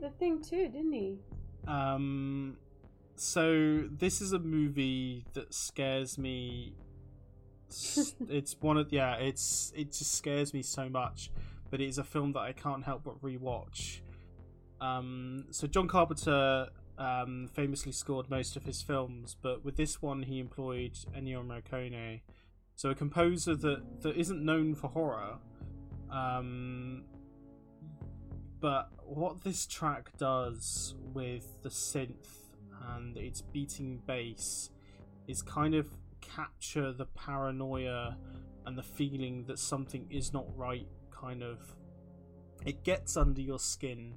Did 0.00 0.10
the 0.10 0.14
thing 0.16 0.42
too, 0.42 0.68
didn't 0.68 0.92
he? 0.92 1.18
Um, 1.66 2.56
so 3.16 3.84
this 3.90 4.20
is 4.20 4.32
a 4.32 4.38
movie 4.38 5.24
that 5.34 5.52
scares 5.52 6.18
me. 6.18 6.74
it's 8.28 8.56
one 8.60 8.78
of 8.78 8.92
yeah, 8.92 9.16
it's 9.16 9.72
it 9.76 9.92
just 9.92 10.14
scares 10.14 10.54
me 10.54 10.62
so 10.62 10.88
much, 10.88 11.30
but 11.70 11.80
it 11.80 11.88
is 11.88 11.98
a 11.98 12.04
film 12.04 12.32
that 12.32 12.40
I 12.40 12.52
can't 12.52 12.84
help 12.84 13.04
but 13.04 13.20
rewatch. 13.22 14.00
Um, 14.80 15.46
so 15.50 15.66
John 15.66 15.88
Carpenter 15.88 16.68
um, 16.96 17.48
famously 17.52 17.92
scored 17.92 18.30
most 18.30 18.56
of 18.56 18.64
his 18.64 18.80
films, 18.80 19.36
but 19.42 19.64
with 19.64 19.76
this 19.76 20.00
one 20.00 20.22
he 20.22 20.38
employed 20.38 20.92
Ennio 21.16 21.44
Morricone, 21.44 22.20
so 22.76 22.90
a 22.90 22.94
composer 22.94 23.54
that 23.56 24.02
that 24.02 24.16
isn't 24.16 24.44
known 24.44 24.74
for 24.74 24.88
horror. 24.88 25.38
Um, 26.10 27.04
but 28.60 28.90
what 29.04 29.42
this 29.44 29.66
track 29.66 30.10
does 30.18 30.94
with 31.12 31.62
the 31.62 31.68
synth 31.68 32.48
and 32.96 33.16
its 33.16 33.40
beating 33.40 34.00
bass 34.06 34.70
is 35.26 35.42
kind 35.42 35.74
of 35.74 35.86
capture 36.20 36.92
the 36.92 37.06
paranoia 37.06 38.16
and 38.66 38.76
the 38.76 38.82
feeling 38.82 39.44
that 39.46 39.58
something 39.58 40.06
is 40.10 40.32
not 40.32 40.44
right 40.56 40.88
kind 41.10 41.42
of. 41.42 41.58
It 42.64 42.84
gets 42.84 43.16
under 43.16 43.40
your 43.40 43.58
skin. 43.58 44.14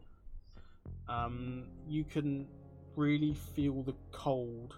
Um, 1.08 1.66
you 1.88 2.04
can 2.04 2.48
really 2.96 3.34
feel 3.34 3.84
the 3.84 3.96
cold 4.12 4.76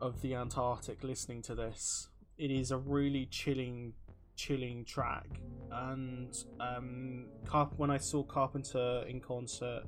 of 0.00 0.20
the 0.20 0.34
antarctic 0.34 1.02
listening 1.04 1.42
to 1.42 1.54
this. 1.54 2.08
It 2.38 2.50
is 2.50 2.70
a 2.70 2.78
really 2.78 3.26
chilling 3.26 3.94
chilling 4.36 4.84
track. 4.84 5.40
And 5.70 6.36
um, 6.60 7.26
Carp- 7.46 7.78
when 7.78 7.90
I 7.90 7.98
saw 7.98 8.22
Carpenter 8.22 9.04
in 9.08 9.20
concert 9.20 9.84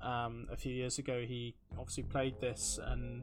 um, 0.00 0.46
a 0.50 0.56
few 0.56 0.72
years 0.72 0.98
ago, 0.98 1.24
he 1.26 1.54
obviously 1.78 2.04
played 2.04 2.40
this, 2.40 2.78
and 2.84 3.22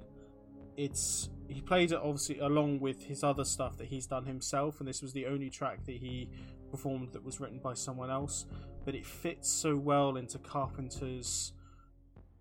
it's 0.78 1.30
he 1.48 1.62
played 1.62 1.92
it 1.92 2.00
obviously 2.00 2.40
along 2.40 2.80
with 2.80 3.04
his 3.04 3.24
other 3.24 3.46
stuff 3.46 3.78
that 3.78 3.88
he's 3.88 4.08
done 4.08 4.26
himself, 4.26 4.80
and 4.80 4.90
this 4.90 5.02
was 5.02 5.14
the 5.14 5.26
only 5.26 5.50
track 5.50 5.86
that 5.86 5.96
he 5.96 6.30
performed 6.70 7.14
that 7.14 7.24
was 7.24 7.40
written 7.40 7.60
by 7.60 7.74
someone 7.74 8.10
else. 8.10 8.46
But 8.84 8.94
it 8.96 9.06
fits 9.06 9.50
so 9.50 9.78
well 9.78 10.18
into 10.18 10.38
Carpenter's 10.38 11.54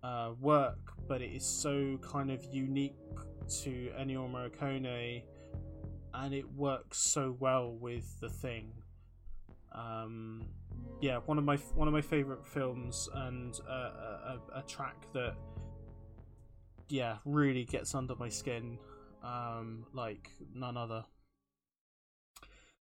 uh, 0.03 0.31
work, 0.39 0.93
but 1.07 1.21
it 1.21 1.31
is 1.31 1.45
so 1.45 1.97
kind 2.01 2.29
of 2.29 2.43
unique 2.51 2.95
to 3.63 3.91
Ennio 3.99 4.29
Morricone 4.29 5.23
and 6.23 6.33
it 6.33 6.51
works 6.53 6.97
so 6.97 7.35
well 7.39 7.71
with 7.71 8.19
the 8.19 8.29
thing. 8.29 8.71
Um, 9.73 10.45
yeah, 11.01 11.19
one 11.25 11.37
of 11.37 11.43
my 11.43 11.57
one 11.75 11.87
of 11.87 11.93
my 11.93 12.01
favorite 12.01 12.45
films, 12.45 13.09
and 13.13 13.59
a, 13.67 13.71
a, 13.71 14.39
a 14.55 14.61
track 14.67 15.07
that 15.13 15.35
yeah 16.87 17.17
really 17.25 17.65
gets 17.65 17.93
under 17.93 18.15
my 18.15 18.29
skin, 18.29 18.77
um, 19.23 19.85
like 19.93 20.29
none 20.53 20.77
other. 20.77 21.03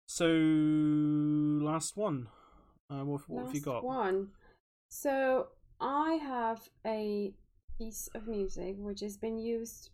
So 0.05 0.27
last 0.27 1.97
one, 1.97 2.27
uh, 2.89 3.03
what, 3.03 3.21
what 3.27 3.45
have 3.45 3.55
you 3.55 3.61
got? 3.61 3.83
One. 3.83 4.29
So 4.89 5.47
I 5.79 6.13
have 6.21 6.69
a 6.85 7.33
piece 7.77 8.09
of 8.13 8.27
music 8.27 8.75
which 8.77 8.99
has 8.99 9.17
been 9.17 9.39
used. 9.39 9.89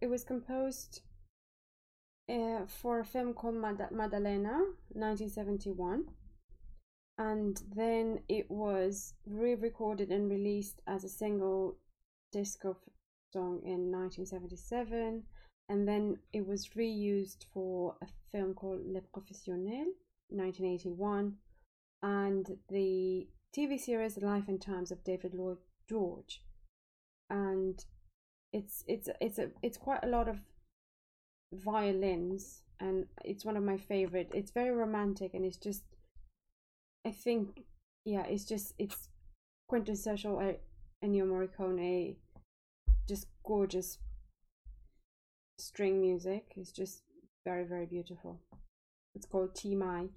It 0.00 0.08
was 0.08 0.24
composed 0.24 1.02
uh, 2.28 2.66
for 2.66 3.00
a 3.00 3.04
film 3.04 3.32
called 3.34 3.54
Mad- 3.54 3.90
Maddalena, 3.90 4.58
1971. 4.92 6.04
And 7.18 7.60
then 7.74 8.20
it 8.28 8.50
was 8.50 9.14
re 9.26 9.54
recorded 9.54 10.10
and 10.10 10.30
released 10.30 10.80
as 10.86 11.04
a 11.04 11.08
single 11.08 11.76
disco 12.32 12.76
song 13.32 13.60
in 13.64 13.90
1977. 13.90 15.24
And 15.68 15.88
then 15.88 16.18
it 16.32 16.46
was 16.46 16.70
reused 16.76 17.44
for 17.52 17.96
a 18.02 18.06
film 18.32 18.54
called 18.54 18.80
Le 18.86 19.00
Professionnel, 19.00 19.86
1981. 20.28 21.34
And 22.02 22.58
the 22.68 23.26
TV 23.56 23.78
series 23.80 24.18
Life 24.18 24.44
and 24.48 24.60
Times 24.60 24.92
of 24.92 25.02
David 25.02 25.34
Lloyd 25.34 25.58
George. 25.88 26.42
And 27.30 27.84
it's 28.52 28.84
it's 28.86 29.08
it's 29.20 29.38
a 29.38 29.50
it's 29.62 29.76
quite 29.76 30.04
a 30.04 30.08
lot 30.08 30.28
of 30.28 30.38
violins 31.52 32.62
and 32.80 33.06
it's 33.24 33.44
one 33.44 33.56
of 33.56 33.62
my 33.62 33.76
favorite. 33.76 34.30
It's 34.34 34.50
very 34.50 34.70
romantic 34.70 35.34
and 35.34 35.44
it's 35.44 35.56
just 35.56 35.82
i 37.06 37.12
think 37.12 37.62
yeah 38.04 38.24
it's 38.24 38.44
just 38.44 38.74
it's 38.76 39.08
quintessential 39.68 40.40
eh, 40.40 40.54
ennio 41.04 41.24
morricone 41.24 42.16
just 43.08 43.26
gorgeous 43.42 43.98
string 45.58 46.00
music. 46.00 46.52
It's 46.56 46.70
just 46.70 47.02
very 47.44 47.64
very 47.64 47.86
beautiful. 47.86 48.40
It's 49.14 49.26
called 49.26 49.58
Chi 49.60 49.70
Mai 49.70 50.08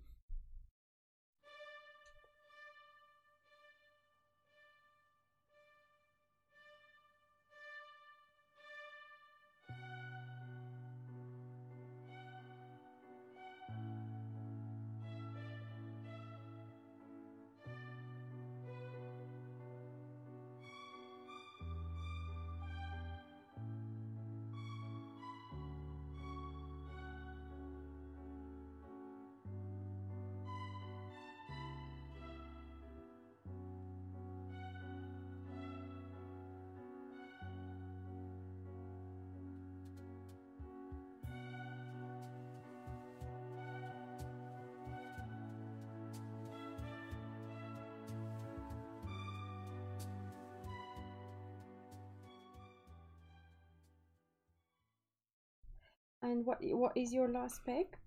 And 56.31 56.45
what 56.45 56.59
what 56.61 56.93
is 56.95 57.13
your 57.13 57.27
last 57.27 57.65
pick? 57.65 57.97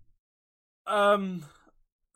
Um, 0.86 1.44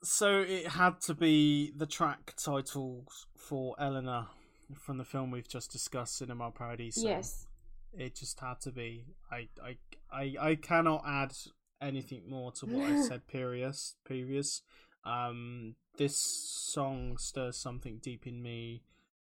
so 0.03 0.41
it 0.41 0.69
had 0.69 1.01
to 1.03 1.15
be 1.15 1.73
the 1.77 1.87
track 1.87 2.35
title 2.43 3.05
for 3.37 3.75
Eleanor 3.79 4.29
from 4.75 4.99
the 4.99 5.05
film 5.05 5.31
we've 5.31 5.49
just 5.49 5.71
discussed, 5.71 6.17
Cinema 6.17 6.51
Paradiso. 6.51 7.07
yes. 7.07 7.47
it 7.93 8.15
just 8.15 8.41
had 8.41 8.61
to 8.63 8.71
be. 8.71 9.05
I, 9.31 9.49
I, 9.63 9.77
I, 10.11 10.35
I 10.51 10.55
cannot 10.57 11.05
add 11.07 11.33
anything 11.81 12.23
more 12.29 12.53
to 12.53 12.67
what 12.67 12.91
I 12.91 13.03
said 13.09 13.27
previous. 13.27 13.97
Previous, 14.05 14.63
um, 15.05 15.75
this 15.97 16.17
song 16.19 17.17
stirs 17.19 17.57
something 17.57 17.99
deep 18.03 18.27
in 18.27 18.43
me, 18.43 18.83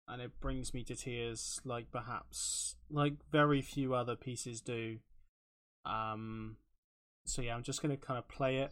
and 0.07 0.21
it 0.21 0.39
brings 0.39 0.73
me 0.73 0.83
to 0.85 0.95
tears, 0.95 1.59
like 1.63 1.91
perhaps 1.91 2.75
like 2.89 3.13
very 3.31 3.61
few 3.61 3.93
other 3.93 4.15
pieces 4.15 4.61
do. 4.61 4.97
Um, 5.85 6.57
so 7.25 7.41
yeah, 7.41 7.55
I'm 7.55 7.63
just 7.63 7.81
gonna 7.81 7.97
kind 7.97 8.17
of 8.17 8.27
play 8.27 8.57
it. 8.57 8.71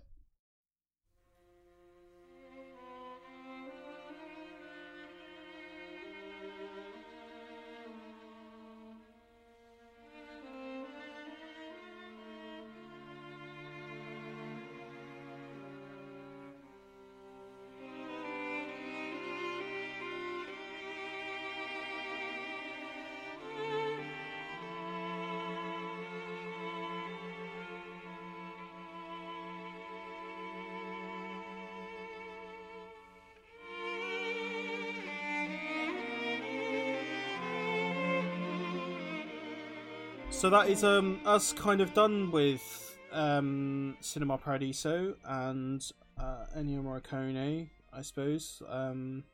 So 40.39 40.49
that 40.51 40.69
is 40.69 40.85
um 40.85 41.19
us 41.25 41.51
kind 41.51 41.81
of 41.81 41.93
done 41.93 42.31
with 42.31 42.97
um 43.11 43.97
Cinema 43.99 44.37
Paradiso 44.37 45.15
and 45.25 45.85
uh, 46.17 46.45
Ennio 46.57 46.81
Morricone, 46.81 47.67
I 47.91 48.01
suppose. 48.01 48.63
Um, 48.69 49.25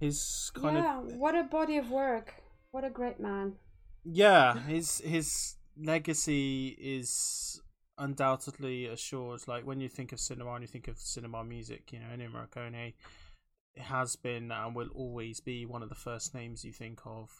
his 0.00 0.50
kind 0.52 0.78
yeah, 0.78 0.98
of 0.98 1.14
what 1.14 1.36
a 1.36 1.44
body 1.44 1.76
of 1.76 1.92
work. 1.92 2.34
What 2.72 2.82
a 2.82 2.90
great 2.90 3.20
man. 3.20 3.54
yeah, 4.02 4.58
his 4.66 4.98
his 4.98 5.54
legacy 5.80 6.76
is 6.76 7.62
undoubtedly 7.96 8.86
assured. 8.86 9.46
Like 9.46 9.64
when 9.64 9.78
you 9.78 9.88
think 9.88 10.10
of 10.10 10.18
cinema 10.18 10.54
and 10.54 10.62
you 10.62 10.66
think 10.66 10.88
of 10.88 10.98
cinema 10.98 11.44
music, 11.44 11.92
you 11.92 12.00
know, 12.00 12.06
Ennio 12.12 12.32
Morricone 12.32 12.94
has 13.76 14.16
been 14.16 14.50
and 14.50 14.74
will 14.74 14.88
always 14.92 15.38
be 15.38 15.66
one 15.66 15.84
of 15.84 15.88
the 15.88 15.94
first 15.94 16.34
names 16.34 16.64
you 16.64 16.72
think 16.72 16.98
of. 17.06 17.30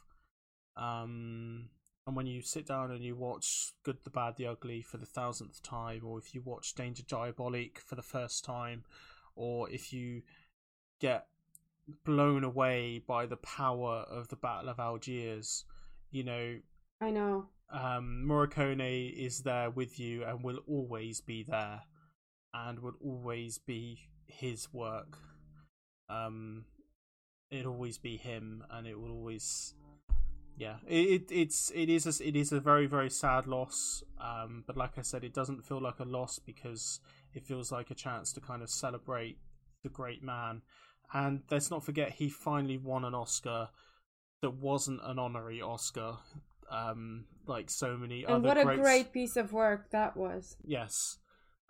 Um, 0.76 1.70
and 2.06 2.14
when 2.16 2.26
you 2.26 2.40
sit 2.42 2.66
down 2.66 2.90
and 2.90 3.02
you 3.02 3.16
watch 3.16 3.72
Good, 3.82 3.98
the 4.04 4.10
Bad, 4.10 4.36
the 4.36 4.46
Ugly 4.46 4.82
for 4.82 4.96
the 4.96 5.06
thousandth 5.06 5.62
time, 5.62 6.02
or 6.04 6.18
if 6.18 6.34
you 6.34 6.42
watch 6.44 6.74
Danger 6.74 7.02
Diabolik 7.02 7.78
for 7.78 7.96
the 7.96 8.02
first 8.02 8.44
time, 8.44 8.84
or 9.34 9.68
if 9.70 9.92
you 9.92 10.22
get 11.00 11.26
blown 12.04 12.44
away 12.44 13.02
by 13.06 13.26
the 13.26 13.36
power 13.36 14.04
of 14.08 14.28
the 14.28 14.36
Battle 14.36 14.68
of 14.70 14.78
Algiers, 14.78 15.64
you 16.10 16.22
know, 16.24 16.56
I 17.00 17.10
know. 17.10 17.48
um, 17.70 18.24
Morricone 18.26 19.12
is 19.12 19.40
there 19.40 19.70
with 19.70 19.98
you 19.98 20.24
and 20.24 20.42
will 20.42 20.60
always 20.68 21.20
be 21.20 21.42
there, 21.42 21.82
and 22.54 22.78
will 22.78 22.96
always 23.04 23.58
be 23.58 24.08
his 24.26 24.72
work. 24.72 25.18
Um, 26.08 26.66
it'll 27.50 27.72
always 27.72 27.98
be 27.98 28.16
him, 28.16 28.64
and 28.70 28.86
it 28.86 28.98
will 28.98 29.10
always, 29.10 29.74
yeah. 30.56 30.76
It, 30.86 31.28
it 31.30 31.32
it's 31.32 31.70
it 31.74 31.88
is 31.88 32.06
a, 32.06 32.26
it 32.28 32.36
is 32.36 32.52
a 32.52 32.60
very 32.60 32.86
very 32.86 33.10
sad 33.10 33.46
loss. 33.46 34.02
Um, 34.20 34.64
but 34.66 34.76
like 34.76 34.98
I 34.98 35.02
said, 35.02 35.24
it 35.24 35.34
doesn't 35.34 35.64
feel 35.64 35.80
like 35.80 36.00
a 36.00 36.04
loss 36.04 36.38
because 36.38 37.00
it 37.34 37.44
feels 37.44 37.70
like 37.70 37.90
a 37.90 37.94
chance 37.94 38.32
to 38.32 38.40
kind 38.40 38.62
of 38.62 38.70
celebrate 38.70 39.38
the 39.82 39.88
great 39.90 40.22
man. 40.22 40.62
And 41.12 41.42
let's 41.50 41.70
not 41.70 41.84
forget, 41.84 42.12
he 42.12 42.28
finally 42.28 42.78
won 42.78 43.04
an 43.04 43.14
Oscar 43.14 43.68
that 44.42 44.54
wasn't 44.54 45.00
an 45.04 45.18
honorary 45.18 45.60
Oscar 45.62 46.16
um 46.70 47.26
like 47.46 47.70
so 47.70 47.96
many 47.96 48.24
And 48.26 48.42
other 48.42 48.48
what 48.48 48.58
a 48.58 48.64
great 48.64 49.12
piece 49.12 49.36
of 49.36 49.52
work 49.52 49.90
that 49.90 50.16
was. 50.16 50.56
yes 50.66 51.18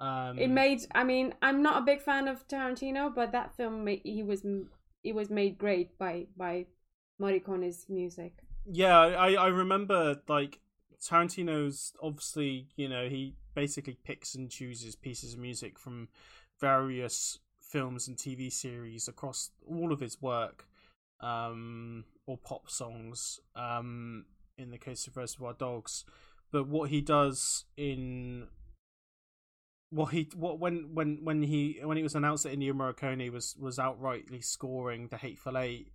um 0.00 0.38
It 0.38 0.48
made. 0.48 0.80
I 0.94 1.04
mean, 1.04 1.34
I'm 1.42 1.62
not 1.62 1.82
a 1.82 1.84
big 1.84 2.00
fan 2.00 2.28
of 2.28 2.46
Tarantino, 2.48 3.14
but 3.14 3.32
that 3.32 3.56
film, 3.56 3.86
he 3.86 4.22
was, 4.22 4.44
it 5.04 5.14
was 5.14 5.30
made 5.30 5.58
great 5.58 5.98
by 5.98 6.26
by 6.36 6.66
Morricone's 7.18 7.86
music. 7.88 8.32
Yeah 8.70 8.98
i 8.98 9.34
i 9.34 9.46
remember 9.46 10.16
like 10.28 10.58
tarantino's 11.00 11.92
obviously 12.02 12.68
you 12.76 12.88
know 12.88 13.08
he 13.08 13.34
basically 13.54 13.96
picks 14.04 14.34
and 14.34 14.50
chooses 14.50 14.94
pieces 14.96 15.34
of 15.34 15.38
music 15.38 15.78
from 15.78 16.08
various 16.60 17.38
films 17.60 18.08
and 18.08 18.16
tv 18.16 18.52
series 18.52 19.08
across 19.08 19.50
all 19.66 19.92
of 19.92 20.00
his 20.00 20.20
work 20.20 20.66
um 21.20 22.04
or 22.26 22.36
pop 22.36 22.68
songs 22.70 23.40
um 23.54 24.24
in 24.58 24.70
the 24.70 24.78
case 24.78 25.06
of 25.06 25.16
reservoir 25.16 25.52
dogs. 25.52 26.04
But 26.52 26.68
what 26.68 26.90
he 26.90 27.00
does 27.00 27.64
in 27.76 28.48
what 29.90 30.06
he 30.06 30.28
what 30.34 30.58
when 30.58 30.94
when 30.94 31.18
when 31.22 31.42
he 31.42 31.78
when 31.82 31.98
it 31.98 32.02
was 32.02 32.14
announced 32.14 32.44
that 32.44 32.58
Ennio 32.58 32.72
Morricone 32.72 33.30
was 33.30 33.56
was 33.58 33.78
outrightly 33.78 34.44
scoring 34.44 35.08
the 35.08 35.16
Hateful 35.16 35.58
Eight, 35.58 35.92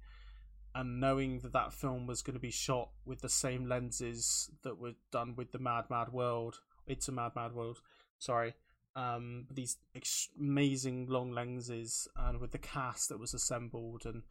and 0.73 0.99
knowing 0.99 1.39
that 1.39 1.53
that 1.53 1.73
film 1.73 2.07
was 2.07 2.21
going 2.21 2.35
to 2.35 2.39
be 2.39 2.51
shot 2.51 2.89
with 3.05 3.21
the 3.21 3.29
same 3.29 3.67
lenses 3.67 4.49
that 4.63 4.79
were 4.79 4.93
done 5.11 5.35
with 5.35 5.51
the 5.51 5.59
Mad 5.59 5.85
Mad 5.89 6.09
World, 6.11 6.59
it's 6.87 7.07
a 7.07 7.11
Mad 7.11 7.31
Mad 7.35 7.53
World, 7.53 7.79
sorry, 8.19 8.55
um, 8.95 9.45
these 9.51 9.77
ex- 9.95 10.29
amazing 10.39 11.07
long 11.07 11.31
lenses, 11.31 12.07
and 12.15 12.39
with 12.39 12.51
the 12.51 12.57
cast 12.57 13.09
that 13.09 13.19
was 13.19 13.33
assembled, 13.33 14.03
and 14.05 14.23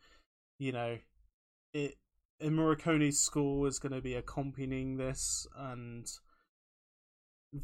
you 0.58 0.72
know, 0.72 0.98
it. 1.72 1.96
And 2.42 2.56
Morricone's 2.56 3.20
score 3.20 3.68
is 3.68 3.78
going 3.78 3.92
to 3.92 4.00
be 4.00 4.14
accompanying 4.14 4.96
this, 4.96 5.46
and 5.54 6.06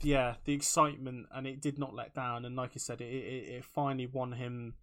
yeah, 0.03 0.35
the 0.45 0.53
excitement, 0.53 1.27
and 1.33 1.47
it 1.47 1.63
did 1.63 1.79
not 1.79 1.95
let 1.95 2.15
down. 2.15 2.45
And 2.45 2.57
like 2.57 2.73
I 2.75 2.79
said, 2.79 3.01
it, 3.01 3.05
it, 3.05 3.49
it 3.49 3.65
finally 3.65 4.07
won 4.07 4.33
him 4.33 4.75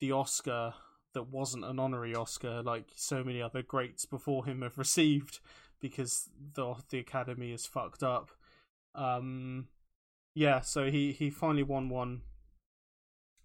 the 0.00 0.12
Oscar 0.12 0.74
that 1.14 1.28
wasn't 1.28 1.64
an 1.64 1.78
honorary 1.78 2.14
Oscar, 2.14 2.62
like 2.62 2.86
so 2.94 3.24
many 3.24 3.40
other 3.40 3.62
greats 3.62 4.04
before 4.04 4.44
him 4.44 4.62
have 4.62 4.78
received, 4.78 5.40
because 5.80 6.28
the 6.54 6.74
the 6.90 6.98
Academy 6.98 7.52
is 7.52 7.66
fucked 7.66 8.02
up. 8.02 8.30
Um, 8.94 9.68
yeah, 10.34 10.60
so 10.60 10.90
he 10.90 11.12
he 11.12 11.30
finally 11.30 11.62
won 11.62 11.88
one, 11.88 12.22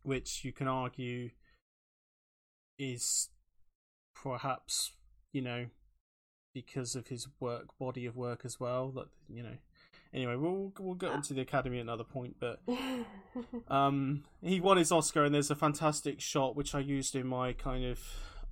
which 0.04 0.44
you 0.44 0.52
can 0.52 0.68
argue 0.68 1.30
is 2.78 3.30
perhaps 4.16 4.94
you 5.32 5.42
know 5.42 5.68
because 6.54 6.96
of 6.96 7.08
his 7.08 7.28
work 7.40 7.78
body 7.78 8.06
of 8.06 8.16
work 8.16 8.42
as 8.44 8.60
well. 8.60 8.90
That 8.92 9.08
you 9.28 9.44
know 9.44 9.58
anyway, 10.14 10.36
we'll 10.36 10.74
we'll 10.80 10.96
get 10.96 11.12
onto 11.12 11.34
the 11.34 11.42
Academy 11.42 11.78
at 11.78 11.84
another 11.84 12.04
point, 12.04 12.36
but 12.40 12.62
um, 13.68 14.24
he 14.42 14.60
won 14.60 14.78
his 14.78 14.92
Oscar, 14.92 15.24
and 15.24 15.34
there's 15.34 15.52
a 15.52 15.56
fantastic 15.56 16.20
shot 16.20 16.56
which 16.56 16.74
I 16.74 16.80
used 16.80 17.16
in 17.16 17.28
my 17.28 17.54
kind 17.54 17.86
of 17.86 18.00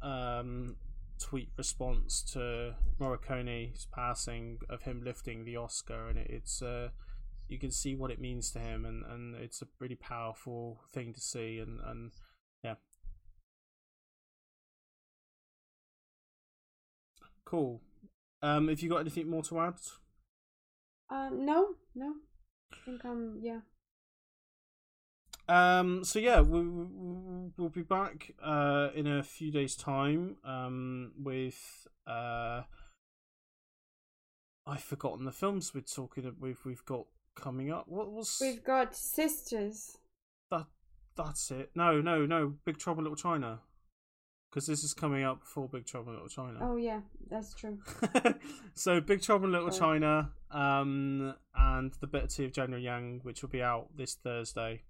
um 0.02 0.76
tweet 1.20 1.50
response 1.58 2.22
to 2.22 2.76
Morricone's 3.00 3.88
passing 3.92 4.60
of 4.70 4.84
him 4.84 5.02
lifting 5.04 5.46
the 5.46 5.58
Oscar, 5.58 6.10
and 6.10 6.18
it, 6.20 6.28
it's 6.30 6.62
uh 6.62 6.90
you 7.48 7.58
can 7.58 7.72
see 7.72 7.96
what 7.96 8.12
it 8.12 8.20
means 8.20 8.52
to 8.52 8.60
him, 8.60 8.86
and 8.86 9.04
and 9.06 9.36
it's 9.36 9.62
a 9.62 9.68
really 9.80 9.96
powerful 9.96 10.82
thing 10.92 11.14
to 11.14 11.22
see, 11.22 11.60
and 11.60 11.80
and 11.86 12.12
yeah. 12.64 12.76
Cool. 17.46 17.82
Um, 18.42 18.68
have 18.68 18.82
you 18.82 18.90
got 18.90 18.98
anything 18.98 19.30
more 19.30 19.42
to 19.44 19.60
add? 19.62 19.76
Um, 21.10 21.46
no, 21.46 21.76
no. 21.96 22.14
I 22.74 22.76
think 22.86 23.06
um, 23.06 23.40
yeah. 23.42 23.60
Um, 25.50 26.04
so 26.04 26.20
yeah, 26.20 26.42
we, 26.42 26.60
we, 26.62 27.52
we'll 27.58 27.70
be 27.70 27.82
back 27.84 28.34
uh, 28.44 28.90
in 28.94 29.08
a 29.08 29.24
few 29.24 29.52
days' 29.52 29.76
time 29.78 30.36
um, 30.44 31.14
with 31.18 31.88
uh, 32.06 32.64
I've 34.66 34.84
forgotten 34.84 35.24
the 35.24 35.32
films 35.32 35.74
we're 35.74 35.82
talking 35.82 36.26
of, 36.26 36.42
we've 36.42 36.60
we've 36.66 36.84
got 36.86 37.06
coming 37.36 37.72
up. 37.72 37.86
What 37.88 38.12
was 38.12 38.38
We've 38.42 38.64
got 38.64 38.96
sisters. 38.96 39.98
that? 40.52 40.66
That's 41.16 41.50
it. 41.52 41.72
No, 41.74 42.02
no, 42.02 42.26
no. 42.26 42.56
Big 42.66 42.78
Trouble 42.78 43.00
in 43.00 43.06
Little 43.06 43.16
China. 43.16 43.60
Because 44.50 44.66
this 44.66 44.84
is 44.84 44.94
coming 44.94 45.24
up 45.24 45.42
before 45.42 45.68
Big 45.68 45.86
Trouble 45.86 46.10
in 46.10 46.14
Little 46.16 46.30
China. 46.30 46.60
Oh 46.62 46.78
yeah, 46.78 47.02
that's 47.30 47.54
true. 47.54 47.80
so 48.74 49.02
Big 49.02 49.22
Trouble 49.22 49.46
in 49.46 49.52
Little 49.52 49.72
Sorry. 49.72 50.00
China, 50.00 50.32
um, 50.52 51.36
and 51.56 51.94
the 52.00 52.08
Bitter 52.08 52.28
Tea 52.28 52.46
of 52.46 52.54
General 52.54 52.82
Yen, 52.82 53.20
which 53.24 53.42
will 53.42 53.50
be 53.50 53.62
out 53.62 53.90
this 53.96 54.16
Thursday. 54.16 54.84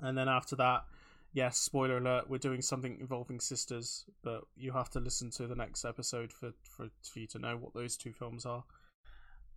And 0.00 0.16
then 0.16 0.28
after 0.28 0.56
that, 0.56 0.84
yes, 1.32 1.58
spoiler 1.58 1.98
alert, 1.98 2.30
we're 2.30 2.38
doing 2.38 2.62
something 2.62 2.98
involving 2.98 3.40
sisters, 3.40 4.06
but 4.22 4.42
you 4.56 4.72
have 4.72 4.90
to 4.90 5.00
listen 5.00 5.30
to 5.32 5.46
the 5.46 5.54
next 5.54 5.84
episode 5.84 6.32
for 6.32 6.52
for, 6.62 6.88
for 7.02 7.18
you 7.18 7.26
to 7.28 7.38
know 7.38 7.56
what 7.56 7.74
those 7.74 7.96
two 7.96 8.12
films 8.12 8.46
are. 8.46 8.64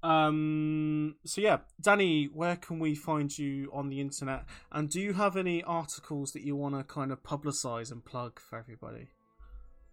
Um. 0.04 1.16
So 1.26 1.42
yeah, 1.42 1.58
Danny, 1.82 2.30
where 2.34 2.56
can 2.56 2.80
we 2.80 2.96
find 2.96 3.36
you 3.38 3.70
on 3.74 3.90
the 3.90 4.00
internet? 4.00 4.46
And 4.72 4.90
do 4.90 5.02
you 5.02 5.14
have 5.14 5.36
any 5.36 5.64
articles 5.64 6.32
that 6.34 6.44
you 6.44 6.56
want 6.56 6.76
to 6.76 6.84
kind 6.84 7.12
of 7.12 7.24
publicize 7.24 7.92
and 7.92 8.04
plug 8.04 8.40
for 8.40 8.58
everybody? 8.58 9.10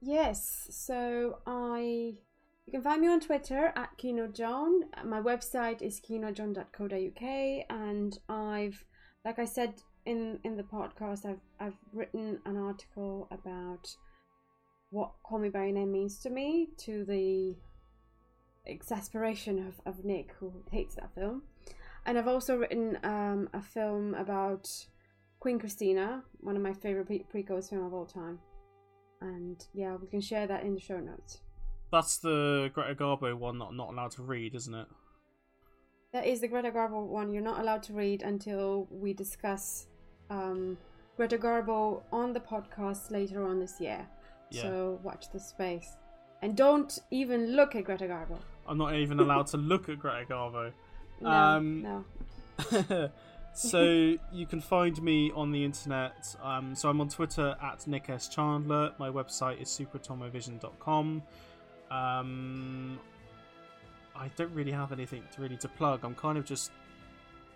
Yes, 0.01 0.69
so 0.71 1.39
I 1.47 2.15
you 2.67 2.73
can 2.73 2.83
find 2.83 3.01
me 3.01 3.09
on 3.09 3.21
Twitter 3.21 3.73
at 3.77 3.97
KinoJohn. 3.99 5.05
My 5.05 5.21
website 5.21 5.83
is 5.83 6.01
kinojohn.co.uk 6.01 7.65
and 7.71 8.19
I've 8.29 8.85
like 9.25 9.39
I 9.39 9.45
said 9.45 9.75
in 10.07 10.39
in 10.45 10.57
the 10.57 10.63
podcast 10.63 11.27
I've 11.27 11.41
I've 11.61 11.79
written 11.93 12.41
an 12.45 12.57
article 12.57 13.29
about 13.31 13.89
what 14.91 15.13
Call 15.25 15.39
Me 15.39 15.49
by 15.49 15.65
Your 15.65 15.75
Name 15.75 15.93
means 15.93 16.19
to 16.21 16.31
me 16.31 16.69
to 16.79 17.05
the 17.05 17.57
exasperation 18.67 19.59
of, 19.67 19.75
of 19.87 20.05
Nick 20.05 20.35
who 20.39 20.53
hates 20.71 20.95
that 20.97 21.15
film. 21.15 21.43
And 22.07 22.19
I've 22.19 22.29
also 22.29 22.57
written 22.57 22.99
um, 23.03 23.49
a 23.53 23.63
film 23.63 24.15
about 24.15 24.69
Queen 25.41 25.59
Christina, 25.59 26.23
one 26.41 26.57
of 26.57 26.63
my 26.63 26.73
favorite 26.73 27.07
pre- 27.07 27.25
prequels 27.43 27.71
film 27.71 27.85
of 27.85 27.95
all 27.95 28.07
time. 28.07 28.39
And 29.21 29.65
yeah, 29.73 29.97
we 29.97 30.07
can 30.07 30.21
share 30.21 30.47
that 30.47 30.65
in 30.65 30.75
the 30.75 30.81
show 30.81 30.99
notes. 30.99 31.39
That's 31.91 32.19
the 32.19 32.71
Greta 32.75 32.95
Garbo 32.95 33.37
one 33.37 33.59
that 33.59 33.67
I'm 33.67 33.77
not 33.77 33.91
allowed 33.91 34.11
to 34.13 34.23
read, 34.23 34.55
isn't 34.55 34.75
it? 34.75 34.87
That 36.13 36.27
is 36.27 36.41
the 36.41 36.49
Greta 36.49 36.71
Garbo 36.71 37.07
one 37.07 37.33
you're 37.33 37.43
not 37.43 37.61
allowed 37.61 37.83
to 37.85 37.93
read 37.93 38.23
until 38.23 38.87
we 38.91 39.13
discuss 39.13 39.87
um, 40.31 40.77
Greta 41.17 41.39
Garbo 41.39 42.03
on 42.13 42.33
the 42.33 42.41
podcast 42.41 43.11
later 43.11 43.47
on 43.47 43.61
this 43.61 43.81
year. 43.81 44.07
Yeah. 44.51 44.63
So 44.63 45.01
watch 45.03 45.31
the 45.33 45.41
space. 45.41 45.97
And 46.43 46.57
don't 46.57 46.99
even 47.11 47.57
look 47.57 47.75
at 47.75 47.85
Greta 47.85 48.05
Garbo. 48.05 48.39
I'm 48.67 48.79
not 48.79 48.95
even 48.95 49.21
allowed 49.21 49.47
to 49.49 49.57
look 49.57 49.89
at 49.89 49.99
Greta 49.99 50.27
Garbo. 50.27 50.73
No, 51.21 51.31
Um, 51.31 51.83
no. 51.83 52.05
so 53.55 53.83
you 54.33 54.47
can 54.47 54.61
find 54.61 55.01
me 55.03 55.31
on 55.35 55.51
the 55.53 55.65
internet. 55.65 56.35
Um, 56.43 56.75
so 56.75 56.89
I'm 56.89 57.01
on 57.01 57.09
Twitter 57.09 57.57
at 57.63 57.87
Nick 57.87 58.11
S 58.11 58.29
Chandler. 58.29 58.93
My 58.99 59.11
website 59.11 59.61
is 59.61 59.69
superatomovision.com. 59.69 61.23
Um, 61.91 62.99
I 64.17 64.29
don't 64.37 64.53
really 64.55 64.73
have 64.73 64.93
anything 64.93 65.23
to 65.35 65.43
really 65.43 65.57
to 65.59 65.69
plug. 65.69 66.05
I'm 66.05 66.15
kind 66.15 66.39
of 66.39 66.45
just 66.45 66.71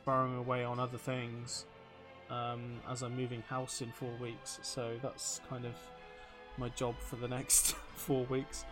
burrowing 0.04 0.36
away 0.36 0.64
on 0.64 0.78
other 0.80 0.98
things 0.98 1.66
um, 2.30 2.80
as 2.88 3.02
I'm 3.02 3.16
moving 3.16 3.42
house 3.42 3.80
in 3.80 3.90
four 3.92 4.12
weeks. 4.20 4.58
So 4.62 4.94
that's 5.02 5.40
kind 5.48 5.64
of 5.64 5.72
my 6.56 6.68
job 6.70 6.96
for 6.98 7.16
the 7.16 7.28
next 7.28 7.72
four 7.94 8.24
weeks. 8.24 8.64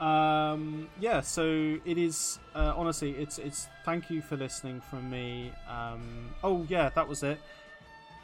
Um, 0.00 0.88
yeah, 1.00 1.20
so 1.20 1.78
it 1.84 1.98
is 1.98 2.38
uh, 2.54 2.74
honestly, 2.76 3.12
it's 3.12 3.38
it's. 3.38 3.68
Thank 3.84 4.10
you 4.10 4.22
for 4.22 4.36
listening 4.36 4.80
from 4.80 5.10
me. 5.10 5.52
Um, 5.68 6.30
oh 6.44 6.64
yeah, 6.68 6.88
that 6.90 7.08
was 7.08 7.22
it. 7.22 7.40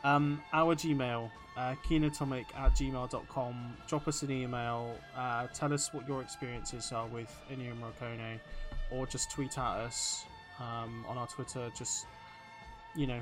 Um, 0.05 0.43
our 0.53 0.75
Gmail, 0.75 1.31
uh, 1.57 1.75
kinotomic 1.87 2.45
at 2.57 2.73
gmail.com. 2.73 3.77
Drop 3.89 4.07
us 4.07 4.23
an 4.23 4.31
email. 4.31 4.95
Uh, 5.17 5.47
tell 5.55 5.73
us 5.73 5.93
what 5.93 6.07
your 6.07 6.21
experiences 6.21 6.93
are 6.93 7.07
with 7.07 7.35
Ennio 7.51 7.73
Morricone, 7.81 8.39
or 8.91 9.07
just 9.07 9.31
tweet 9.33 9.59
at 9.59 9.65
us 9.65 10.25
um, 10.61 11.05
on 11.09 11.19
our 11.19 11.27
Twitter. 11.27 11.71
Just 11.77 12.07
you 12.95 13.07
know, 13.07 13.21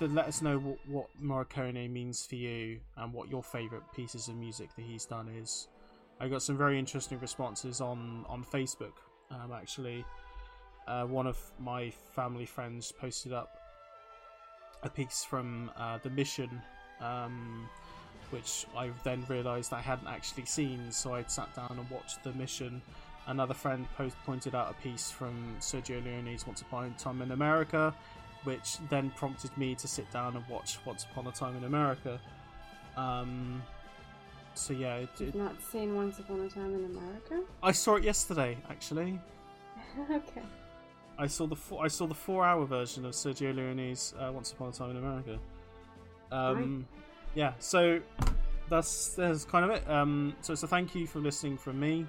let 0.00 0.26
us 0.26 0.42
know 0.42 0.58
what, 0.58 0.78
what 0.86 1.06
Morricone 1.22 1.90
means 1.90 2.26
for 2.26 2.34
you 2.34 2.78
and 2.96 3.12
what 3.12 3.30
your 3.30 3.42
favourite 3.42 3.84
pieces 3.94 4.28
of 4.28 4.36
music 4.36 4.68
that 4.76 4.82
he's 4.82 5.04
done 5.04 5.28
is. 5.40 5.68
I 6.20 6.28
got 6.28 6.42
some 6.42 6.56
very 6.56 6.78
interesting 6.78 7.18
responses 7.20 7.80
on 7.80 8.24
on 8.28 8.44
Facebook. 8.44 8.92
Um, 9.30 9.52
actually, 9.52 10.04
uh, 10.86 11.04
one 11.04 11.26
of 11.26 11.38
my 11.58 11.90
family 12.14 12.46
friends 12.46 12.92
posted 12.92 13.32
up 13.32 13.58
a 14.82 14.88
piece 14.88 15.24
from 15.24 15.70
uh, 15.76 15.98
the 16.02 16.10
Mission, 16.10 16.62
um, 17.00 17.68
which 18.30 18.66
I 18.76 18.90
then 19.02 19.24
realised 19.28 19.72
I 19.72 19.80
hadn't 19.80 20.08
actually 20.08 20.44
seen. 20.44 20.92
So 20.92 21.14
I 21.14 21.24
sat 21.24 21.54
down 21.56 21.76
and 21.78 21.90
watched 21.90 22.22
the 22.22 22.32
Mission. 22.32 22.82
Another 23.26 23.54
friend 23.54 23.86
post- 23.96 24.16
pointed 24.26 24.54
out 24.54 24.70
a 24.70 24.82
piece 24.82 25.10
from 25.10 25.56
Sergio 25.58 26.04
Leone's 26.04 26.46
Once 26.46 26.60
Upon 26.60 26.84
a 26.84 26.90
Time 26.98 27.22
in 27.22 27.32
America, 27.32 27.94
which 28.44 28.76
then 28.90 29.10
prompted 29.16 29.56
me 29.56 29.74
to 29.76 29.88
sit 29.88 30.10
down 30.12 30.36
and 30.36 30.46
watch 30.48 30.78
Once 30.84 31.06
Upon 31.10 31.26
a 31.26 31.32
Time 31.32 31.56
in 31.56 31.64
America. 31.64 32.20
Um, 32.98 33.62
so 34.54 34.72
yeah, 34.72 34.96
it, 34.96 35.20
it, 35.20 35.34
not 35.34 35.60
seen 35.60 35.94
Once 35.94 36.18
Upon 36.18 36.40
a 36.40 36.48
Time 36.48 36.74
in 36.74 36.84
America? 36.84 37.42
I 37.62 37.72
saw 37.72 37.96
it 37.96 38.04
yesterday. 38.04 38.56
Actually, 38.70 39.20
okay. 40.10 40.42
I 41.18 41.26
saw 41.26 41.46
the 41.46 41.56
four, 41.56 41.84
I 41.84 41.88
saw 41.88 42.06
the 42.06 42.14
four-hour 42.14 42.64
version 42.66 43.04
of 43.04 43.12
Sergio 43.12 43.54
Leone's 43.54 44.14
uh, 44.18 44.30
Once 44.32 44.52
Upon 44.52 44.68
a 44.68 44.72
Time 44.72 44.90
in 44.90 44.96
America. 44.96 45.38
Um, 46.32 46.86
yeah, 47.34 47.52
so 47.58 48.00
that's 48.68 49.10
that's 49.10 49.44
kind 49.44 49.64
of 49.64 49.70
it. 49.70 49.88
Um, 49.88 50.34
so 50.40 50.52
it's 50.52 50.62
a 50.62 50.66
thank 50.66 50.94
you 50.94 51.06
for 51.06 51.20
listening 51.20 51.56
from 51.56 51.78
me. 51.78 52.06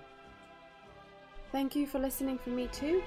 Thank 1.51 1.75
you 1.75 1.87
for 1.87 1.99
listening 1.99 2.37
from 2.37 2.55
me 2.55 2.67
too. 2.71 3.01